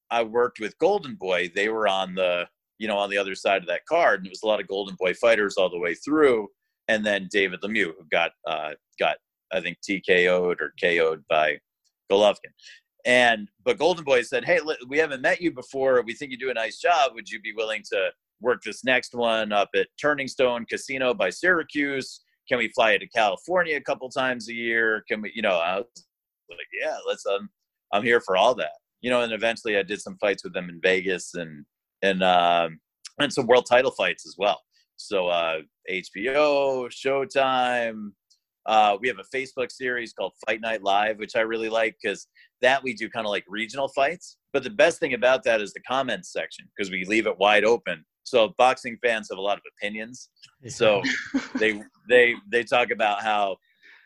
I 0.09 0.23
worked 0.23 0.59
with 0.59 0.77
Golden 0.79 1.15
Boy. 1.15 1.51
They 1.53 1.69
were 1.69 1.87
on 1.87 2.15
the 2.15 2.47
you 2.81 2.87
know, 2.87 2.97
on 2.97 3.11
the 3.11 3.17
other 3.17 3.35
side 3.35 3.61
of 3.61 3.67
that 3.67 3.85
card. 3.85 4.19
And 4.19 4.27
it 4.27 4.31
was 4.31 4.41
a 4.41 4.47
lot 4.47 4.59
of 4.59 4.67
Golden 4.67 4.95
Boy 4.99 5.13
fighters 5.13 5.55
all 5.55 5.69
the 5.69 5.77
way 5.77 5.93
through. 5.93 6.47
And 6.87 7.05
then 7.05 7.29
David 7.31 7.61
Lemieux, 7.61 7.93
who 7.95 8.05
got, 8.11 8.31
uh, 8.47 8.71
got 8.99 9.17
I 9.53 9.61
think, 9.61 9.77
TKO'd 9.87 10.59
or 10.59 10.73
KO'd 10.81 11.23
by 11.29 11.59
Golovkin. 12.11 12.49
And, 13.05 13.49
but 13.63 13.77
Golden 13.77 14.03
Boy 14.03 14.21
said, 14.21 14.45
Hey, 14.45 14.59
we 14.87 14.97
haven't 14.97 15.21
met 15.21 15.41
you 15.41 15.51
before. 15.51 16.01
We 16.01 16.13
think 16.13 16.31
you 16.31 16.37
do 16.37 16.49
a 16.49 16.53
nice 16.53 16.79
job. 16.79 17.11
Would 17.15 17.29
you 17.29 17.41
be 17.41 17.53
willing 17.53 17.83
to 17.91 18.11
work 18.41 18.61
this 18.63 18.83
next 18.83 19.13
one 19.13 19.51
up 19.51 19.69
at 19.75 19.87
Turning 19.99 20.27
Stone 20.27 20.65
Casino 20.69 21.13
by 21.13 21.29
Syracuse? 21.29 22.21
Can 22.47 22.57
we 22.57 22.69
fly 22.69 22.93
you 22.93 22.99
to 22.99 23.07
California 23.07 23.77
a 23.77 23.81
couple 23.81 24.09
times 24.09 24.49
a 24.49 24.53
year? 24.53 25.03
Can 25.07 25.21
we, 25.21 25.31
you 25.33 25.41
know, 25.41 25.57
I 25.57 25.77
was 25.77 25.85
like, 26.49 26.59
yeah, 26.79 26.97
let's, 27.07 27.25
um, 27.25 27.49
I'm 27.93 28.03
here 28.03 28.21
for 28.21 28.35
all 28.35 28.55
that, 28.55 28.73
you 29.01 29.09
know, 29.09 29.21
and 29.21 29.31
eventually 29.31 29.77
I 29.77 29.83
did 29.83 30.01
some 30.01 30.17
fights 30.19 30.43
with 30.43 30.53
them 30.53 30.69
in 30.69 30.79
Vegas 30.81 31.35
and, 31.35 31.65
and 32.01 32.23
um, 32.23 32.79
and 33.19 33.31
some 33.31 33.47
world 33.47 33.65
title 33.69 33.91
fights 33.91 34.25
as 34.25 34.35
well. 34.37 34.59
So 34.97 35.27
uh, 35.27 35.59
HBO, 35.89 36.89
Showtime. 36.89 38.11
Uh, 38.65 38.97
we 38.99 39.07
have 39.07 39.17
a 39.19 39.35
Facebook 39.35 39.71
series 39.71 40.13
called 40.13 40.33
Fight 40.45 40.61
Night 40.61 40.83
Live, 40.83 41.17
which 41.17 41.35
I 41.35 41.41
really 41.41 41.69
like 41.69 41.95
because 42.01 42.27
that 42.61 42.83
we 42.83 42.93
do 42.93 43.09
kind 43.09 43.25
of 43.25 43.31
like 43.31 43.45
regional 43.47 43.87
fights. 43.87 44.37
But 44.53 44.63
the 44.63 44.69
best 44.69 44.99
thing 44.99 45.13
about 45.13 45.43
that 45.43 45.61
is 45.61 45.73
the 45.73 45.81
comments 45.81 46.31
section 46.31 46.65
because 46.75 46.91
we 46.91 47.05
leave 47.05 47.27
it 47.27 47.37
wide 47.37 47.65
open. 47.65 48.05
So 48.23 48.53
boxing 48.57 48.97
fans 49.03 49.29
have 49.31 49.39
a 49.39 49.41
lot 49.41 49.57
of 49.57 49.63
opinions. 49.77 50.29
So 50.67 51.01
they 51.59 51.81
they 52.07 52.35
they 52.51 52.63
talk 52.63 52.91
about 52.91 53.23
how 53.23 53.57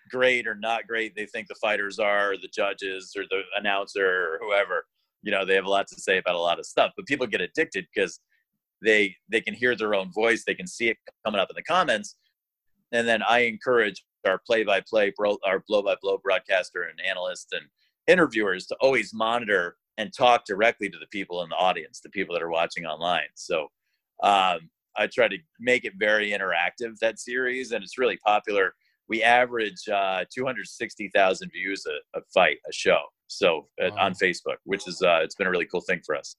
great 0.10 0.48
or 0.48 0.56
not 0.56 0.88
great 0.88 1.16
they 1.16 1.26
think 1.26 1.48
the 1.48 1.56
fighters 1.56 2.00
are, 2.00 2.32
or 2.32 2.38
the 2.38 2.50
judges, 2.54 3.14
or 3.18 3.24
the 3.30 3.42
announcer, 3.58 4.06
or 4.06 4.40
whoever 4.42 4.86
you 5.26 5.32
know 5.32 5.44
they 5.44 5.56
have 5.56 5.66
a 5.66 5.70
lot 5.70 5.88
to 5.88 6.00
say 6.00 6.18
about 6.18 6.36
a 6.36 6.40
lot 6.40 6.60
of 6.60 6.66
stuff 6.66 6.92
but 6.96 7.06
people 7.06 7.28
get 7.28 7.42
addicted 7.42 7.86
because 7.94 8.20
they 8.82 9.14
they 9.30 9.42
can 9.42 9.54
hear 9.54 9.76
their 9.76 9.94
own 9.94 10.12
voice 10.14 10.44
they 10.46 10.56
can 10.56 10.68
see 10.68 10.88
it 10.88 10.98
coming 11.26 11.42
up 11.42 11.50
in 11.50 11.56
the 11.56 11.64
comments 11.64 12.16
and 12.94 13.06
then 13.06 13.22
i 13.24 13.40
encourage 13.40 14.06
our 14.26 14.40
play-by-play 14.46 15.14
our 15.46 15.64
blow-by-blow 15.68 16.20
broadcaster 16.24 16.84
and 16.84 17.00
analyst 17.08 17.54
and 17.54 17.66
interviewers 18.08 18.66
to 18.68 18.76
always 18.82 19.14
monitor 19.14 19.78
and 19.98 20.12
talk 20.14 20.46
directly 20.46 20.90
to 20.90 20.98
the 21.00 21.08
people 21.08 21.42
in 21.42 21.50
the 21.50 21.56
audience 21.56 22.02
the 22.02 22.10
people 22.10 22.34
that 22.34 22.44
are 22.44 22.50
watching 22.50 22.86
online 22.86 23.28
so 23.36 23.64
um, 24.24 24.60
i 24.98 25.08
try 25.12 25.28
to 25.28 25.38
make 25.60 25.86
it 25.86 25.94
very 25.98 26.32
interactive 26.32 26.98
that 27.02 27.20
series 27.20 27.72
and 27.72 27.84
it's 27.84 27.98
really 27.98 28.18
popular 28.26 28.74
we 29.08 29.24
average 29.24 29.88
uh, 29.88 30.26
260,000 30.34 31.52
views 31.52 31.84
a, 31.86 32.20
a, 32.20 32.22
fight, 32.34 32.58
a 32.68 32.74
show. 32.74 33.00
So 33.28 33.68
uh, 33.82 33.90
wow. 33.92 34.06
on 34.06 34.14
Facebook, 34.14 34.58
which 34.64 34.88
is 34.88 35.02
uh, 35.02 35.20
it's 35.22 35.36
been 35.36 35.48
a 35.48 35.52
really 35.52 35.66
cool 35.66 35.82
thing 35.82 36.02
for 36.06 36.16
us. 36.16 36.36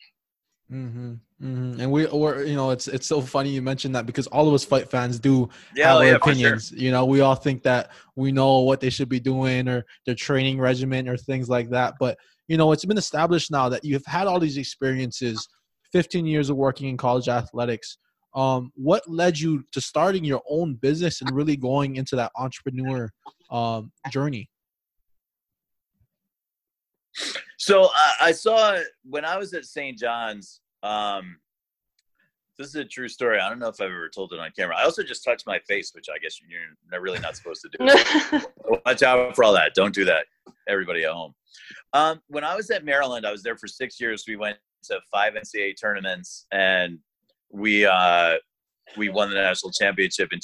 Mm-hmm. 0.73 1.13
Mm-hmm. 1.43 1.81
And 1.81 1.93
we, 1.93 2.07
or 2.07 2.43
you 2.43 2.57
know, 2.57 2.71
it's 2.71 2.89
it's 2.89 3.07
so 3.07 3.21
funny 3.21 3.51
you 3.51 3.63
mentioned 3.63 3.95
that 3.95 4.07
because 4.07 4.27
all 4.29 4.49
of 4.49 4.55
us 4.55 4.65
fight 4.65 4.91
fans 4.91 5.19
do 5.19 5.49
yeah, 5.75 5.89
have 5.89 5.97
oh, 5.97 6.01
yeah, 6.01 6.15
opinions. 6.15 6.69
Sure. 6.69 6.79
You 6.79 6.91
know, 6.91 7.05
we 7.05 7.21
all 7.21 7.35
think 7.35 7.63
that 7.63 7.91
we 8.17 8.33
know 8.33 8.61
what 8.61 8.81
they 8.81 8.91
should 8.91 9.09
be 9.09 9.21
doing 9.21 9.69
or 9.69 9.85
their 10.07 10.15
training 10.15 10.59
regimen 10.59 11.09
or 11.09 11.17
things 11.17 11.49
like 11.49 11.71
that. 11.71 11.95
But 12.01 12.19
you 12.49 12.57
know, 12.57 12.73
it's 12.73 12.85
been 12.85 12.99
established 12.99 13.51
now 13.51 13.69
that 13.69 13.85
you've 13.85 14.07
had 14.07 14.27
all 14.27 14.41
these 14.41 14.57
experiences, 14.57 15.47
15 15.93 16.27
years 16.27 16.51
of 16.51 16.57
working 16.57 16.89
in 16.89 16.97
college 16.97 17.29
athletics 17.29 17.99
um, 18.37 18.71
what 18.75 19.03
led 19.09 19.39
you 19.41 19.65
to 19.73 19.81
starting 19.81 20.23
your 20.23 20.43
own 20.49 20.75
business 20.75 21.23
and 21.23 21.35
really 21.35 21.57
going 21.57 21.97
into 21.97 22.17
that 22.17 22.31
entrepreneur 22.37 23.11
um, 23.51 23.91
journey? 24.11 24.51
So 27.57 27.85
uh, 27.85 28.13
I 28.21 28.33
saw 28.33 28.79
when 29.05 29.25
I 29.25 29.39
was 29.39 29.55
at 29.55 29.65
St. 29.65 29.99
John's. 29.99 30.61
Um, 30.83 31.39
this 32.59 32.69
is 32.69 32.75
a 32.77 32.85
true 32.85 33.09
story. 33.09 33.39
I 33.39 33.49
don't 33.51 33.59
know 33.59 33.69
if 33.69 33.81
I've 33.81 33.91
ever 33.91 34.09
told 34.09 34.33
it 34.33 34.39
on 34.39 34.51
camera. 34.57 34.77
I 34.79 34.85
also 34.85 35.03
just 35.03 35.23
touched 35.23 35.47
my 35.47 35.59
face, 35.69 35.93
which 35.95 36.07
I 36.09 36.19
guess 36.19 36.41
you're 36.49 37.01
really 37.01 37.19
not 37.19 37.37
supposed 37.37 37.63
to 37.63 37.69
do. 37.77 38.47
Watch 38.87 39.03
out 39.03 39.37
for 39.37 39.45
all 39.45 39.53
that. 39.53 39.75
Don't 39.75 39.95
do 39.95 40.07
that, 40.07 40.25
everybody 40.67 41.05
at 41.05 41.13
home. 41.13 41.35
Um, 41.93 42.21
when 42.29 42.45
I 42.45 42.57
was 42.57 42.71
at 42.71 42.85
Maryland, 42.85 43.27
I 43.27 43.33
was 43.33 43.43
there 43.43 43.57
for 43.57 43.67
six 43.67 44.01
years. 44.01 44.25
We 44.27 44.37
went 44.37 44.57
to 44.85 45.01
five 45.13 45.35
NCAA 45.35 45.75
tournaments, 45.79 46.47
and 46.51 46.99
we 47.51 47.85
uh, 47.85 48.37
we 48.97 49.09
won 49.09 49.29
the 49.29 49.37
national 49.37 49.73
championship 49.73 50.31
in 50.33 50.41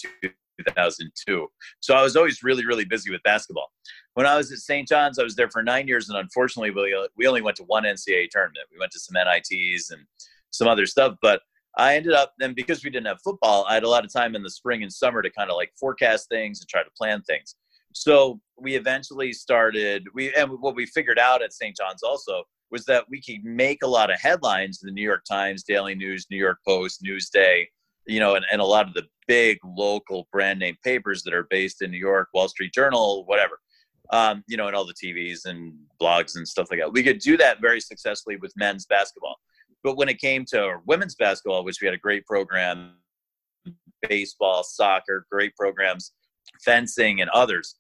2002. 0.64 1.46
So 1.81 1.94
I 1.94 2.03
was 2.03 2.16
always 2.16 2.42
really 2.42 2.66
really 2.66 2.85
busy 2.85 3.11
with 3.11 3.22
basketball. 3.22 3.70
When 4.14 4.27
I 4.27 4.37
was 4.37 4.53
at 4.53 4.59
St. 4.59 4.87
John's, 4.87 5.18
I 5.18 5.25
was 5.25 5.37
there 5.37 5.51
for 5.51 5.62
nine 5.62 5.88
years, 5.88 6.09
and 6.09 6.18
unfortunately, 6.18 6.70
we 7.16 7.27
only 7.27 7.40
went 7.40 7.57
to 7.57 7.64
one 7.64 7.85
NCAA 7.85 8.29
tournament. 8.31 8.66
We 8.70 8.79
went 8.79 8.92
to 8.92 9.01
some 9.01 9.14
NITs 9.14 9.90
and 9.90 10.03
some 10.51 10.68
other 10.68 10.85
stuff, 10.87 11.16
but 11.22 11.40
I 11.77 11.96
ended 11.96 12.12
up 12.12 12.35
then 12.38 12.53
because 12.53 12.85
we 12.85 12.90
didn't 12.90 13.07
have 13.07 13.22
football, 13.22 13.64
I 13.66 13.75
had 13.75 13.85
a 13.85 13.88
lot 13.88 14.05
of 14.05 14.12
time 14.12 14.35
in 14.35 14.42
the 14.42 14.51
spring 14.51 14.83
and 14.83 14.92
summer 14.92 15.22
to 15.22 15.31
kind 15.31 15.51
of 15.51 15.57
like 15.57 15.72
forecast 15.79 16.29
things 16.29 16.61
and 16.61 16.68
try 16.68 16.83
to 16.83 16.90
plan 16.96 17.22
things. 17.22 17.57
So 17.94 18.40
we 18.59 18.75
eventually 18.75 19.33
started 19.33 20.07
we 20.14 20.33
and 20.35 20.51
what 20.61 20.75
we 20.75 20.87
figured 20.87 21.18
out 21.18 21.42
at 21.42 21.53
St. 21.53 21.77
John's 21.77 22.03
also 22.03 22.44
was 22.70 22.85
that 22.87 23.05
we 23.11 23.20
could 23.20 23.44
make 23.44 23.83
a 23.83 23.87
lot 23.87 24.11
of 24.11 24.18
headlines 24.18 24.81
in 24.83 24.87
the 24.87 24.92
New 24.92 25.03
York 25.03 25.25
Times, 25.29 25.62
Daily 25.62 25.94
News, 25.94 26.27
New 26.31 26.38
York 26.38 26.59
Post, 26.66 27.03
Newsday, 27.03 27.66
you 28.06 28.20
know, 28.20 28.34
and, 28.34 28.44
and 28.50 28.60
a 28.60 28.64
lot 28.64 28.86
of 28.86 28.94
the 28.94 29.04
big 29.26 29.58
local 29.64 30.28
brand 30.32 30.58
name 30.58 30.76
papers 30.84 31.22
that 31.22 31.34
are 31.34 31.46
based 31.50 31.82
in 31.82 31.90
New 31.90 31.98
York, 31.98 32.28
Wall 32.34 32.48
Street 32.48 32.72
Journal, 32.72 33.24
whatever, 33.26 33.58
um, 34.12 34.42
you 34.48 34.56
know, 34.56 34.66
and 34.66 34.76
all 34.76 34.86
the 34.86 34.94
TVs 34.94 35.46
and 35.46 35.74
blogs 36.00 36.36
and 36.36 36.46
stuff 36.46 36.68
like 36.70 36.80
that. 36.80 36.92
We 36.92 37.02
could 37.02 37.18
do 37.18 37.36
that 37.36 37.60
very 37.60 37.80
successfully 37.80 38.36
with 38.36 38.52
men's 38.56 38.86
basketball. 38.86 39.36
But 39.82 39.96
when 39.96 40.08
it 40.08 40.20
came 40.20 40.44
to 40.46 40.78
women's 40.86 41.14
basketball, 41.14 41.64
which 41.64 41.80
we 41.80 41.86
had 41.86 41.94
a 41.94 41.98
great 41.98 42.26
program, 42.26 42.94
baseball, 44.08 44.62
soccer, 44.64 45.26
great 45.30 45.54
programs, 45.56 46.12
fencing, 46.64 47.20
and 47.20 47.30
others, 47.30 47.76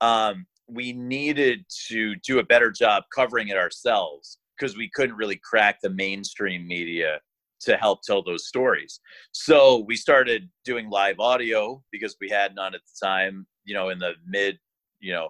um, 0.00 0.46
we 0.68 0.92
needed 0.92 1.64
to 1.88 2.16
do 2.16 2.38
a 2.40 2.44
better 2.44 2.70
job 2.70 3.04
covering 3.14 3.48
it 3.48 3.56
ourselves 3.56 4.38
because 4.58 4.76
we 4.76 4.90
couldn't 4.94 5.16
really 5.16 5.40
crack 5.42 5.78
the 5.82 5.90
mainstream 5.90 6.66
media 6.66 7.20
to 7.66 7.76
help 7.76 8.02
tell 8.02 8.22
those 8.22 8.46
stories. 8.46 9.00
So 9.32 9.84
we 9.86 9.96
started 9.96 10.48
doing 10.64 10.88
live 10.90 11.20
audio 11.20 11.82
because 11.92 12.16
we 12.20 12.28
had 12.28 12.54
none 12.54 12.74
at 12.74 12.80
the 12.80 13.06
time, 13.06 13.46
you 13.64 13.74
know, 13.74 13.90
in 13.90 13.98
the 13.98 14.12
mid, 14.26 14.58
you 15.00 15.12
know, 15.12 15.28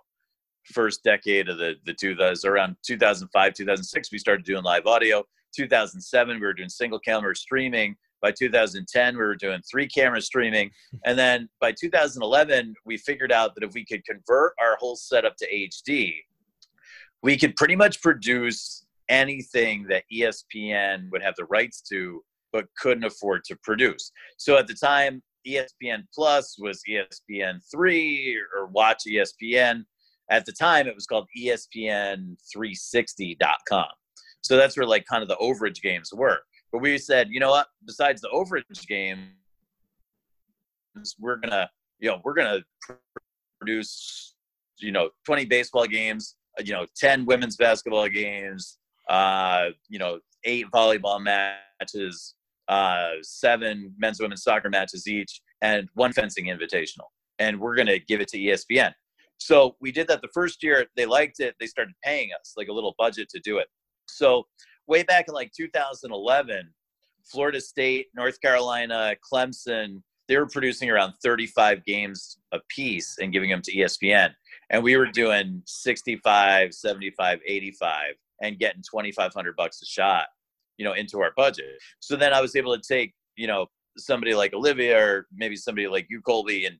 first 0.72 1.04
decade 1.04 1.48
of 1.48 1.58
the 1.58 1.74
the 1.84 1.94
2000s 1.94 2.44
around 2.44 2.76
2005 2.84 3.54
2006 3.54 4.10
we 4.10 4.18
started 4.18 4.44
doing 4.44 4.64
live 4.64 4.84
audio 4.84 5.22
2007 5.54 6.40
we 6.40 6.44
were 6.44 6.52
doing 6.52 6.68
single 6.68 6.98
camera 6.98 7.36
streaming 7.36 7.96
by 8.22 8.32
2010, 8.32 9.14
we 9.16 9.22
were 9.22 9.36
doing 9.36 9.60
three 9.70 9.86
camera 9.86 10.20
streaming. 10.20 10.70
And 11.04 11.18
then 11.18 11.48
by 11.60 11.72
2011, 11.72 12.74
we 12.84 12.96
figured 12.96 13.32
out 13.32 13.54
that 13.54 13.64
if 13.64 13.74
we 13.74 13.84
could 13.84 14.04
convert 14.04 14.54
our 14.60 14.76
whole 14.78 14.96
setup 14.96 15.36
to 15.36 15.46
HD, 15.48 16.14
we 17.22 17.36
could 17.36 17.56
pretty 17.56 17.76
much 17.76 18.02
produce 18.02 18.84
anything 19.08 19.86
that 19.88 20.04
ESPN 20.12 21.10
would 21.10 21.22
have 21.22 21.34
the 21.36 21.44
rights 21.44 21.80
to, 21.82 22.24
but 22.56 22.66
couldn't 22.78 23.04
afford 23.04 23.44
to 23.44 23.54
produce. 23.62 24.10
So 24.38 24.56
at 24.56 24.66
the 24.66 24.72
time, 24.72 25.22
ESPN 25.46 26.04
Plus 26.14 26.56
was 26.58 26.80
ESPN3 26.88 28.36
or 28.56 28.68
Watch 28.68 29.02
ESPN. 29.06 29.84
At 30.30 30.46
the 30.46 30.52
time, 30.52 30.86
it 30.86 30.94
was 30.94 31.06
called 31.06 31.28
ESPN360.com. 31.38 33.88
So 34.40 34.56
that's 34.56 34.74
where 34.74 34.86
like 34.86 35.04
kind 35.04 35.22
of 35.22 35.28
the 35.28 35.36
overage 35.36 35.82
games 35.82 36.14
were. 36.14 36.38
But 36.72 36.80
we 36.80 36.96
said, 36.96 37.28
you 37.30 37.40
know 37.40 37.50
what? 37.50 37.66
Besides 37.84 38.22
the 38.22 38.30
overage 38.30 38.86
game, 38.88 39.32
we're 41.18 41.36
gonna 41.36 41.68
you 41.98 42.08
know 42.08 42.22
we're 42.24 42.32
gonna 42.32 42.64
produce 43.60 44.34
you 44.78 44.92
know 44.92 45.10
20 45.26 45.44
baseball 45.44 45.84
games 45.84 46.36
you 46.64 46.72
know 46.72 46.86
10 46.96 47.26
women's 47.26 47.56
basketball 47.56 48.08
games 48.08 48.78
uh 49.10 49.66
you 49.90 49.98
know 49.98 50.18
eight 50.44 50.64
volleyball 50.72 51.22
matches 51.22 52.35
uh 52.68 53.10
seven 53.22 53.92
men's 53.98 54.20
women's 54.20 54.42
soccer 54.42 54.68
matches 54.68 55.06
each 55.06 55.40
and 55.62 55.88
one 55.94 56.12
fencing 56.12 56.46
invitational. 56.46 57.06
And 57.38 57.60
we're 57.60 57.76
going 57.76 57.86
to 57.88 58.00
give 58.00 58.20
it 58.20 58.28
to 58.28 58.38
espn 58.38 58.92
so 59.38 59.76
we 59.80 59.92
did 59.92 60.08
that 60.08 60.22
the 60.22 60.28
first 60.32 60.62
year 60.62 60.86
they 60.96 61.06
liked 61.06 61.40
it 61.40 61.54
they 61.60 61.66
started 61.66 61.94
paying 62.02 62.30
us 62.38 62.54
like 62.56 62.68
a 62.68 62.72
little 62.72 62.94
budget 62.98 63.28
to 63.30 63.40
do 63.40 63.58
it. 63.58 63.66
So 64.08 64.44
way 64.86 65.02
back 65.02 65.26
in 65.28 65.34
like 65.34 65.52
2011 65.56 66.72
florida 67.24 67.60
state 67.60 68.06
north 68.14 68.40
carolina 68.40 69.14
clemson 69.32 70.00
they 70.28 70.36
were 70.36 70.46
producing 70.46 70.90
around 70.90 71.12
35 71.24 71.84
games 71.84 72.38
a 72.52 72.58
piece 72.68 73.16
and 73.18 73.32
giving 73.32 73.50
them 73.50 73.62
to 73.62 73.74
espn 73.78 74.30
and 74.70 74.82
we 74.82 74.96
were 74.96 75.06
doing 75.06 75.62
65 75.66 76.72
75 76.72 77.40
85 77.44 78.14
and 78.42 78.58
getting 78.58 78.82
2500 78.82 79.56
bucks 79.56 79.82
a 79.82 79.86
shot 79.86 80.26
you 80.78 80.84
know 80.84 80.92
into 80.92 81.20
our 81.20 81.32
budget 81.36 81.78
so 82.00 82.16
then 82.16 82.32
i 82.32 82.40
was 82.40 82.56
able 82.56 82.76
to 82.76 82.82
take 82.86 83.12
you 83.36 83.46
know 83.46 83.66
somebody 83.96 84.34
like 84.34 84.52
olivia 84.54 84.98
or 84.98 85.26
maybe 85.34 85.56
somebody 85.56 85.86
like 85.88 86.06
you 86.08 86.20
colby 86.22 86.66
and 86.66 86.76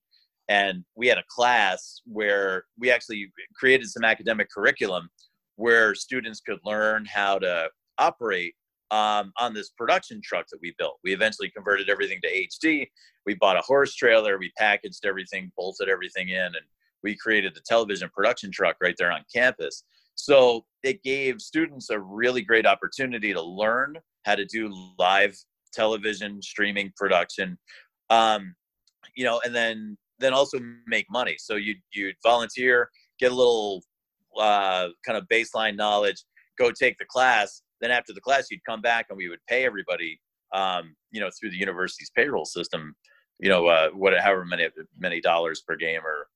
and 0.49 0.85
we 0.95 1.09
had 1.09 1.19
a 1.19 1.25
class 1.29 2.01
where 2.05 2.65
we 2.79 2.91
actually 2.91 3.31
created 3.55 3.89
some 3.89 4.05
academic 4.05 4.49
curriculum 4.51 5.09
where 5.57 5.95
students 5.95 6.41
could 6.41 6.59
learn 6.65 7.05
how 7.07 7.39
to 7.39 7.69
operate 7.99 8.55
um, 8.91 9.33
on 9.39 9.53
this 9.53 9.71
production 9.71 10.21
truck 10.23 10.47
that 10.51 10.61
we 10.63 10.75
built. 10.79 10.99
We 11.03 11.13
eventually 11.13 11.51
converted 11.51 11.89
everything 11.89 12.21
to 12.23 12.47
HD. 12.47 12.87
We 13.25 13.35
bought 13.35 13.57
a 13.57 13.63
horse 13.63 13.95
trailer, 13.95 14.39
we 14.39 14.53
packaged 14.57 15.05
everything, 15.05 15.51
bolted 15.57 15.89
everything 15.89 16.29
in, 16.29 16.37
and 16.39 16.65
we 17.03 17.17
created 17.17 17.55
the 17.55 17.63
television 17.67 18.09
production 18.15 18.51
truck 18.53 18.77
right 18.81 18.95
there 18.97 19.11
on 19.11 19.25
campus. 19.35 19.85
So 20.17 20.65
it 20.83 21.03
gave 21.03 21.41
students 21.41 21.91
a 21.91 22.01
really 22.01 22.43
great 22.43 22.67
opportunity 22.67 23.33
to 23.33 23.43
learn 23.43 23.97
how 24.25 24.35
to 24.35 24.45
do 24.45 24.75
live 24.99 25.37
television 25.73 26.43
streaming 26.43 26.93
production, 26.97 27.57
um, 28.11 28.55
you 29.15 29.25
know, 29.25 29.41
and 29.45 29.55
then 29.55 29.97
then 30.19 30.33
also 30.33 30.59
make 30.87 31.07
money. 31.11 31.37
So 31.39 31.57
you 31.57 31.75
you 31.93 32.13
volunteer, 32.23 32.91
get 33.21 33.31
a 33.31 33.35
little 33.35 33.83
uh, 34.39 34.89
kind 35.05 35.19
of 35.19 35.29
baseline 35.29 35.77
knowledge, 35.77 36.25
go 36.59 36.71
take 36.71 36.99
the 36.99 37.05
class. 37.05 37.63
Then 37.81 37.91
after 37.91 38.13
the 38.15 38.21
class, 38.21 38.47
you'd 38.51 38.65
come 38.65 38.81
back 38.81 39.07
and 39.11 39.19
we 39.19 39.29
would 39.29 39.45
pay 39.49 39.67
everybody, 39.67 40.19
um, 40.55 40.97
you 41.11 41.21
know, 41.21 41.29
through 41.39 41.51
the 41.51 41.59
university's 41.59 42.11
payroll 42.17 42.47
system, 42.47 42.95
you 43.39 43.51
know, 43.51 43.67
uh, 43.67 43.91
however 44.23 44.47
many 44.47 44.67
many 44.99 45.21
dollars 45.21 45.63
per 45.67 45.77
game 45.77 46.01
or 46.05 46.29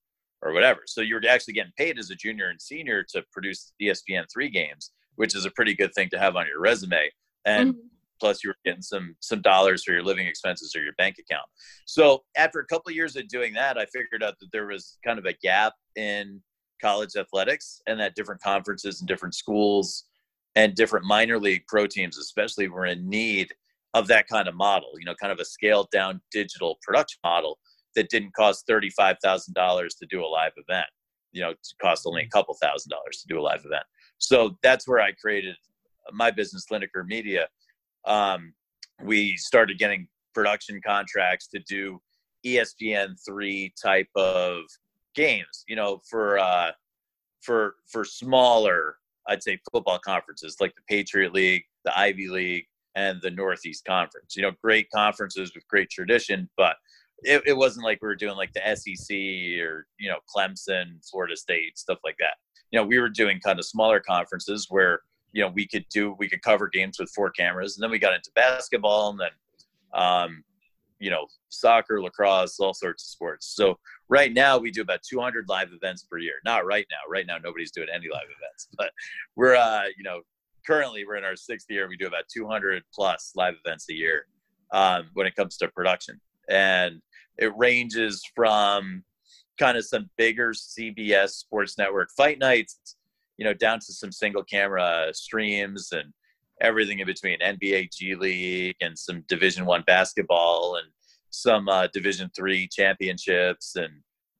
or 0.43 0.53
whatever. 0.53 0.83
So 0.87 1.01
you 1.01 1.15
were 1.15 1.23
actually 1.29 1.55
getting 1.55 1.73
paid 1.77 1.99
as 1.99 2.11
a 2.11 2.15
junior 2.15 2.49
and 2.49 2.61
senior 2.61 3.05
to 3.11 3.23
produce 3.33 3.73
ESPN 3.81 4.25
three 4.33 4.49
games, 4.49 4.93
which 5.17 5.35
is 5.35 5.45
a 5.45 5.51
pretty 5.51 5.75
good 5.75 5.93
thing 5.95 6.09
to 6.11 6.19
have 6.19 6.37
on 6.37 6.47
your 6.47 6.61
resume. 6.61 7.11
And 7.45 7.75
mm-hmm. 7.75 7.81
plus, 8.21 8.43
you 8.43 8.51
were 8.51 8.57
getting 8.65 8.83
some 8.83 9.17
some 9.21 9.43
dollars 9.43 9.85
for 9.85 9.93
your 9.93 10.03
living 10.03 10.27
expenses 10.27 10.75
or 10.75 10.83
your 10.83 10.95
bank 10.95 11.17
account. 11.19 11.47
So 11.87 12.23
after 12.37 12.61
a 12.61 12.67
couple 12.67 12.91
of 12.91 12.97
years 12.97 13.17
of 13.17 13.29
doing 13.29 13.53
that, 13.55 13.79
I 13.79 13.87
figured 13.87 14.23
out 14.23 14.39
that 14.41 14.53
there 14.53 14.67
was 14.67 14.99
kind 15.05 15.19
of 15.19 15.27
a 15.27 15.35
gap 15.43 15.75
in 15.97 16.41
college 16.81 17.17
athletics, 17.19 17.81
and 17.87 18.01
that 18.01 18.15
different 18.15 18.41
conferences 18.43 19.01
and 19.01 19.09
different 19.09 19.35
schools 19.35 20.05
and 20.57 20.75
different 20.75 21.05
minor 21.05 21.39
league 21.39 21.63
pro 21.69 21.87
teams, 21.87 22.19
especially, 22.19 22.69
were 22.69 22.87
in 22.87 23.09
need 23.09 23.53
of 23.93 24.07
that 24.07 24.29
kind 24.29 24.49
of 24.49 24.55
model. 24.55 24.93
You 24.99 25.05
know, 25.05 25.15
kind 25.15 25.33
of 25.33 25.39
a 25.39 25.45
scaled 25.45 25.91
down 25.91 26.21
digital 26.31 26.79
production 26.83 27.19
model 27.23 27.59
that 27.97 28.11
didn't 28.11 28.35
cost 28.35 28.67
$35,000 28.69 29.19
to 29.99 30.07
do 30.09 30.25
a 30.25 30.27
live 30.27 30.53
event. 30.57 30.87
You 31.33 31.43
know, 31.43 31.51
it 31.51 31.59
cost 31.81 32.07
only 32.07 32.23
a 32.23 32.25
mm-hmm. 32.25 32.31
couple 32.39 32.55
thousand 32.61 32.91
dollars 32.91 33.23
to 33.23 33.29
do 33.29 33.41
a 33.41 33.43
live 33.43 33.65
event. 33.65 33.85
So 34.19 34.59
that's 34.63 34.87
where 34.87 35.01
I 35.01 35.13
created 35.13 35.57
my 36.13 36.31
business, 36.31 36.67
Linacre 36.71 37.07
Media. 37.07 37.49
Um, 38.05 38.53
we 39.03 39.37
started 39.37 39.79
getting 39.79 40.09
production 40.35 40.81
contracts 40.85 41.49
to 41.49 41.61
do 41.61 42.01
ESPN 42.45 43.15
three 43.25 43.73
type 43.81 44.09
of 44.17 44.63
games. 45.15 45.65
You 45.69 45.77
know, 45.77 46.01
for 46.09 46.39
uh, 46.39 46.73
for 47.41 47.77
for 47.91 48.05
smaller, 48.05 48.97
I'd 49.29 49.43
say 49.43 49.59
football 49.73 49.99
conferences 49.99 50.57
like 50.61 50.75
the 50.75 50.83
Patriot 50.89 51.33
League, 51.33 51.65
the 51.85 51.99
Ivy 51.99 52.29
League, 52.29 52.67
and 52.95 53.21
the 53.23 53.31
Northeast 53.31 53.85
Conference. 53.85 54.37
You 54.37 54.43
know, 54.43 54.53
great 54.63 54.89
conferences 54.95 55.53
with 55.55 55.67
great 55.69 55.91
tradition, 55.91 56.49
but 56.57 56.77
it, 57.23 57.43
it 57.47 57.57
wasn't 57.57 57.85
like 57.85 57.99
we 58.03 58.09
were 58.09 58.17
doing 58.17 58.37
like 58.37 58.53
the 58.53 58.75
SEC 58.75 59.17
or 59.65 59.87
you 59.99 60.09
know 60.09 60.19
Clemson, 60.35 61.09
Florida 61.11 61.37
State, 61.37 61.79
stuff 61.79 61.99
like 62.05 62.17
that. 62.19 62.35
You 62.71 62.79
know, 62.79 62.87
we 62.87 62.99
were 62.99 63.09
doing 63.09 63.41
kind 63.41 63.59
of 63.59 63.65
smaller 63.65 64.01
conferences 64.01 64.67
where 64.69 65.01
you 65.33 65.43
know 65.43 65.51
we 65.55 65.67
could 65.67 65.85
do 65.91 66.15
we 66.19 66.29
could 66.29 66.43
cover 66.43 66.69
games 66.69 66.99
with 66.99 67.11
four 67.11 67.31
cameras, 67.31 67.77
and 67.77 67.83
then 67.83 67.91
we 67.91 67.99
got 67.99 68.15
into 68.15 68.31
basketball, 68.35 69.11
and 69.11 69.21
then 69.21 70.01
um, 70.01 70.45
you 70.99 71.11
know 71.11 71.27
soccer, 71.49 72.01
lacrosse, 72.01 72.61
all 72.61 72.75
sorts 72.75 73.05
of 73.05 73.09
sports. 73.09 73.55
So 73.55 73.79
right 74.09 74.33
now 74.33 74.59
we 74.59 74.71
do 74.71 74.83
about 74.83 75.01
200 75.09 75.49
live 75.49 75.71
events 75.73 76.05
per 76.05 76.19
year. 76.19 76.35
Not 76.45 76.67
right 76.67 76.87
now. 76.91 77.11
Right 77.11 77.27
now 77.27 77.39
nobody's 77.39 77.73
doing 77.73 77.89
any 77.93 78.07
live 78.13 78.25
events, 78.25 78.69
but 78.77 78.91
we're 79.37 79.57
uh, 79.57 79.85
you 79.97 80.05
know 80.05 80.21
currently 80.67 81.05
we're 81.05 81.17
in 81.17 81.25
our 81.25 81.37
sixth 81.37 81.67
year. 81.71 81.89
We 81.89 81.97
do 81.97 82.07
about 82.07 82.25
200 82.33 82.83
plus 82.95 83.33
live 83.35 83.55
events 83.65 83.87
a 83.91 83.95
year 83.95 84.27
um, 84.73 85.09
when 85.15 85.27
it 85.27 85.35
comes 85.35 85.57
to 85.59 85.69
production, 85.69 86.21
and 86.49 87.01
it 87.39 87.53
ranges 87.57 88.23
from 88.35 89.05
kind 89.59 89.77
of 89.77 89.85
some 89.85 90.11
bigger 90.17 90.53
CBS 90.53 91.31
Sports 91.31 91.77
Network 91.79 92.11
fight 92.17 92.39
nights, 92.39 92.97
you 93.37 93.45
know, 93.45 93.55
down 93.55 93.79
to 93.81 93.93
some 93.93 94.13
single 94.13 94.43
camera 94.45 95.11
streams 95.13 95.91
and 95.93 96.13
everything 96.61 96.99
in 96.99 97.07
between 97.07 97.39
NBA 97.41 97.91
G 97.93 98.15
League 98.15 98.77
and 98.81 98.99
some 98.99 99.25
Division 99.29 99.67
One 99.67 99.85
basketball 99.87 100.77
and 100.77 100.89
some 101.31 101.69
uh, 101.69 101.87
Division 101.93 102.31
Three 102.35 102.69
championships 102.69 103.77
and 103.77 103.91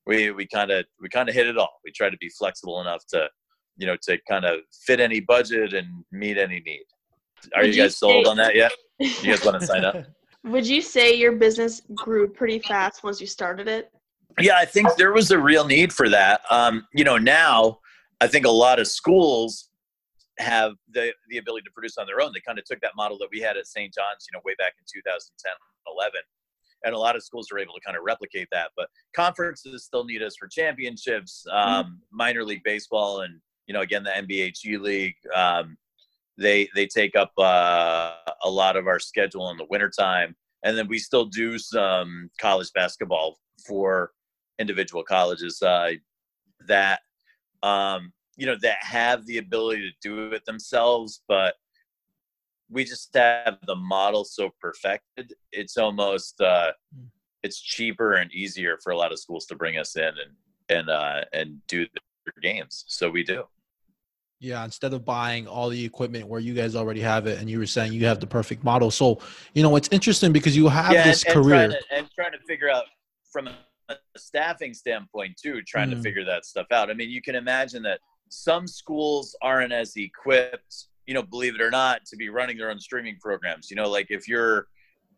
we 0.07 0.31
we 0.31 0.47
kind 0.47 0.71
of 0.71 0.85
we 1.01 1.09
kind 1.09 1.29
of 1.29 1.35
hit 1.35 1.47
it 1.47 1.57
all. 1.57 1.81
We 1.85 1.93
try 1.93 2.11
to 2.11 2.17
be 2.19 2.29
flexible 2.31 2.81
enough 2.81 3.05
to 3.11 3.29
you 3.77 3.87
know 3.87 3.97
to 4.03 4.19
kind 4.29 4.45
of 4.45 4.61
fit 4.87 5.01
any 5.01 5.21
budget 5.21 5.73
and 5.73 5.87
meet 6.11 6.39
any 6.39 6.61
need. 6.61 6.85
Are 7.55 7.65
you 7.65 7.75
guys 7.75 7.97
sold 7.97 8.27
on 8.27 8.37
that 8.37 8.55
yet? 8.55 8.73
You 8.99 9.09
guys 9.23 9.45
want 9.45 9.61
to 9.61 9.67
sign 9.67 9.85
up? 9.85 9.97
Would 10.45 10.67
you 10.67 10.81
say 10.81 11.15
your 11.15 11.33
business 11.33 11.83
grew 11.95 12.29
pretty 12.29 12.59
fast 12.61 13.05
once 13.05 13.21
you 13.21 13.27
started 13.27 13.69
it? 13.69 13.91
Yeah, 14.39 14.57
I 14.57 14.65
think 14.65 14.95
there 14.97 15.13
was 15.13 15.31
a 15.31 15.39
real 15.39 15.67
need 15.67 15.93
for 15.93 16.09
that. 16.09 16.41
Um, 16.51 16.87
you 16.95 17.05
know, 17.05 17.19
now 17.19 17.79
I 18.21 18.27
think 18.27 18.47
a 18.47 18.51
lot 18.51 18.79
of 18.79 18.87
schools 18.87 19.69
have 20.39 20.73
the 20.93 21.13
the 21.29 21.39
ability 21.39 21.65
to 21.65 21.71
produce 21.73 21.99
on 21.99 22.07
their 22.07 22.21
own. 22.21 22.33
They 22.33 22.41
kind 22.41 22.59
of 22.59 22.65
took 22.65 22.81
that 22.81 22.93
model 22.97 23.19
that 23.19 23.29
we 23.33 23.41
had 23.41 23.57
at 23.57 23.67
St. 23.67 23.93
John's, 23.93 24.27
you 24.31 24.37
know, 24.37 24.41
way 24.45 24.55
back 24.59 24.75
in 24.79 24.85
2010, 24.93 25.53
11, 25.87 26.21
and 26.85 26.95
a 26.95 26.99
lot 26.99 27.17
of 27.17 27.23
schools 27.23 27.49
are 27.53 27.59
able 27.59 27.75
to 27.75 27.81
kind 27.81 27.97
of 27.97 28.03
replicate 28.05 28.49
that. 28.53 28.71
But 28.77 28.89
conferences 29.15 29.85
still 29.85 30.05
need 30.05 30.23
us 30.23 30.37
for 30.37 30.49
championships, 30.49 31.45
mm-hmm. 31.49 31.57
um, 31.57 31.85
mm-hmm. 31.85 31.95
minor 32.11 32.45
league 32.45 32.63
baseball, 32.65 33.21
and 33.21 33.41
you 33.67 33.75
know, 33.75 33.83
again 33.83 34.03
the 34.03 34.11
NBA 34.11 34.55
G 34.55 34.79
League. 34.79 35.17
Um, 35.35 35.77
they 36.41 36.69
they 36.75 36.87
take 36.87 37.15
up 37.15 37.33
uh, 37.39 38.15
a 38.43 38.51
lot 38.51 38.77
of 38.77 38.87
our 38.87 38.99
schedule 38.99 39.51
in 39.51 39.57
the 39.57 39.67
wintertime. 39.71 40.35
And 40.63 40.77
then 40.77 40.89
we 40.89 40.99
still 40.99 41.25
do 41.25 41.59
some 41.59 42.31
college 42.41 42.71
basketball 42.75 43.39
for 43.67 44.13
individual 44.59 45.03
colleges 45.03 45.63
uh, 45.63 45.93
that 46.67 47.01
um, 47.63 48.13
you 48.37 48.47
know 48.47 48.57
that 48.63 48.79
have 48.81 49.25
the 49.27 49.39
ability 49.39 49.83
to 49.83 50.09
do 50.09 50.33
it 50.33 50.45
themselves 50.47 51.23
but 51.29 51.55
we 52.71 52.85
just 52.85 53.13
have 53.15 53.59
the 53.67 53.75
model 53.75 54.25
so 54.25 54.51
perfected 54.61 55.35
it's 55.53 55.77
almost 55.77 56.41
uh, 56.41 56.71
it's 57.43 57.61
cheaper 57.61 58.15
and 58.15 58.33
easier 58.33 58.79
for 58.83 58.93
a 58.93 58.97
lot 58.97 59.13
of 59.13 59.19
schools 59.19 59.47
to 59.47 59.57
bring 59.57 59.79
us 59.79 59.97
in 59.97 60.05
and 60.05 60.35
and 60.69 60.89
uh, 60.89 61.23
and 61.33 61.59
do 61.67 61.87
their 61.87 62.35
games. 62.43 62.85
So 62.89 63.11
we 63.11 63.25
do 63.25 63.45
yeah, 64.41 64.65
instead 64.65 64.95
of 64.95 65.05
buying 65.05 65.47
all 65.47 65.69
the 65.69 65.85
equipment 65.85 66.27
where 66.27 66.41
you 66.41 66.55
guys 66.55 66.75
already 66.75 67.01
have 67.01 67.27
it, 67.27 67.39
and 67.39 67.49
you 67.49 67.59
were 67.59 67.67
saying 67.67 67.93
you 67.93 68.07
have 68.07 68.21
the 68.21 68.27
perfect 68.27 68.65
model. 68.65 68.91
So, 68.91 69.21
you 69.53 69.63
know, 69.63 69.77
it's 69.77 69.89
interesting 69.93 70.33
because 70.33 70.57
you 70.57 70.67
have 70.69 70.93
yeah, 70.93 71.05
this 71.05 71.23
and, 71.25 71.35
career. 71.35 71.55
And 71.57 71.73
trying, 71.73 71.83
to, 71.83 71.97
and 71.97 72.11
trying 72.15 72.33
to 72.33 72.39
figure 72.47 72.71
out 72.71 72.87
from 73.31 73.49
a 73.49 73.55
staffing 74.17 74.73
standpoint 74.73 75.37
too, 75.37 75.63
trying 75.63 75.91
mm. 75.91 75.97
to 75.97 76.03
figure 76.03 76.25
that 76.25 76.47
stuff 76.47 76.67
out. 76.73 76.91
I 76.91 76.95
mean, 76.95 77.11
you 77.11 77.21
can 77.21 77.35
imagine 77.35 77.83
that 77.83 78.01
some 78.31 78.67
schools 78.67 79.37
aren't 79.43 79.73
as 79.73 79.95
equipped, 79.97 80.87
you 81.07 81.13
know, 81.13 81.23
believe 81.23 81.55
it 81.55 81.61
or 81.61 81.71
not, 81.71 82.07
to 82.07 82.17
be 82.17 82.31
running 82.31 82.57
their 82.57 82.71
own 82.71 82.79
streaming 82.79 83.17
programs. 83.21 83.71
You 83.71 83.77
know, 83.77 83.91
like 83.91 84.07
if 84.11 84.27
you're 84.27 84.69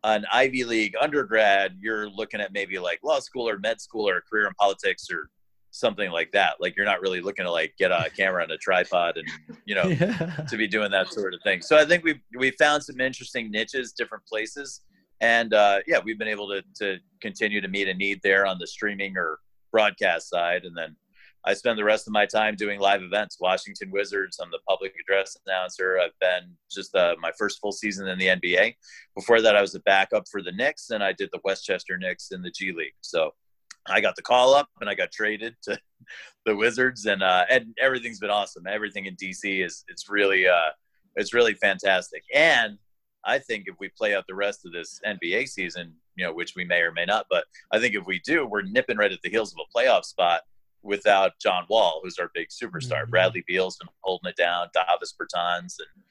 an 0.02 0.26
Ivy 0.32 0.64
League 0.64 0.94
undergrad, 1.00 1.76
you're 1.80 2.08
looking 2.08 2.40
at 2.40 2.52
maybe 2.52 2.78
like 2.78 3.00
law 3.04 3.20
school 3.20 3.48
or 3.48 3.58
med 3.58 3.80
school 3.80 4.08
or 4.08 4.16
a 4.16 4.22
career 4.22 4.46
in 4.46 4.54
politics 4.54 5.08
or 5.12 5.28
something 5.72 6.10
like 6.10 6.30
that. 6.32 6.54
Like 6.60 6.76
you're 6.76 6.86
not 6.86 7.00
really 7.00 7.20
looking 7.20 7.44
to 7.44 7.50
like 7.50 7.74
get 7.78 7.90
a 7.90 8.08
camera 8.16 8.44
and 8.44 8.52
a 8.52 8.58
tripod 8.58 9.16
and 9.16 9.28
you 9.64 9.74
know 9.74 9.88
yeah. 9.88 10.44
to 10.48 10.56
be 10.56 10.68
doing 10.68 10.92
that 10.92 11.12
sort 11.12 11.34
of 11.34 11.40
thing. 11.42 11.62
So 11.62 11.76
I 11.76 11.84
think 11.84 12.04
we 12.04 12.20
we 12.38 12.52
found 12.52 12.84
some 12.84 13.00
interesting 13.00 13.50
niches, 13.50 13.92
different 13.92 14.24
places, 14.26 14.82
and 15.20 15.52
uh, 15.52 15.80
yeah, 15.86 15.98
we've 16.04 16.18
been 16.18 16.28
able 16.28 16.48
to 16.48 16.62
to 16.76 16.98
continue 17.20 17.60
to 17.60 17.68
meet 17.68 17.88
a 17.88 17.94
need 17.94 18.20
there 18.22 18.46
on 18.46 18.58
the 18.58 18.66
streaming 18.66 19.16
or 19.16 19.40
broadcast 19.72 20.28
side, 20.28 20.64
and 20.64 20.76
then 20.76 20.94
I 21.44 21.54
spend 21.54 21.76
the 21.76 21.84
rest 21.84 22.06
of 22.06 22.12
my 22.12 22.24
time 22.24 22.54
doing 22.54 22.78
live 22.78 23.02
events. 23.02 23.38
Washington 23.40 23.90
Wizards. 23.90 24.38
I'm 24.40 24.50
the 24.52 24.60
public 24.68 24.94
address 25.00 25.36
announcer. 25.44 25.98
I've 25.98 26.16
been 26.20 26.52
just 26.70 26.94
uh, 26.94 27.16
my 27.20 27.32
first 27.36 27.58
full 27.60 27.72
season 27.72 28.06
in 28.06 28.18
the 28.18 28.26
NBA. 28.26 28.74
Before 29.16 29.40
that, 29.40 29.56
I 29.56 29.60
was 29.60 29.74
a 29.74 29.80
backup 29.80 30.28
for 30.30 30.40
the 30.40 30.52
Knicks, 30.52 30.90
and 30.90 31.02
I 31.02 31.12
did 31.12 31.30
the 31.32 31.40
Westchester 31.42 31.98
Knicks 31.98 32.30
in 32.30 32.42
the 32.42 32.50
G 32.50 32.72
League. 32.72 32.94
So 33.00 33.32
I 33.86 34.00
got 34.00 34.16
the 34.16 34.22
call 34.22 34.54
up, 34.54 34.68
and 34.80 34.88
I 34.88 34.94
got 34.94 35.10
traded 35.10 35.56
to 35.64 35.78
the 36.46 36.56
Wizards, 36.56 37.06
and 37.06 37.22
uh, 37.22 37.44
and 37.50 37.74
everything's 37.80 38.18
been 38.18 38.30
awesome. 38.30 38.66
Everything 38.66 39.06
in 39.06 39.16
DC 39.16 39.64
is 39.64 39.84
it's 39.88 40.08
really 40.08 40.46
uh, 40.46 40.70
it's 41.16 41.34
really 41.34 41.54
fantastic. 41.54 42.22
And 42.34 42.78
I 43.24 43.38
think 43.38 43.64
if 43.66 43.76
we 43.78 43.88
play 43.88 44.14
out 44.14 44.24
the 44.26 44.34
rest 44.34 44.66
of 44.66 44.72
this 44.72 45.00
NBA 45.06 45.48
season, 45.48 45.94
you 46.16 46.24
know, 46.24 46.32
which 46.32 46.54
we 46.56 46.64
may 46.64 46.80
or 46.80 46.92
may 46.92 47.04
not, 47.04 47.26
but 47.30 47.44
I 47.72 47.78
think 47.78 47.94
if 47.94 48.06
we 48.06 48.20
do, 48.20 48.46
we're 48.46 48.62
nipping 48.62 48.96
right 48.96 49.12
at 49.12 49.20
the 49.22 49.30
heels 49.30 49.52
of 49.52 49.58
a 49.60 49.78
playoff 49.78 50.04
spot 50.04 50.42
without 50.82 51.32
John 51.40 51.64
Wall, 51.68 52.00
who's 52.02 52.18
our 52.18 52.30
big 52.34 52.48
superstar. 52.48 53.02
Mm-hmm. 53.02 53.10
Bradley 53.10 53.44
Beal's 53.46 53.76
been 53.76 53.88
holding 54.00 54.30
it 54.30 54.36
down, 54.36 54.68
Davis 54.74 55.14
Bertans, 55.14 55.76
and 55.78 56.02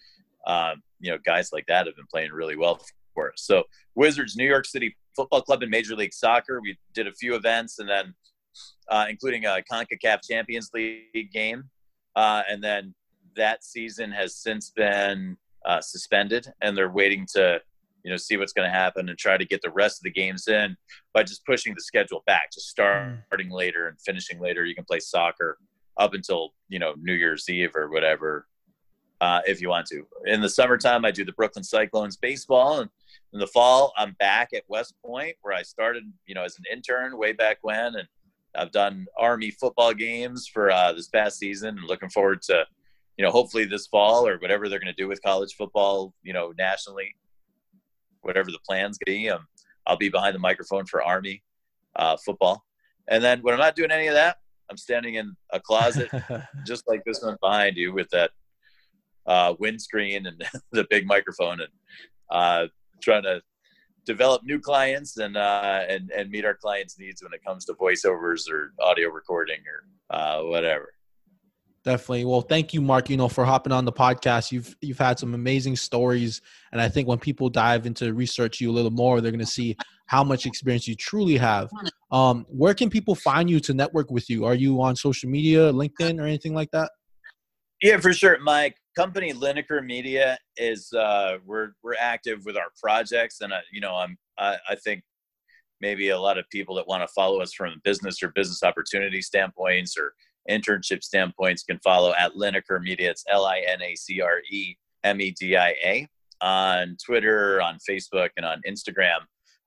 um, 0.47 0.83
you 0.99 1.11
know 1.11 1.17
guys 1.25 1.49
like 1.51 1.65
that 1.67 1.85
have 1.85 1.95
been 1.95 2.05
playing 2.09 2.31
really 2.31 2.55
well 2.55 2.79
for 3.13 3.31
us. 3.31 3.41
So 3.43 3.63
Wizards, 3.95 4.35
New 4.35 4.47
York 4.47 4.65
City 4.65 4.95
Football 5.15 5.41
Club, 5.41 5.61
and 5.61 5.71
Major 5.71 5.95
League 5.95 6.13
Soccer. 6.13 6.61
We 6.61 6.77
did 6.93 7.07
a 7.07 7.13
few 7.13 7.35
events, 7.35 7.79
and 7.79 7.89
then 7.89 8.13
uh, 8.89 9.05
including 9.09 9.45
a 9.45 9.61
Concacaf 9.71 10.19
Champions 10.27 10.69
League 10.73 11.31
game, 11.31 11.63
uh, 12.15 12.43
and 12.49 12.63
then 12.63 12.93
that 13.35 13.63
season 13.63 14.11
has 14.11 14.35
since 14.35 14.71
been 14.71 15.37
uh, 15.65 15.81
suspended, 15.81 16.51
and 16.61 16.77
they're 16.77 16.91
waiting 16.91 17.25
to 17.33 17.59
you 18.03 18.11
know 18.11 18.17
see 18.17 18.37
what's 18.37 18.53
going 18.53 18.67
to 18.67 18.73
happen 18.73 19.09
and 19.09 19.17
try 19.17 19.37
to 19.37 19.45
get 19.45 19.61
the 19.61 19.69
rest 19.71 19.99
of 19.99 20.03
the 20.03 20.11
games 20.11 20.47
in 20.47 20.75
by 21.13 21.23
just 21.23 21.45
pushing 21.45 21.73
the 21.75 21.81
schedule 21.81 22.23
back 22.25 22.51
just 22.51 22.67
starting 22.67 23.49
later 23.49 23.87
and 23.87 23.99
finishing 24.01 24.39
later. 24.39 24.65
You 24.65 24.75
can 24.75 24.85
play 24.85 24.99
soccer 24.99 25.57
up 25.97 26.13
until 26.13 26.53
you 26.69 26.79
know 26.79 26.93
new 27.01 27.13
year's 27.13 27.47
eve 27.49 27.75
or 27.75 27.89
whatever 27.89 28.47
uh, 29.19 29.41
if 29.45 29.61
you 29.61 29.69
want 29.69 29.85
to. 29.87 30.05
In 30.25 30.41
the 30.41 30.49
summertime 30.49 31.05
i 31.05 31.11
do 31.11 31.23
the 31.23 31.33
brooklyn 31.33 31.63
cyclones 31.63 32.17
baseball 32.17 32.79
and 32.79 32.89
in 33.33 33.39
the 33.39 33.47
fall 33.47 33.93
i'm 33.97 34.15
back 34.19 34.49
at 34.53 34.63
west 34.67 34.93
point 35.05 35.35
where 35.41 35.53
i 35.53 35.61
started 35.61 36.03
you 36.25 36.35
know 36.35 36.43
as 36.43 36.57
an 36.57 36.65
intern 36.71 37.17
way 37.17 37.31
back 37.31 37.57
when 37.61 37.95
and 37.95 38.07
i've 38.55 38.71
done 38.71 39.05
army 39.17 39.51
football 39.51 39.93
games 39.93 40.47
for 40.47 40.69
uh, 40.71 40.91
this 40.91 41.07
past 41.07 41.39
season 41.39 41.77
and 41.77 41.87
looking 41.87 42.09
forward 42.09 42.41
to 42.41 42.65
you 43.17 43.25
know 43.25 43.31
hopefully 43.31 43.65
this 43.65 43.87
fall 43.87 44.27
or 44.27 44.37
whatever 44.39 44.67
they're 44.67 44.79
going 44.79 44.93
to 44.93 45.01
do 45.01 45.07
with 45.07 45.21
college 45.21 45.53
football 45.55 46.13
you 46.23 46.33
know 46.33 46.53
nationally 46.57 47.15
whatever 48.21 48.51
the 48.51 48.59
plans 48.65 48.97
be. 49.05 49.29
Um, 49.29 49.45
I'll 49.85 49.97
be 49.97 50.09
behind 50.09 50.35
the 50.35 50.39
microphone 50.39 50.85
for 50.85 51.03
Army 51.03 51.43
uh, 51.95 52.17
football. 52.17 52.63
And 53.07 53.23
then 53.23 53.41
when 53.41 53.53
I'm 53.53 53.59
not 53.59 53.75
doing 53.75 53.91
any 53.91 54.07
of 54.07 54.13
that, 54.13 54.37
I'm 54.69 54.77
standing 54.77 55.15
in 55.15 55.35
a 55.51 55.59
closet 55.59 56.09
just 56.65 56.87
like 56.87 57.03
this 57.05 57.21
one 57.21 57.37
behind 57.41 57.75
you 57.75 57.93
with 57.93 58.09
that 58.11 58.31
uh, 59.25 59.55
windscreen 59.59 60.27
and 60.27 60.43
the 60.71 60.85
big 60.89 61.05
microphone 61.05 61.61
and 61.61 61.69
uh, 62.29 62.67
trying 63.01 63.23
to 63.23 63.41
develop 64.05 64.43
new 64.43 64.59
clients 64.59 65.17
and, 65.17 65.37
uh, 65.37 65.83
and, 65.87 66.11
and 66.11 66.29
meet 66.29 66.45
our 66.45 66.55
clients' 66.55 66.97
needs 66.97 67.21
when 67.21 67.33
it 67.33 67.43
comes 67.43 67.65
to 67.65 67.73
voiceovers 67.73 68.49
or 68.49 68.73
audio 68.79 69.09
recording 69.09 69.59
or 69.67 70.15
uh, 70.15 70.41
whatever. 70.43 70.93
Definitely. 71.83 72.25
Well, 72.25 72.41
thank 72.41 72.75
you, 72.75 72.81
Mark. 72.81 73.09
You 73.09 73.17
know, 73.17 73.27
for 73.27 73.43
hopping 73.43 73.73
on 73.73 73.85
the 73.85 73.91
podcast. 73.91 74.51
You've 74.51 74.75
you've 74.81 74.99
had 74.99 75.17
some 75.17 75.33
amazing 75.33 75.75
stories, 75.75 76.39
and 76.71 76.79
I 76.79 76.87
think 76.87 77.07
when 77.07 77.17
people 77.17 77.49
dive 77.49 77.87
into 77.87 78.13
research 78.13 78.61
you 78.61 78.69
a 78.69 78.71
little 78.73 78.91
more, 78.91 79.19
they're 79.19 79.31
going 79.31 79.39
to 79.39 79.47
see 79.47 79.75
how 80.05 80.23
much 80.23 80.45
experience 80.45 80.87
you 80.87 80.93
truly 80.93 81.37
have. 81.37 81.71
Um, 82.11 82.45
where 82.49 82.75
can 82.75 82.91
people 82.91 83.15
find 83.15 83.49
you 83.49 83.59
to 83.61 83.73
network 83.73 84.11
with 84.11 84.29
you? 84.29 84.45
Are 84.45 84.53
you 84.53 84.79
on 84.79 84.95
social 84.95 85.27
media, 85.27 85.71
LinkedIn, 85.73 86.21
or 86.21 86.25
anything 86.25 86.53
like 86.53 86.69
that? 86.71 86.91
Yeah, 87.81 87.97
for 87.97 88.13
sure. 88.13 88.37
My 88.41 88.73
company, 88.95 89.33
Linacre 89.33 89.85
Media, 89.85 90.37
is 90.57 90.91
uh, 90.93 91.37
we're 91.45 91.69
we're 91.83 91.95
active 91.99 92.45
with 92.45 92.57
our 92.57 92.71
projects, 92.81 93.41
and 93.41 93.53
uh, 93.53 93.59
you 93.71 93.81
know, 93.81 93.95
I'm 93.95 94.17
I, 94.37 94.57
I 94.69 94.75
think 94.75 95.03
maybe 95.81 96.09
a 96.09 96.19
lot 96.19 96.37
of 96.37 96.45
people 96.49 96.75
that 96.75 96.87
want 96.87 97.01
to 97.01 97.13
follow 97.13 97.41
us 97.41 97.53
from 97.53 97.81
business 97.83 98.21
or 98.21 98.29
business 98.29 98.63
opportunity 98.63 99.21
standpoints 99.21 99.97
or 99.97 100.13
internship 100.49 101.03
standpoints 101.03 101.63
can 101.63 101.79
follow 101.79 102.13
at 102.17 102.33
Linacre 102.33 102.81
Media. 102.81 103.09
It's 103.11 103.23
L 103.29 103.45
I 103.45 103.63
N 103.67 103.81
A 103.81 103.95
C 103.95 104.21
R 104.21 104.39
E 104.51 104.75
M 105.03 105.21
E 105.21 105.31
D 105.31 105.57
I 105.57 105.75
A 105.83 106.07
on 106.41 106.97
Twitter, 107.03 107.61
on 107.61 107.77
Facebook, 107.87 108.29
and 108.37 108.45
on 108.45 108.61
Instagram. 108.67 109.19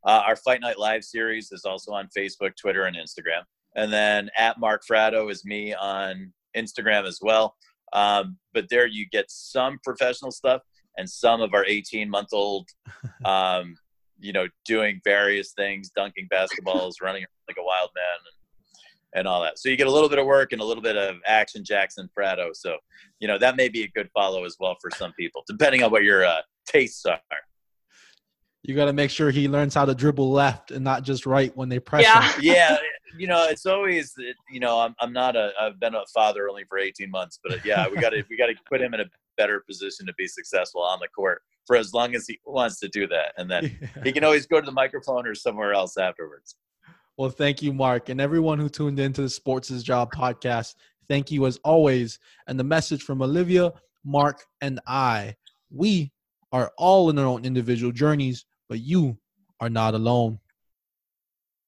Uh, 0.07 0.23
our 0.27 0.37
Fight 0.37 0.61
Night 0.61 0.79
Live 0.79 1.05
series 1.05 1.51
is 1.51 1.65
also 1.65 1.93
on 1.93 2.09
Facebook, 2.17 2.53
Twitter, 2.61 2.85
and 2.85 2.97
Instagram. 2.97 3.43
And 3.77 3.93
then 3.93 4.31
at 4.37 4.61
Mark 4.61 4.83
Fratto 4.89 5.31
is 5.31 5.45
me 5.45 5.75
on 5.75 6.33
Instagram 6.57 7.07
as 7.07 7.19
well. 7.23 7.57
Um, 7.93 8.39
but 8.53 8.67
there 8.71 8.87
you 8.87 9.07
get 9.11 9.27
some 9.29 9.79
professional 9.85 10.31
stuff 10.31 10.63
and 10.97 11.09
some 11.09 11.41
of 11.41 11.55
our 11.55 11.65
18 11.65 12.09
month 12.09 12.29
old, 12.33 12.69
um, 13.25 13.77
you 14.19 14.33
know, 14.33 14.47
doing 14.65 15.01
various 15.05 15.53
things, 15.53 15.91
dunking 15.95 16.29
basketballs, 16.33 16.95
running 17.03 17.25
like 17.49 17.57
a 17.59 17.65
wild 17.65 17.91
man, 17.95 18.19
and 18.19 18.35
and 19.15 19.29
all 19.29 19.41
that. 19.43 19.59
So 19.59 19.69
you 19.69 19.77
get 19.77 19.87
a 19.87 19.91
little 19.91 20.09
bit 20.09 20.19
of 20.19 20.27
work 20.27 20.53
and 20.53 20.61
a 20.61 20.65
little 20.65 20.83
bit 20.83 20.97
of 20.97 21.17
action 21.27 21.65
Jackson 21.65 22.11
Fratto. 22.17 22.51
So, 22.53 22.77
you 23.21 23.29
know, 23.29 23.39
that 23.39 23.57
may 23.57 23.69
be 23.69 23.85
a 23.85 23.89
good 23.89 24.11
follow 24.13 24.45
as 24.45 24.57
well 24.59 24.77
for 24.81 24.91
some 24.91 25.13
people, 25.19 25.45
depending 25.47 25.83
on 25.83 25.91
what 25.91 26.03
your 26.03 26.25
uh, 26.25 26.41
tastes 26.67 27.07
are. 27.07 27.21
You 28.63 28.75
got 28.75 28.87
to 28.87 28.93
make 28.93 29.11
sure 29.11 29.31
he 29.31 29.47
learns 29.47 29.75
how 29.75 29.85
to 29.85 29.95
dribble 29.95 30.31
left 30.33 30.71
and 30.71 30.83
not 30.83 31.05
just 31.05 31.27
right 31.27 31.57
when 31.57 31.69
they 31.69 31.79
press 31.79 32.03
yeah. 32.03 32.33
him. 32.33 32.41
yeah, 32.43 32.77
you 33.19 33.27
know, 33.27 33.47
it's 33.49 33.67
always, 33.67 34.15
you 34.51 34.61
know, 34.61 34.79
I'm, 34.79 34.95
I'm 35.01 35.13
not 35.13 35.37
a, 35.37 35.53
I've 35.61 35.79
been 35.81 35.95
a 35.95 36.05
father 36.13 36.49
only 36.49 36.65
for 36.65 36.79
18 36.79 37.11
months, 37.11 37.39
but 37.43 37.65
yeah, 37.65 37.89
we 37.89 37.97
got 37.97 38.11
to, 38.11 38.25
we 38.29 38.37
got 38.37 38.47
to 38.47 38.55
put 38.69 38.81
him 38.81 38.95
in 38.95 39.01
a 39.01 39.05
better 39.37 39.61
position 39.69 40.07
to 40.07 40.15
be 40.15 40.27
successful 40.27 40.83
on 40.83 40.99
the 41.01 41.09
court 41.09 41.43
for 41.67 41.77
as 41.77 41.93
long 41.95 42.15
as 42.15 42.27
he 42.27 42.39
wants 42.45 42.79
to 42.81 42.89
do 42.89 43.07
that, 43.07 43.33
and 43.39 43.51
then 43.51 43.77
yeah. 43.81 44.03
he 44.05 44.13
can 44.13 44.23
always 44.23 44.47
go 44.47 44.61
to 44.61 44.67
the 44.67 44.73
microphone 44.73 45.27
or 45.27 45.35
somewhere 45.35 45.73
else 45.73 45.97
afterwards. 45.97 46.57
Well, 47.17 47.31
thank 47.31 47.63
you, 47.63 47.73
Mark, 47.73 48.11
and 48.11 48.21
everyone 48.21 48.59
who 48.59 48.69
tuned 48.69 48.99
into 48.99 49.23
the 49.23 49.31
Sports 49.31 49.71
is 49.71 49.83
Job 49.83 50.13
podcast. 50.13 50.75
Thank 51.09 51.31
you 51.31 51.47
as 51.47 51.59
always. 51.65 52.19
And 52.49 52.59
the 52.59 52.65
message 52.65 53.03
from 53.03 53.23
Olivia, 53.23 53.73
Mark, 54.05 54.45
and 54.61 54.81
I 54.87 55.35
we 55.75 56.13
are 56.53 56.73
all 56.79 57.11
in 57.11 57.19
our 57.19 57.27
own 57.27 57.45
individual 57.45 57.93
journeys, 57.93 58.47
but 58.69 58.81
you 58.81 59.19
are 59.61 59.69
not 59.69 59.95
alone. 59.95 60.39